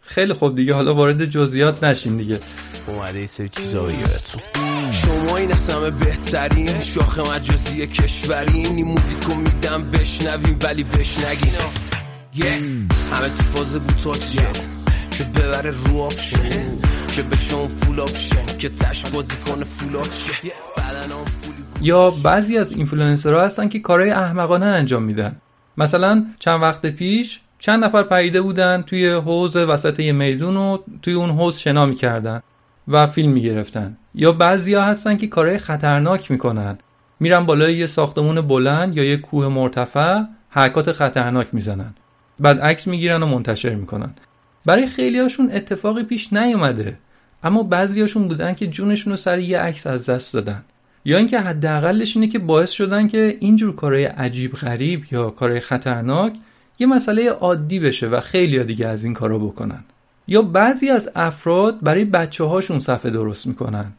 خیلی 0.00 0.32
خوب 0.32 0.56
دیگه 0.56 0.74
حالا 0.74 0.94
وارد 0.94 1.24
جزئیات 1.24 1.84
نشیم 1.84 2.16
دیگه. 2.16 2.40
اومده 2.86 3.26
سری 3.26 3.48
چیزا 3.48 3.82
بگیرتون 3.82 4.73
شما 5.26 5.36
این 5.36 5.52
از 5.52 5.70
همه 5.70 5.90
بهترین. 5.90 6.80
شاخ 6.80 7.18
مجازی 7.18 7.86
کشورین 7.86 8.66
این 8.66 8.86
موزیکو 8.86 9.34
میدم 9.34 9.90
بشنویم 9.90 10.58
ولی 10.62 10.84
بشنگین 10.84 11.54
yeah. 12.34 12.44
همه 13.12 13.28
تو 13.28 13.42
فاز 13.54 13.80
بوتاکشن 13.80 14.52
که 15.10 15.24
ببره 15.24 15.70
رو 15.70 15.98
option. 15.98 16.66
که 17.16 17.22
بشه 17.22 17.54
اون 17.54 17.68
full 17.68 18.00
option. 18.00 18.46
که 18.58 18.68
تش 18.68 19.06
بازی 19.06 19.36
کنه 19.36 19.64
full 19.64 19.96
option. 19.96 20.48
یا 21.80 22.10
بعضی 22.10 22.58
از 22.58 22.70
اینفلوئنسرها 22.72 23.44
هستن 23.44 23.68
که 23.68 23.78
کارهای 23.78 24.10
احمقانه 24.10 24.66
انجام 24.66 25.02
میدن. 25.02 25.36
مثلا 25.76 26.26
چند 26.38 26.62
وقت 26.62 26.86
پیش 26.86 27.40
چند 27.58 27.84
نفر 27.84 28.02
پریده 28.02 28.40
بودن 28.40 28.82
توی 28.82 29.10
حوض 29.10 29.56
وسط 29.56 30.00
یه 30.00 30.12
میدون 30.12 30.56
و 30.56 30.78
توی 31.02 31.14
اون 31.14 31.30
حوض 31.30 31.58
شنا 31.58 31.86
می‌کردن. 31.86 32.42
و 32.88 33.06
فیلم 33.06 33.32
می‌گرفتن. 33.32 33.96
یا 34.14 34.32
بعضیا 34.32 34.84
هستن 34.84 35.16
که 35.16 35.26
کارهای 35.26 35.58
خطرناک 35.58 36.30
می‌کنن. 36.30 36.78
میرن 37.20 37.46
بالای 37.46 37.74
یه 37.74 37.86
ساختمون 37.86 38.40
بلند 38.40 38.96
یا 38.96 39.04
یه 39.04 39.16
کوه 39.16 39.48
مرتفع 39.48 40.22
حرکات 40.48 40.92
خطرناک 40.92 41.46
می‌زنن. 41.52 41.94
بعد 42.40 42.60
عکس 42.60 42.86
می‌گیرن 42.86 43.22
و 43.22 43.26
منتشر 43.26 43.74
می‌کنن. 43.74 44.14
برای 44.64 44.86
خیلیاشون 44.86 45.50
اتفاقی 45.52 46.02
پیش 46.02 46.32
نیومده. 46.32 46.98
اما 47.42 47.62
بعضیاشون 47.62 48.28
بودن 48.28 48.54
که 48.54 48.66
جونشون 48.66 49.10
رو 49.10 49.16
سر 49.16 49.38
یه 49.38 49.58
عکس 49.58 49.86
از 49.86 50.10
دست 50.10 50.34
دادن. 50.34 50.64
یا 51.04 51.18
اینکه 51.18 51.40
حداقلش 51.40 52.16
اینه 52.16 52.28
که 52.28 52.38
باعث 52.38 52.70
شدن 52.70 53.08
که 53.08 53.36
اینجور 53.40 53.74
کارهای 53.74 54.04
عجیب 54.04 54.52
غریب 54.52 55.04
یا 55.10 55.30
کارهای 55.30 55.60
خطرناک 55.60 56.32
یه 56.78 56.86
مسئله 56.86 57.30
عادی 57.30 57.78
بشه 57.78 58.06
و 58.08 58.20
خیلی 58.20 58.64
دیگه 58.64 58.86
از 58.86 59.04
این 59.04 59.14
کارا 59.14 59.38
بکنن. 59.38 59.84
یا 60.26 60.42
بعضی 60.42 60.90
از 60.90 61.10
افراد 61.14 61.80
برای 61.82 62.04
بچه 62.04 62.44
هاشون 62.44 62.80
صفحه 62.80 63.10
درست 63.10 63.46
می‌کنن 63.46 63.92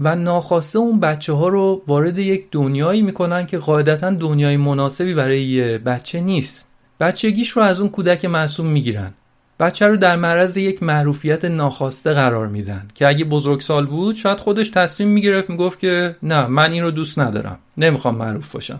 و 0.00 0.16
ناخواسته 0.16 0.78
اون 0.78 1.00
بچه 1.00 1.32
ها 1.32 1.48
رو 1.48 1.82
وارد 1.86 2.18
یک 2.18 2.46
دنیایی 2.50 3.02
می‌کنن 3.02 3.46
که 3.46 3.58
قاعدتا 3.58 4.10
دنیای 4.10 4.56
مناسبی 4.56 5.14
برای 5.14 5.42
یه 5.42 5.78
بچه 5.78 6.20
نیست. 6.20 6.68
بچگیش 7.00 7.50
رو 7.50 7.62
از 7.62 7.80
اون 7.80 7.88
کودک 7.88 8.24
معصوم 8.24 8.66
می‌گیرن. 8.66 9.14
بچه 9.60 9.86
رو 9.86 9.96
در 9.96 10.16
معرض 10.16 10.56
یک 10.56 10.82
معروفیت 10.82 11.44
ناخواسته 11.44 12.12
قرار 12.12 12.48
میدن 12.48 12.88
که 12.94 13.08
اگه 13.08 13.24
بزرگسال 13.24 13.86
بود 13.86 14.14
شاید 14.14 14.38
خودش 14.38 14.68
تصمیم 14.68 15.08
می‌گرفت 15.08 15.50
می‌گفت 15.50 15.78
که 15.78 16.16
نه 16.22 16.46
من 16.46 16.72
این 16.72 16.82
رو 16.82 16.90
دوست 16.90 17.18
ندارم. 17.18 17.58
نمی‌خوام 17.76 18.14
معروف 18.14 18.52
باشم. 18.52 18.78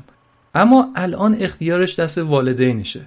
اما 0.55 0.88
الان 0.94 1.36
اختیارش 1.40 1.99
دست 1.99 2.18
والدینشه. 2.18 3.01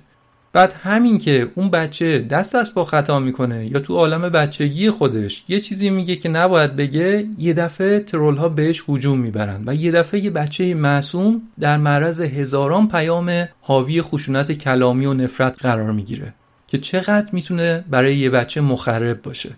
بعد 0.54 0.74
همین 0.84 1.20
که 1.20 1.52
اون 1.56 1.70
بچه 1.70 2.20
دست 2.20 2.56
از 2.56 2.74
با 2.74 2.86
خطا 2.86 3.20
می‌کنه 3.20 3.72
یا 3.72 3.80
تو 3.80 3.96
عالم 3.96 4.22
بچگی 4.22 4.90
خودش 4.90 5.44
یه 5.48 5.60
چیزی 5.60 5.90
میگه 5.90 6.16
که 6.16 6.30
نباید 6.30 6.76
بگه 6.76 7.28
یه 7.38 7.54
دفعه 7.54 8.00
ترول 8.00 8.38
ها 8.38 8.50
بهش 8.50 8.84
هجوم 8.90 9.20
می‌برن 9.20 9.64
و 9.66 9.76
یه 9.76 9.92
دفعه 9.92 10.20
یه 10.20 10.30
بچه 10.30 10.74
معصوم 10.74 11.42
در 11.60 11.78
معرض 11.78 12.22
هزاران 12.22 12.88
پیام 12.88 13.48
حاوی 13.62 14.02
خشونت 14.02 14.52
کلامی 14.52 15.06
و 15.06 15.14
نفرت 15.14 15.62
قرار 15.62 15.92
می‌گیره 15.92 16.34
که 16.68 16.78
چقدر 16.78 17.28
می‌تونه 17.32 17.86
برای 17.90 18.18
یه 18.18 18.30
بچه 18.30 18.62
مخرب 18.62 19.22
باشه. 19.22 19.50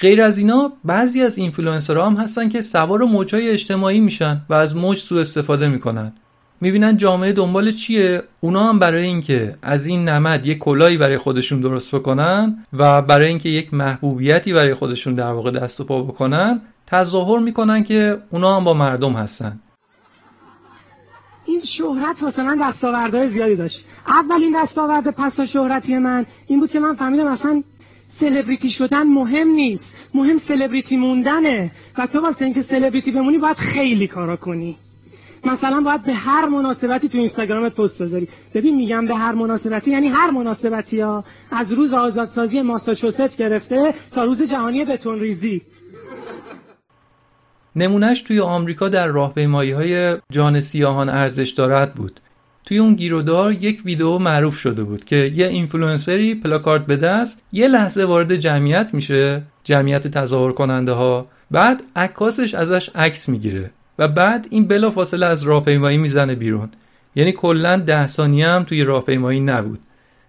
غیر 0.00 0.22
از 0.22 0.38
اینا 0.38 0.72
بعضی 0.84 1.22
از 1.22 1.38
اینفلوئنسرها 1.38 2.06
هم 2.06 2.16
هستن 2.16 2.48
که 2.48 2.60
سوار 2.60 3.02
موجای 3.02 3.50
اجتماعی 3.50 4.00
میشن 4.00 4.40
و 4.48 4.54
از 4.54 4.76
موج 4.76 4.98
سوء 4.98 5.20
استفاده 5.20 5.68
می‌کنن. 5.68 6.12
می‌بینن 6.60 6.96
جامعه 6.96 7.32
دنبال 7.32 7.72
چیه؟ 7.72 8.22
اونا 8.40 8.68
هم 8.68 8.78
برای 8.78 9.04
اینکه 9.04 9.54
از 9.62 9.86
این 9.86 10.08
نمد 10.08 10.46
یک 10.46 10.58
کلایی 10.58 10.96
برای 10.96 11.18
خودشون 11.18 11.60
درست 11.60 11.94
بکنن 11.94 12.64
و 12.72 13.02
برای 13.02 13.28
اینکه 13.28 13.48
یک 13.48 13.74
محبوبیتی 13.74 14.52
برای 14.52 14.74
خودشون 14.74 15.14
در 15.14 15.32
واقع 15.32 15.50
دست 15.50 15.80
و 15.80 15.84
پا 15.84 16.02
بکنن 16.02 16.60
تظاهر 16.86 17.38
می‌کنن 17.38 17.84
که 17.84 18.18
اونا 18.30 18.56
هم 18.56 18.64
با 18.64 18.74
مردم 18.74 19.12
هستن. 19.12 19.60
این 21.46 21.60
شهرت 21.60 22.22
واسه 22.22 22.42
من 22.42 22.58
دستاوردهای 22.62 23.28
زیادی 23.28 23.56
داشت. 23.56 23.84
اولین 24.06 24.56
دستاورد 24.62 25.10
پس 25.10 25.40
شهرتی 25.40 25.98
من 25.98 26.26
این 26.46 26.60
بود 26.60 26.70
که 26.70 26.80
من 26.80 26.94
فهمیدم 26.94 27.26
اصلا 27.26 27.62
سلبریتی 28.08 28.70
شدن 28.70 29.02
مهم 29.02 29.48
نیست. 29.48 29.94
مهم 30.14 30.38
سلبریتی 30.38 30.96
موندنه. 30.96 31.70
و 31.98 32.06
تو 32.06 32.20
واسه 32.20 32.44
اینکه 32.44 32.62
سلبریتی 32.62 33.10
بمونی 33.10 33.38
باید 33.38 33.56
خیلی 33.56 34.06
کارا 34.06 34.36
کنی. 34.36 34.76
مثلا 35.44 35.80
باید 35.80 36.02
به 36.02 36.12
هر 36.12 36.48
مناسبتی 36.48 37.08
تو 37.08 37.18
اینستاگرامت 37.18 37.74
پست 37.74 38.02
بذاری. 38.02 38.28
ببین 38.54 38.76
میگم 38.76 39.06
به 39.06 39.14
هر 39.14 39.32
مناسبتی 39.32 39.90
یعنی 39.90 40.08
هر 40.08 40.30
مناسبتی 40.30 41.00
ها 41.00 41.24
از 41.50 41.72
روز 41.72 41.92
آزادسازی 41.92 42.62
ماساچوست 42.62 43.36
گرفته 43.36 43.94
تا 44.10 44.24
روز 44.24 44.42
جهانی 44.42 44.84
بتون 44.84 45.20
ریزی 45.20 45.62
نمونهش 47.76 48.22
توی 48.22 48.40
آمریکا 48.40 48.88
در 48.88 49.06
راهپیمایی 49.06 49.70
های 49.70 50.16
جان 50.32 50.60
سیاهان 50.60 51.08
ارزش 51.08 51.50
دارد 51.50 51.94
بود. 51.94 52.20
توی 52.64 52.78
اون 52.78 52.94
گیرودار 52.94 53.52
یک 53.52 53.82
ویدیو 53.84 54.18
معروف 54.18 54.58
شده 54.58 54.84
بود 54.84 55.04
که 55.04 55.16
یه 55.16 55.46
اینفلوئنسری 55.46 56.34
پلاکارد 56.34 56.86
به 56.86 56.96
دست 56.96 57.42
یه 57.52 57.68
لحظه 57.68 58.04
وارد 58.04 58.36
جمعیت 58.36 58.94
میشه 58.94 59.42
جمعیت 59.64 60.06
تظاهر 60.06 60.52
کننده 60.52 60.92
ها 60.92 61.26
بعد 61.50 61.82
عکاسش 61.96 62.54
ازش 62.54 62.90
عکس 62.94 63.28
می‌گیره. 63.28 63.70
و 63.98 64.08
بعد 64.08 64.46
این 64.50 64.68
بلا 64.68 64.90
فاصله 64.90 65.26
از 65.26 65.42
راهپیمایی 65.42 65.98
می‌زنه 65.98 66.34
بیرون. 66.34 66.68
یعنی 67.14 67.32
کلا 67.32 67.76
ده 67.76 68.06
ثانیه 68.06 68.48
هم 68.48 68.62
توی 68.64 68.84
راهپیمایی 68.84 69.40
نبود. 69.40 69.78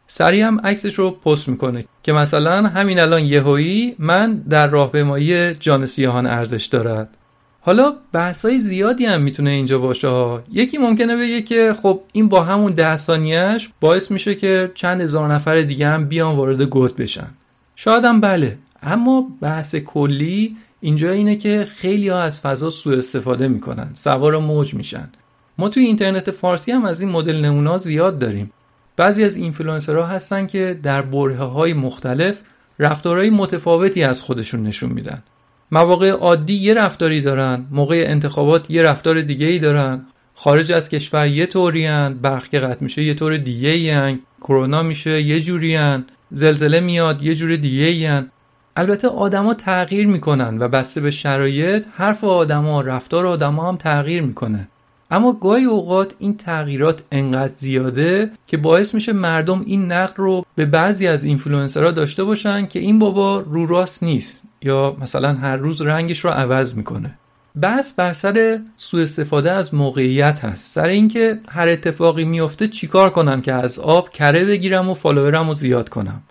سریع 0.07 0.45
هم 0.45 0.59
عکسش 0.63 0.93
رو 0.93 1.11
پست 1.11 1.47
می‌کنه 1.47 1.85
که 2.03 2.13
مثلا 2.13 2.67
همین 2.67 2.99
الان 2.99 3.25
یهویی 3.25 3.95
من 3.99 4.33
در 4.33 4.67
راهپیمایی 4.67 5.53
جان 5.53 5.85
سیاهان 5.85 6.25
ارزش 6.25 6.65
دارد. 6.65 7.17
حالا 7.61 7.93
بحثای 8.13 8.59
زیادی 8.59 9.05
هم 9.05 9.21
می‌تونه 9.21 9.49
اینجا 9.49 9.79
باشه 9.79 10.07
ها. 10.07 10.41
یکی 10.51 10.77
ممکنه 10.77 11.15
بگه 11.15 11.41
که 11.41 11.75
خب 11.81 12.01
این 12.13 12.29
با 12.29 12.43
همون 12.43 12.71
ده 12.71 12.97
ثانیهش 12.97 13.69
باعث 13.81 14.11
میشه 14.11 14.35
که 14.35 14.71
چند 14.75 15.01
هزار 15.01 15.33
نفر 15.33 15.61
دیگه 15.61 15.87
هم 15.87 16.05
بیان 16.05 16.35
وارد 16.35 16.61
گوت 16.61 16.95
بشن. 16.95 17.27
شاید 17.75 18.05
هم 18.05 18.21
بله 18.21 18.57
اما 18.83 19.27
بحث 19.41 19.75
کلی 19.75 20.57
اینجا 20.81 21.11
اینه 21.11 21.35
که 21.35 21.67
خیلی 21.75 22.09
ها 22.09 22.21
از 22.21 22.39
فضا 22.39 22.69
سوء 22.69 22.97
استفاده 22.97 23.47
می‌کنن. 23.47 23.89
سوار 23.93 24.39
موج 24.39 24.73
میشن. 24.73 25.09
ما 25.57 25.69
توی 25.69 25.83
اینترنت 25.83 26.31
فارسی 26.31 26.71
هم 26.71 26.85
از 26.85 27.01
این 27.01 27.09
مدل 27.09 27.45
نمونه 27.45 27.77
زیاد 27.77 28.19
داریم. 28.19 28.51
بعضی 28.97 29.23
از 29.23 29.35
اینفلوئنسرها 29.35 30.05
هستن 30.05 30.47
که 30.47 30.79
در 30.83 31.01
برهه 31.01 31.43
های 31.43 31.73
مختلف 31.73 32.41
رفتارهای 32.79 33.29
متفاوتی 33.29 34.03
از 34.03 34.21
خودشون 34.21 34.63
نشون 34.63 34.89
میدن. 34.89 35.23
مواقع 35.71 36.09
عادی 36.09 36.53
یه 36.53 36.73
رفتاری 36.73 37.21
دارن 37.21 37.65
موقع 37.71 38.03
انتخابات 38.07 38.71
یه 38.71 38.81
رفتار 38.81 39.21
دیگه 39.21 39.47
ای 39.47 39.59
دارن. 39.59 40.05
خارج 40.35 40.71
از 40.71 40.89
کشور 40.89 41.27
یه 41.27 41.45
طوری 41.45 41.85
هن 41.85 42.13
برق 42.21 42.49
که 42.49 42.59
قطع 42.59 42.83
میشه 42.83 43.03
یه 43.03 43.13
طور 43.13 43.37
دیگه 43.37 43.69
ای 43.69 44.17
کرونا 44.41 44.83
میشه 44.83 45.21
یه 45.21 45.39
جوری 45.41 45.75
هن. 45.75 46.05
زلزله 46.31 46.79
میاد 46.79 47.23
یه 47.23 47.35
جور 47.35 47.55
دیگه 47.55 47.85
ای 47.85 48.05
هن. 48.05 48.31
البته 48.79 49.07
آدما 49.07 49.53
تغییر 49.53 50.07
می‌کنن 50.07 50.57
و 50.59 50.67
بسته 50.67 51.01
به 51.01 51.11
شرایط 51.11 51.85
حرف 51.95 52.23
آدما 52.23 52.81
رفتار 52.81 53.27
آدما 53.27 53.67
هم 53.67 53.77
تغییر 53.77 54.21
می‌کنه. 54.21 54.67
اما 55.11 55.33
گاهی 55.33 55.65
اوقات 55.65 56.15
این 56.19 56.37
تغییرات 56.37 57.03
انقدر 57.11 57.53
زیاده 57.55 58.31
که 58.47 58.57
باعث 58.57 58.93
میشه 58.93 59.13
مردم 59.13 59.63
این 59.65 59.91
نقد 59.91 60.13
رو 60.15 60.45
به 60.55 60.65
بعضی 60.65 61.07
از 61.07 61.23
اینفلوئنسرها 61.23 61.91
داشته 61.91 62.23
باشن 62.23 62.65
که 62.65 62.79
این 62.79 62.99
بابا 62.99 63.39
رو 63.39 63.65
راست 63.65 64.03
نیست 64.03 64.43
یا 64.61 64.97
مثلا 65.01 65.33
هر 65.33 65.55
روز 65.55 65.81
رنگش 65.81 66.19
رو 66.19 66.29
عوض 66.29 66.73
می‌کنه. 66.73 67.17
بحث 67.61 67.93
بر 67.93 68.13
سر 68.13 68.59
سوء 68.75 69.03
استفاده 69.03 69.51
از 69.51 69.73
موقعیت 69.73 70.45
هست. 70.45 70.73
سر 70.73 70.87
اینکه 70.87 71.39
هر 71.49 71.67
اتفاقی 71.67 72.25
میفته 72.25 72.67
چیکار 72.67 73.09
کنم 73.09 73.41
که 73.41 73.53
از 73.53 73.79
آب 73.79 74.09
کره 74.09 74.45
بگیرم 74.45 74.89
و 74.89 74.93
فالوورم 74.93 75.47
رو 75.47 75.53
زیاد 75.53 75.89
کنم؟ 75.89 76.21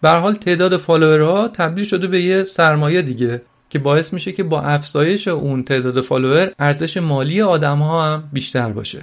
به 0.00 0.10
حال 0.10 0.34
تعداد 0.34 0.76
فالوورها 0.76 1.48
تبدیل 1.48 1.84
شده 1.84 2.06
به 2.06 2.22
یه 2.22 2.44
سرمایه 2.44 3.02
دیگه 3.02 3.42
که 3.70 3.78
باعث 3.78 4.12
میشه 4.12 4.32
که 4.32 4.42
با 4.42 4.60
افزایش 4.60 5.28
اون 5.28 5.62
تعداد 5.62 6.00
فالوور 6.00 6.52
ارزش 6.58 6.96
مالی 6.96 7.42
آدم 7.42 7.78
ها 7.78 8.04
هم 8.04 8.28
بیشتر 8.32 8.68
باشه. 8.72 9.02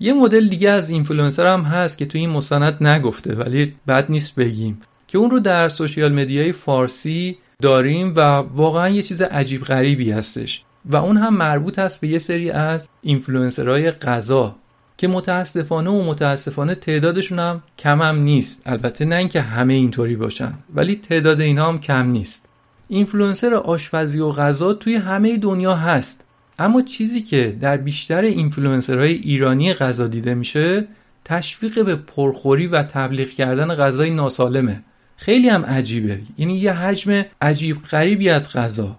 یه 0.00 0.12
مدل 0.12 0.48
دیگه 0.48 0.70
از 0.70 0.90
اینفلوئنسر 0.90 1.46
هم 1.46 1.62
هست 1.62 1.98
که 1.98 2.06
تو 2.06 2.18
این 2.18 2.30
مستند 2.30 2.86
نگفته 2.86 3.34
ولی 3.34 3.74
بد 3.88 4.10
نیست 4.10 4.34
بگیم 4.34 4.80
که 5.08 5.18
اون 5.18 5.30
رو 5.30 5.40
در 5.40 5.68
social 5.68 6.12
media 6.12 6.45
ی 6.45 6.52
فارسی 6.52 7.38
داریم 7.62 8.12
و 8.16 8.20
واقعا 8.36 8.88
یه 8.88 9.02
چیز 9.02 9.22
عجیب 9.22 9.62
غریبی 9.62 10.10
هستش 10.10 10.64
و 10.84 10.96
اون 10.96 11.16
هم 11.16 11.36
مربوط 11.36 11.78
هست 11.78 12.00
به 12.00 12.08
یه 12.08 12.18
سری 12.18 12.50
از 12.50 12.88
اینفلوئنسرهای 13.02 13.90
غذا. 13.90 14.56
که 14.96 15.08
متاسفانه 15.08 15.90
و 15.90 16.04
متاسفانه 16.04 16.74
تعدادشون 16.74 17.38
هم 17.38 17.62
کم 17.78 18.02
هم 18.02 18.18
نیست. 18.18 18.62
البته 18.66 19.04
نه 19.04 19.16
اینکه 19.16 19.40
همه 19.40 19.74
اینطوری 19.74 20.16
باشن 20.16 20.54
ولی 20.74 20.96
تعداد 20.96 21.40
اینا 21.40 21.68
هم 21.68 21.80
کم 21.80 22.06
نیست. 22.06 22.48
اینفلوئنسر 22.88 23.54
آشپزی 23.54 24.20
و 24.20 24.30
غذا 24.30 24.74
توی 24.74 24.94
همه 24.94 25.36
دنیا 25.36 25.74
هست. 25.74 26.24
اما 26.58 26.82
چیزی 26.82 27.22
که 27.22 27.56
در 27.60 27.76
بیشتر 27.76 28.22
اینفلوئنسرهای 28.22 29.12
ایرانی 29.12 29.74
غذا 29.74 30.06
دیده 30.06 30.34
میشه 30.34 30.86
تشویق 31.24 31.84
به 31.84 31.96
پرخوری 31.96 32.66
و 32.66 32.82
تبلیغ 32.82 33.28
کردن 33.28 33.74
غذای 33.74 34.10
ناسالمه. 34.10 34.82
خیلی 35.16 35.48
هم 35.48 35.64
عجیبه. 35.64 36.20
یعنی 36.38 36.58
یه 36.58 36.72
حجم 36.72 37.24
عجیب 37.42 37.82
غریبی 37.82 38.30
از 38.30 38.52
غذا. 38.52 38.98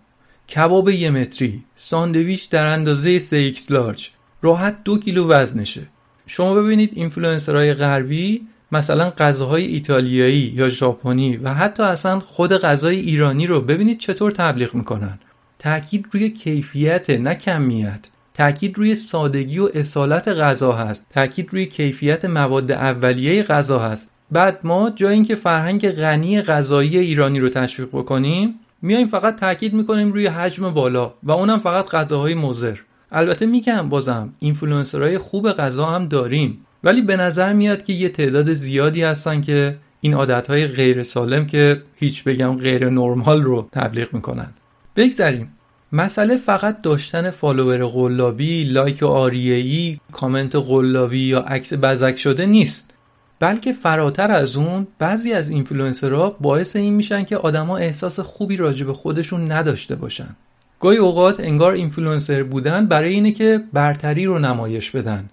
کباب 0.56 0.90
یه 0.90 1.10
متری 1.10 1.64
ساندویچ 1.76 2.50
در 2.50 2.66
اندازه 2.66 3.20
3x 3.20 3.72
large. 3.72 4.12
راحت 4.44 4.84
دو 4.84 5.00
کیلو 5.00 5.28
وزنشه. 5.28 5.82
شما 6.28 6.54
ببینید 6.54 6.92
اینفلوئنسرهای 6.96 7.74
غربی 7.74 8.48
مثلا 8.72 9.10
غذاهای 9.10 9.66
ایتالیایی 9.66 10.54
یا 10.56 10.70
ژاپنی 10.70 11.38
و 11.38 11.54
حتی 11.54 11.84
اصلا 11.84 12.20
خود 12.20 12.58
غذای 12.58 13.00
ایرانی 13.00 13.48
رو 13.48 13.62
ببینید 13.62 14.00
چطور 14.00 14.32
تبلیغ 14.32 14.76
می‌کنن. 14.76 15.20
تاکید 15.60 16.06
روی 16.12 16.30
کیفیت 16.30 17.10
نه 17.10 17.36
کمیت. 17.36 18.08
تاکید 18.34 18.78
روی 18.78 18.96
سادگی 18.96 19.60
و 19.60 19.70
اصالت 19.74 20.28
غذا 20.28 20.72
هست. 20.72 21.06
تاکید 21.10 21.50
روی 21.52 21.66
کیفیت 21.66 22.26
مواد 22.26 22.72
اولیه 22.72 23.44
غذا 23.44 23.80
هست. 23.80 24.12
بعد 24.32 24.60
ما 24.64 24.90
جای 24.90 25.14
اینکه 25.14 25.36
فرهنگ 25.36 25.90
غنی 25.90 26.42
غذایی 26.42 26.98
ایرانی 26.98 27.40
رو 27.40 27.50
تشویق 27.50 27.90
بکنیم 27.90 28.56
میایم 28.82 29.08
فقط 29.08 29.36
تاکید 29.36 29.74
می‌کنیم 29.74 30.12
روی 30.12 30.28
حجم 30.28 30.70
بالا 30.70 31.14
و 31.24 31.32
اونم 31.32 31.60
فقط 31.60 31.90
غذاهای 31.90 32.36
مضر. 32.36 32.78
البته 33.14 33.46
میگم 33.46 33.90
بازم 33.90 34.34
اینفلوئنسرهای 34.40 35.18
خوب 35.18 35.52
غذا 35.52 35.86
هم 35.86 36.08
داریم. 36.08 36.66
ولی 36.84 37.02
به 37.02 37.18
نظر 37.18 37.54
میاد 37.54 37.84
که 37.84 37.94
یه 37.94 38.10
تعداد 38.10 38.54
زیادی 38.54 39.04
هستن 39.04 39.42
که 39.42 39.78
این 40.02 40.14
عادتهای 40.14 40.68
غیر 40.68 41.04
سالم 41.04 41.46
که 41.46 41.82
هیچ 41.96 42.24
بگم 42.24 42.58
غیر 42.58 42.90
نرمال 42.90 43.44
رو 43.44 43.70
تبلیغ 43.72 44.14
می‌کنن. 44.14 44.54
بگذریم. 44.96 45.52
مسئله 45.92 46.38
فقط 46.38 46.82
داشتن 46.82 47.30
فالوور 47.30 47.86
قلابی، 47.86 48.64
لایک 48.64 49.04
عاریه‌ای، 49.04 49.98
کامنت 50.12 50.56
قلابی 50.56 51.20
یا 51.20 51.40
عکس 51.40 51.74
بزک 51.74 52.18
شده 52.18 52.46
نیست. 52.46 52.94
بلکه 53.40 53.74
فراتر 53.74 54.32
از 54.32 54.56
اون 54.58 54.88
بعضی 55.00 55.34
از 55.34 55.50
اینفلوئنسرها 55.50 56.30
باعث 56.30 56.76
این 56.76 56.94
میشن 56.94 57.24
که 57.24 57.38
آدما 57.38 57.78
احساس 57.78 58.20
خوبی 58.20 58.58
راجع 58.58 58.86
به 58.86 58.94
خودشون 58.94 59.52
نداشته 59.52 59.96
باشن. 59.96 60.36
گاهی 60.84 60.98
اوقات 60.98 61.40
انگار 61.40 61.74
اینفلوئنسر 61.74 62.44
بودن 62.44 62.86
برای 62.86 63.14
اینه 63.14 63.32
که 63.32 63.64
برتری 63.74 64.26
رو 64.26 64.40
نمایش 64.40 64.92
بدن. 64.92 65.30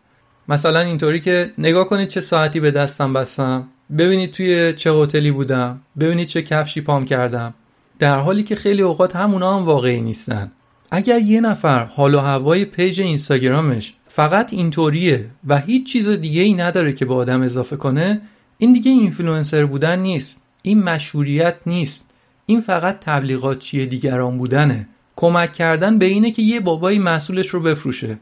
مثلا 0.49 0.81
اینطوری 0.81 1.21
که 1.21 1.53
نگاه 1.59 1.89
کنید 1.89 2.09
چه 2.09 2.21
ساعتی 2.21 2.61
به 2.61 2.71
دستم 2.71 3.13
بستم 3.13 3.69
ببینید 3.99 4.31
توی 4.31 4.73
چه 4.73 4.91
هتلی 4.91 5.31
بودم 5.31 5.81
ببینید 6.01 6.29
چه 6.29 6.43
کفشی 6.43 6.81
پام 6.81 7.05
کردم. 7.05 7.55
در 7.99 8.19
حالی 8.19 8.43
که 8.43 8.57
خیلی 8.57 8.83
اوقات 8.83 9.17
همونا 9.17 9.57
هم 9.59 9.65
واقعی 9.65 10.01
نیستن. 10.01 10.53
اگر 10.91 11.19
یه 11.19 11.41
نفر 11.41 11.85
حال 11.85 12.15
و 12.15 12.19
هوای 12.19 12.65
پیج 12.65 13.01
اینستاگرامش 13.01 13.95
فقط 14.09 14.53
اینطوریه 14.53 15.27
و 15.47 15.59
هیچ 15.59 15.93
چیز 15.93 16.09
دیگه 16.09 16.43
ای 16.43 16.55
نداره 16.55 16.93
که 16.93 17.05
به 17.05 17.15
آدم 17.15 17.43
اضافه 17.43 17.77
کنه 17.77 18.21
این 18.59 18.73
دیگه 18.73 18.91
اینفلوئنسر 18.91 19.65
بودن 19.65 19.99
نیست. 19.99 20.43
این 20.63 20.83
مشهوریت 20.83 21.57
نیست. 21.67 22.11
این 22.47 22.61
فقط 22.61 22.99
تبلیغاتچی 23.01 23.87
دیگران 23.87 24.39
بودنه. 24.39 24.89
کمک 25.21 25.53
کردن 25.53 25.99
به 25.99 26.07
اینه 26.07 26.31
که 26.31 26.43
یه 26.43 26.61
بابایی 26.61 26.99
محصولش 26.99 27.49
رو 27.49 27.61
بفروشه. 27.61 28.19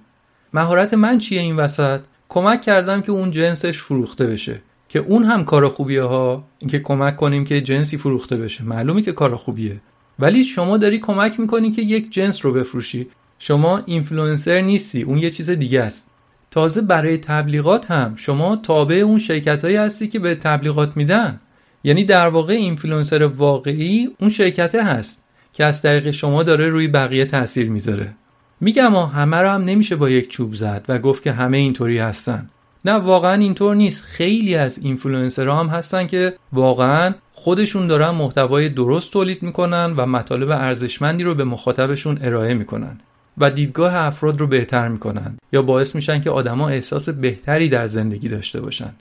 مهارت 0.53 0.95
من 0.95 1.19
چیه 1.19 1.41
این 1.41 1.57
وسط؟ 1.57 2.01
کمک 2.29 2.63
کردم 2.63 3.01
که 3.01 3.13
اون 3.13 3.31
جنسش 3.31 3.79
فروخته 3.79 4.27
بشه. 4.27 4.63
که 4.89 4.99
اون 4.99 5.25
هم 5.25 5.45
کار 5.45 5.69
خوبیه 5.69 6.03
ها. 6.03 6.45
اینکه 6.59 6.79
کمک 6.79 7.17
کنیم 7.17 7.45
که 7.45 7.61
جنسی 7.61 7.97
فروخته 7.97 8.37
بشه. 8.37 8.65
معلومه 8.65 9.03
که 9.03 9.13
کار 9.13 9.37
خوبیه. 9.37 9.81
ولی 10.19 10.45
شما 10.45 10.79
داری 10.79 10.99
کمک 10.99 11.41
می‌کنی 11.41 11.71
که 11.71 11.83
یک 11.83 12.11
جنس 12.11 12.45
رو 12.45 12.53
بفروشی. 12.53 13.07
شما 13.39 13.83
اینفلوئنسر 13.87 14.61
نیستی. 14.61 15.03
اون 15.03 15.19
یه 15.19 15.31
چیز 15.31 15.51
دیگه 15.51 15.81
است. 15.81 16.07
تازه 16.51 16.81
برای 16.81 17.17
تبلیغات 17.17 17.91
هم 17.91 18.15
شما 18.17 18.57
تابع 18.57 18.97
اون 18.97 19.19
شرکت 19.19 19.65
هایی 19.65 19.77
هستی 19.77 20.09
که 20.09 20.19
بهت 20.19 20.35
تبلیغات 20.35 20.97
میدن. 20.97 21.41
یعنی 21.85 22.05
در 22.05 22.29
واقع 22.29 22.53
اینفلوئنسر 22.53 23.23
واقعی 23.23 24.11
اون 24.21 24.31
شرکته 24.31 24.85
هست. 24.85 25.28
که 25.59 25.65
از 25.65 25.83
طریق 25.83 26.11
شما 26.11 26.43
داره 26.43 26.69
روی 26.69 26.89
بقیه 26.89 27.25
تاثیر 27.25 27.71
می‌ذاره. 27.71 28.15
میگم 28.61 28.97
همه 28.97 29.37
رو 29.37 29.49
هم 29.49 29.65
نمیشه 29.65 29.97
با 29.97 30.11
یک 30.11 30.29
چوب 30.29 30.55
زد 30.55 30.85
و 30.89 30.99
گفت 30.99 31.23
که 31.23 31.33
همه 31.33 31.57
اینطوری 31.57 31.99
هستن. 31.99 32.51
نه 32.85 32.93
واقعا 32.93 33.35
اینطور 33.35 33.75
نیست. 33.75 34.05
خیلی 34.05 34.55
از 34.55 34.79
اینفلوئنسرها 34.79 35.61
هم 35.61 35.67
هستن 35.67 36.07
که 36.07 36.35
واقعا 36.53 37.15
خودشون 37.33 37.87
دارن 37.87 38.11
محتوای 38.11 38.69
درست 38.69 39.11
تولید 39.11 39.43
می‌کنن 39.43 39.95
و 39.97 40.07
مطالب 40.07 40.51
ارزشمندی 40.51 41.25
رو 41.25 41.35
به 41.35 41.45
مخاطبشون 41.45 42.19
ارائه 42.23 42.55
می‌کنن 42.55 43.01
و 43.39 43.51
دیدگاه 43.51 43.95
افراد 43.95 44.41
رو 44.41 44.47
بهتر 44.47 44.89
می‌کنن 44.89 45.39
یا 45.53 45.63
باعث 45.63 45.95
میشن 45.95 46.21
که 46.21 46.31
آدما 46.31 46.69
احساس 46.69 47.09
بهتری 47.09 47.69
در 47.69 47.87
زندگی 47.87 48.29
داشته 48.29 48.61
باشن. 48.61 48.93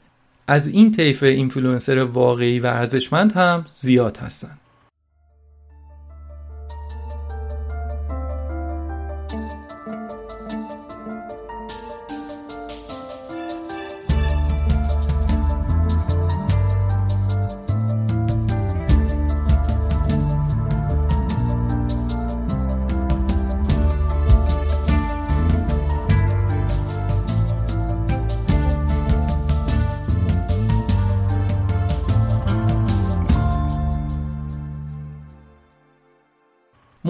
از 0.48 0.68
این 0.68 0.92
طیف 0.92 1.24
اینفلوئنسر 1.24 2.04
واقعی 2.04 2.60
و 2.60 2.66
ارزشمند 2.68 3.32
هم 3.32 3.66
زیاد 3.74 4.18
هستن. 4.18 4.58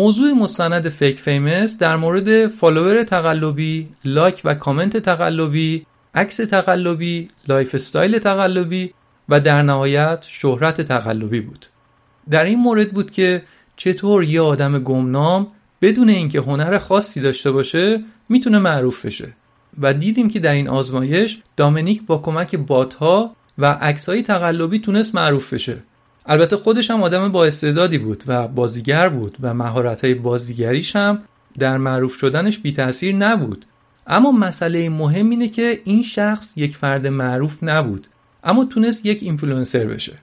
موضوع 0.07 0.31
مستند 0.31 0.89
Fake 0.89 1.19
Famous 1.19 1.77
در 1.77 1.95
مورد 1.95 2.47
فالوور 2.47 3.03
تقلبی، 3.03 3.87
لایک 4.05 4.41
و 4.45 4.53
کامنت 4.53 4.97
تقلبی، 4.97 5.85
عکس 6.15 6.37
تقلبی، 6.37 7.27
lifestyle 7.47 8.19
تقلبی 8.19 8.93
و 9.29 9.39
در 9.39 9.61
نهایت 9.61 10.25
شهرت 10.27 10.81
تقلبی 10.81 11.41
بود. 11.41 11.65
در 12.29 12.43
این 12.43 12.59
مورد 12.59 12.91
بود 12.91 13.11
که 13.11 13.41
چطور 13.77 14.23
یه 14.23 14.41
آدم 14.41 14.79
گمنام 14.79 15.47
بدون 15.81 16.09
اینکه 16.09 16.39
هنر 16.39 16.77
خاصی 16.77 17.21
داشته 17.21 17.51
باشه 17.51 18.03
می‌تونه 18.29 18.59
معروف 18.59 19.05
بشه 19.05 19.33
و 19.79 19.93
دیدیم 19.93 20.29
که 20.29 20.39
در 20.39 20.53
این 20.53 20.67
آزمایش 20.67 21.39
دامنیک 21.57 22.05
با 22.05 22.17
کمک 22.17 22.55
bot 22.55 23.15
ها 23.15 23.35
و 23.57 23.65
عکسهای 23.65 24.21
تقلبی 24.21 24.79
تونست 24.79 25.15
معروف 25.15 25.53
بشه 25.53 25.77
البته 26.28 26.57
خودش 26.57 26.91
هم 26.91 27.03
آدم 27.03 27.32
با 27.32 27.45
استعدادی 27.45 27.97
بود 27.97 28.23
و 28.28 28.47
بازیگر 28.47 29.09
بود 29.09 29.38
و 29.41 29.53
مهارت‌های 29.53 30.13
بازیگریش 30.13 30.95
هم 30.95 31.21
در 31.59 31.78
معروف 31.78 32.13
شدنش 32.13 32.59
بی 32.59 32.71
تاثیر 32.71 33.15
نبود. 33.15 33.65
اما 34.07 34.32
مسئله 34.32 34.89
مهم 34.89 35.30
اینه 35.30 35.49
که 35.49 35.82
این 35.84 36.01
شخص 36.01 36.53
یک 36.57 36.75
فرد 36.75 37.07
معروف 37.07 37.63
نبود 37.63 38.07
اما 38.43 38.65
تونست 38.65 39.05
یک 39.05 39.23
اینفلوئنسر 39.23 39.84
بشه. 39.84 40.13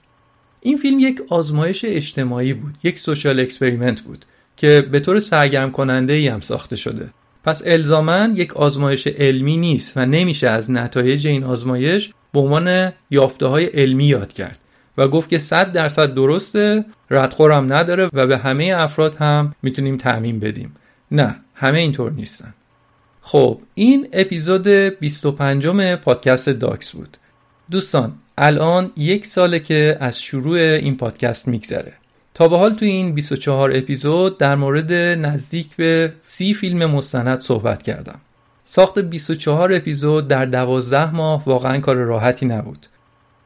این 0.61 0.77
فیلم 0.77 0.99
یک 0.99 1.21
آزمایش 1.29 1.85
اجتماعی 1.87 2.53
بود 2.53 2.73
یک 2.83 2.99
social 2.99 3.39
experiment 3.39 4.01
بود 4.01 4.25
که 4.57 4.87
به 4.91 4.99
طور 4.99 5.19
سرگرم 5.19 5.71
کننده 5.71 6.13
ای 6.13 6.27
هم 6.27 6.39
ساخته 6.39 6.75
شده. 6.75 7.09
پس 7.43 7.61
الزاما 7.65 8.29
یک 8.35 8.57
آزمایش 8.57 9.07
علمی 9.07 9.57
نیست 9.57 9.93
و 9.95 10.05
نمیشه 10.05 10.49
از 10.49 10.71
نتایج 10.71 11.27
این 11.27 11.43
آزمایش 11.43 12.13
به 12.33 12.39
عنوان 12.39 12.91
یافته 13.11 13.45
های 13.45 13.65
علمی 13.65 14.05
یاد 14.05 14.33
کرد. 14.33 14.59
و 14.97 15.07
گفت 15.07 15.29
که 15.29 15.39
100 15.39 15.71
درصد 15.71 16.13
درسته 16.13 16.85
ردخورم 17.09 17.73
نداره 17.73 18.09
و 18.13 18.27
به 18.27 18.37
همه 18.37 18.73
افراد 18.77 19.15
هم 19.15 19.55
می‌تونیم 19.61 19.97
تعمین 19.97 20.39
بدیم. 20.39 20.75
نه 21.11 21.35
همه 21.55 21.79
اینطور 21.79 22.11
نیستن. 22.11 22.53
خب 23.21 23.61
این 23.73 24.07
اپیزود 24.13 24.67
25 24.67 25.67
پادکست 25.95 26.49
داکس 26.49 26.91
بود. 26.91 27.17
دوستان 27.71 28.13
الان 28.37 28.91
یک 28.97 29.25
ساله 29.25 29.59
که 29.59 29.97
از 29.99 30.21
شروع 30.21 30.57
این 30.57 30.97
پادکست 30.97 31.47
میگذره. 31.47 31.93
تا 32.33 32.47
به 32.47 32.57
حال 32.57 32.73
توی 32.73 32.87
این 32.87 33.13
24 33.13 33.77
اپیزود 33.77 34.37
در 34.37 34.55
مورد 34.55 34.93
نزدیک 34.93 35.75
به 35.75 36.13
سی 36.27 36.53
فیلم 36.53 36.85
مستند 36.85 37.39
صحبت 37.39 37.83
کردم. 37.83 38.19
ساخت 38.65 38.99
24 38.99 39.73
اپیزود 39.73 40.27
در 40.27 40.45
12 40.45 41.15
ماه 41.15 41.43
واقعا 41.45 41.79
کار 41.79 41.95
راحتی 41.95 42.45
نبود. 42.45 42.87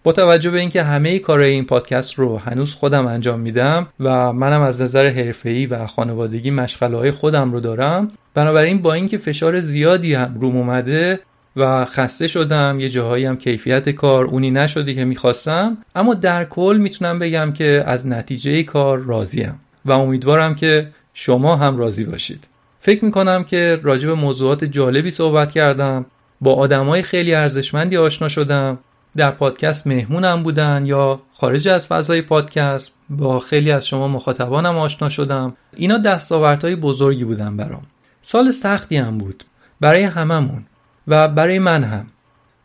با 0.04 0.12
توجه 0.12 0.50
به 0.50 0.60
اینکه 0.60 0.84
همه 0.84 1.20
کارهای 1.20 1.50
این 1.50 1.66
پادکست 1.66 2.14
رو 2.14 2.38
هنوز 2.38 2.74
خودم 2.74 3.08
انجام 3.08 3.40
میدم 3.40 3.88
و 4.00 4.34
منم 4.34 4.62
از 4.62 4.82
نظر 4.82 5.10
حرفه‌ای 5.10 5.66
و 5.66 5.88
خانوادگی 5.88 6.52
مشغله 6.52 7.12
خودم 7.12 7.52
رو 7.52 7.60
دارم 7.60 8.12
بنابراین 8.34 8.82
با 8.82 8.94
اینکه 8.94 9.18
فشار 9.18 9.60
زیادی 9.60 10.14
هم 10.14 10.38
روم 10.40 10.58
اومده 10.58 11.20
و 11.56 11.86
خسته 11.86 12.28
شدم 12.28 12.78
یه 12.80 12.90
جاهایی 12.90 13.26
هم 13.26 13.38
کیفیت 13.38 13.90
کار 13.90 14.26
اونی 14.26 14.52
نشدی 14.52 14.96
که 14.96 15.06
می‌خواستم 15.06 15.78
اما 15.96 16.14
در 16.14 16.46
کل 16.46 16.78
می‌تونم 16.82 17.20
بگم 17.20 17.54
که 17.54 17.84
از 17.86 18.08
نتیجه 18.08 18.64
کار 18.64 19.00
راضیم 19.00 19.60
و 19.86 19.92
امیدوارم 19.92 20.56
که 20.56 20.88
شما 21.14 21.56
هم 21.56 21.78
راضی 21.78 22.06
باشید. 22.06 22.48
فکر 22.80 23.06
می‌کنم 23.06 23.44
که 23.44 23.80
راجع 23.84 24.08
به 24.08 24.14
موضوعات 24.14 24.64
جالبی 24.64 25.12
صحبت 25.12 25.52
کردم 25.52 26.06
با 26.42 26.54
آدمای 26.54 27.02
خیلی 27.02 27.34
ارزشمندی 27.34 27.98
آشنا 27.98 28.30
شدم 28.30 28.80
در 29.20 29.32
پادکست 29.32 29.88
مهمونم 29.88 30.44
بودن 30.44 30.86
یا 30.86 31.20
خارج 31.34 31.68
از 31.68 31.88
فضای 31.88 32.22
پادکست 32.22 32.92
با 33.10 33.40
خیلی 33.40 33.72
از 33.72 33.88
شما 33.88 34.08
مخاطبانم 34.08 34.78
آشنا 34.78 35.10
شدم. 35.10 35.56
اینا 35.76 35.98
دستاوردهای 35.98 36.76
بزرگی 36.76 37.24
بودن 37.24 37.58
برام. 37.58 37.82
سال 38.22 38.52
سختی 38.52 38.98
هم 38.98 39.18
بود. 39.18 39.44
برای 39.80 40.04
هممون 40.04 40.66
و 41.08 41.28
برای 41.28 41.60
من 41.60 41.84
هم. 41.84 42.06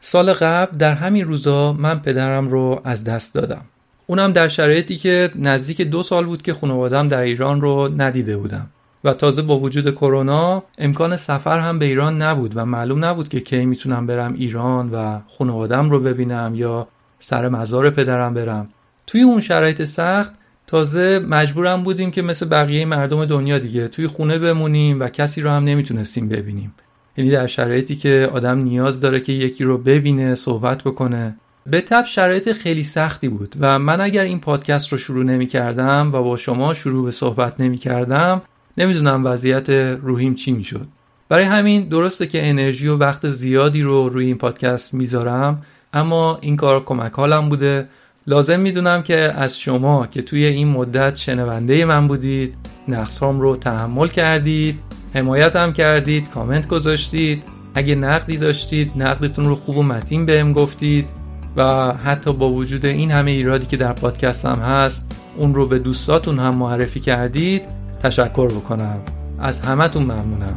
سال 0.00 0.32
قبل 0.32 0.76
در 0.76 0.94
همین 0.94 1.24
روزا 1.24 1.72
من 1.72 1.98
پدرم 2.00 2.48
رو 2.48 2.80
از 2.84 3.04
دست 3.04 3.34
دادم. 3.34 3.64
اونم 4.06 4.32
در 4.32 4.48
شرایطی 4.48 4.96
که 4.96 5.30
نزدیک 5.34 5.82
دو 5.82 6.02
سال 6.02 6.26
بود 6.26 6.42
که 6.42 6.54
خانوادم 6.54 7.08
در 7.08 7.20
ایران 7.20 7.60
رو 7.60 7.90
ندیده 7.96 8.36
بودم. 8.36 8.70
و 9.04 9.12
تازه 9.12 9.42
با 9.42 9.58
وجود 9.58 9.90
کرونا 9.90 10.62
امکان 10.78 11.16
سفر 11.16 11.58
هم 11.58 11.78
به 11.78 11.84
ایران 11.84 12.22
نبود 12.22 12.52
و 12.56 12.64
معلوم 12.64 13.04
نبود 13.04 13.28
که 13.28 13.40
کی 13.40 13.66
می‌تونم 13.66 14.06
برم 14.06 14.34
ایران 14.34 14.90
و 14.90 15.20
خانوادم 15.38 15.90
رو 15.90 16.00
ببینم 16.00 16.52
یا 16.54 16.88
سر 17.18 17.48
مزار 17.48 17.90
پدرم 17.90 18.34
برم. 18.34 18.68
توی 19.06 19.22
اون 19.22 19.40
شرایط 19.40 19.84
سخت 19.84 20.32
تازه 20.66 21.18
مجبورم 21.18 21.84
بودیم 21.84 22.10
که 22.10 22.22
مثل 22.22 22.46
بقیه 22.46 22.84
مردم 22.84 23.24
دنیا 23.24 23.58
دیگه 23.58 23.88
توی 23.88 24.06
خونه 24.06 24.38
بمونیم 24.38 25.00
و 25.00 25.08
کسی 25.08 25.40
رو 25.40 25.50
هم 25.50 25.64
نمی‌تونستیم 25.64 26.28
ببینیم. 26.28 26.74
یعنی 27.16 27.30
در 27.30 27.46
شرایطی 27.46 27.96
که 27.96 28.30
آدم 28.32 28.58
نیاز 28.58 29.00
داره 29.00 29.20
که 29.20 29.32
یکی 29.32 29.64
رو 29.64 29.78
ببینه 29.78 30.34
صحبت 30.34 30.82
بکنه. 30.82 31.36
به 31.66 31.80
تب 31.80 32.04
شرایط 32.04 32.52
خیلی 32.52 32.84
سختی 32.84 33.28
بود 33.28 33.54
و 33.60 33.78
من 33.78 34.00
اگر 34.00 34.24
این 34.24 34.40
پادکست 34.40 34.88
رو 34.88 34.98
شروع 34.98 35.24
نمی 35.24 35.46
کردم 35.46 36.10
و 36.12 36.22
با 36.22 36.36
شما 36.36 36.74
شروع 36.74 37.04
به 37.04 37.10
صحبت 37.10 37.60
نمی 37.60 37.76
کردم 37.76 38.42
نمی‌دونم 38.78 39.26
وضعیت 39.26 39.70
روحیم 40.02 40.34
چی 40.34 40.52
می‌شد. 40.52 40.86
برای 41.28 41.44
همین 41.44 41.88
درسته 41.88 42.26
که 42.26 42.48
انرژی 42.48 42.86
و 42.86 42.96
وقت 42.96 43.30
زیادی 43.30 43.82
رو 43.82 44.08
روی 44.08 44.26
این 44.26 44.38
پادکست 44.38 44.94
می‌ذارم 44.94 45.62
اما 45.92 46.38
این 46.40 46.56
کار 46.56 46.84
کمک 46.84 47.12
حالم 47.12 47.48
بوده. 47.48 47.88
لازم 48.26 48.60
می‌دونم 48.60 49.02
که 49.02 49.16
از 49.18 49.60
شما 49.60 50.06
که 50.06 50.22
توی 50.22 50.44
این 50.44 50.68
مدت 50.68 51.14
شنونده 51.14 51.84
من 51.84 52.08
بودید 52.08 52.54
نقصام 52.88 53.40
رو 53.40 53.56
تحمل 53.56 54.08
کردید 54.08 54.80
حمایتم 55.14 55.72
کردید 55.72 56.30
کامنت 56.30 56.68
گذاشتید. 56.68 57.42
اگه 57.74 57.94
نقدی 57.94 58.36
داشتید 58.36 58.92
نقدتون 58.96 59.44
رو 59.44 59.54
خوب 59.54 59.76
و 59.76 59.82
متین 59.82 60.26
بهم 60.26 60.52
گفتید 60.52 61.08
و 61.56 61.92
حتی 61.92 62.32
با 62.32 62.50
وجود 62.50 62.86
این 62.86 63.10
همه 63.10 63.30
ایرادی 63.30 63.66
که 63.66 63.76
در 63.76 63.92
پادکست 63.92 64.44
هم 64.44 64.58
هست 64.58 65.12
اون 65.36 65.54
رو 65.54 65.66
به 65.66 65.78
دوستاتون 65.78 66.38
هم 66.38 66.54
معرفی 66.54 67.00
کردید. 67.00 67.62
تشکر 68.04 68.48
بکنم. 68.48 69.00
از 69.40 69.60
همتون 69.60 70.02
ممنونم. 70.02 70.56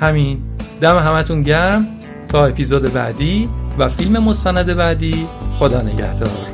همین 0.00 0.42
دم 0.80 0.98
همتون 0.98 1.42
گرم 1.42 1.86
تا 2.28 2.46
اپیزود 2.46 2.92
بعدی 2.92 3.48
و 3.78 3.88
فیلم 3.88 4.22
مستند 4.22 4.74
بعدی. 4.74 5.28
خدا 5.58 5.82
نگهدار. 5.82 6.53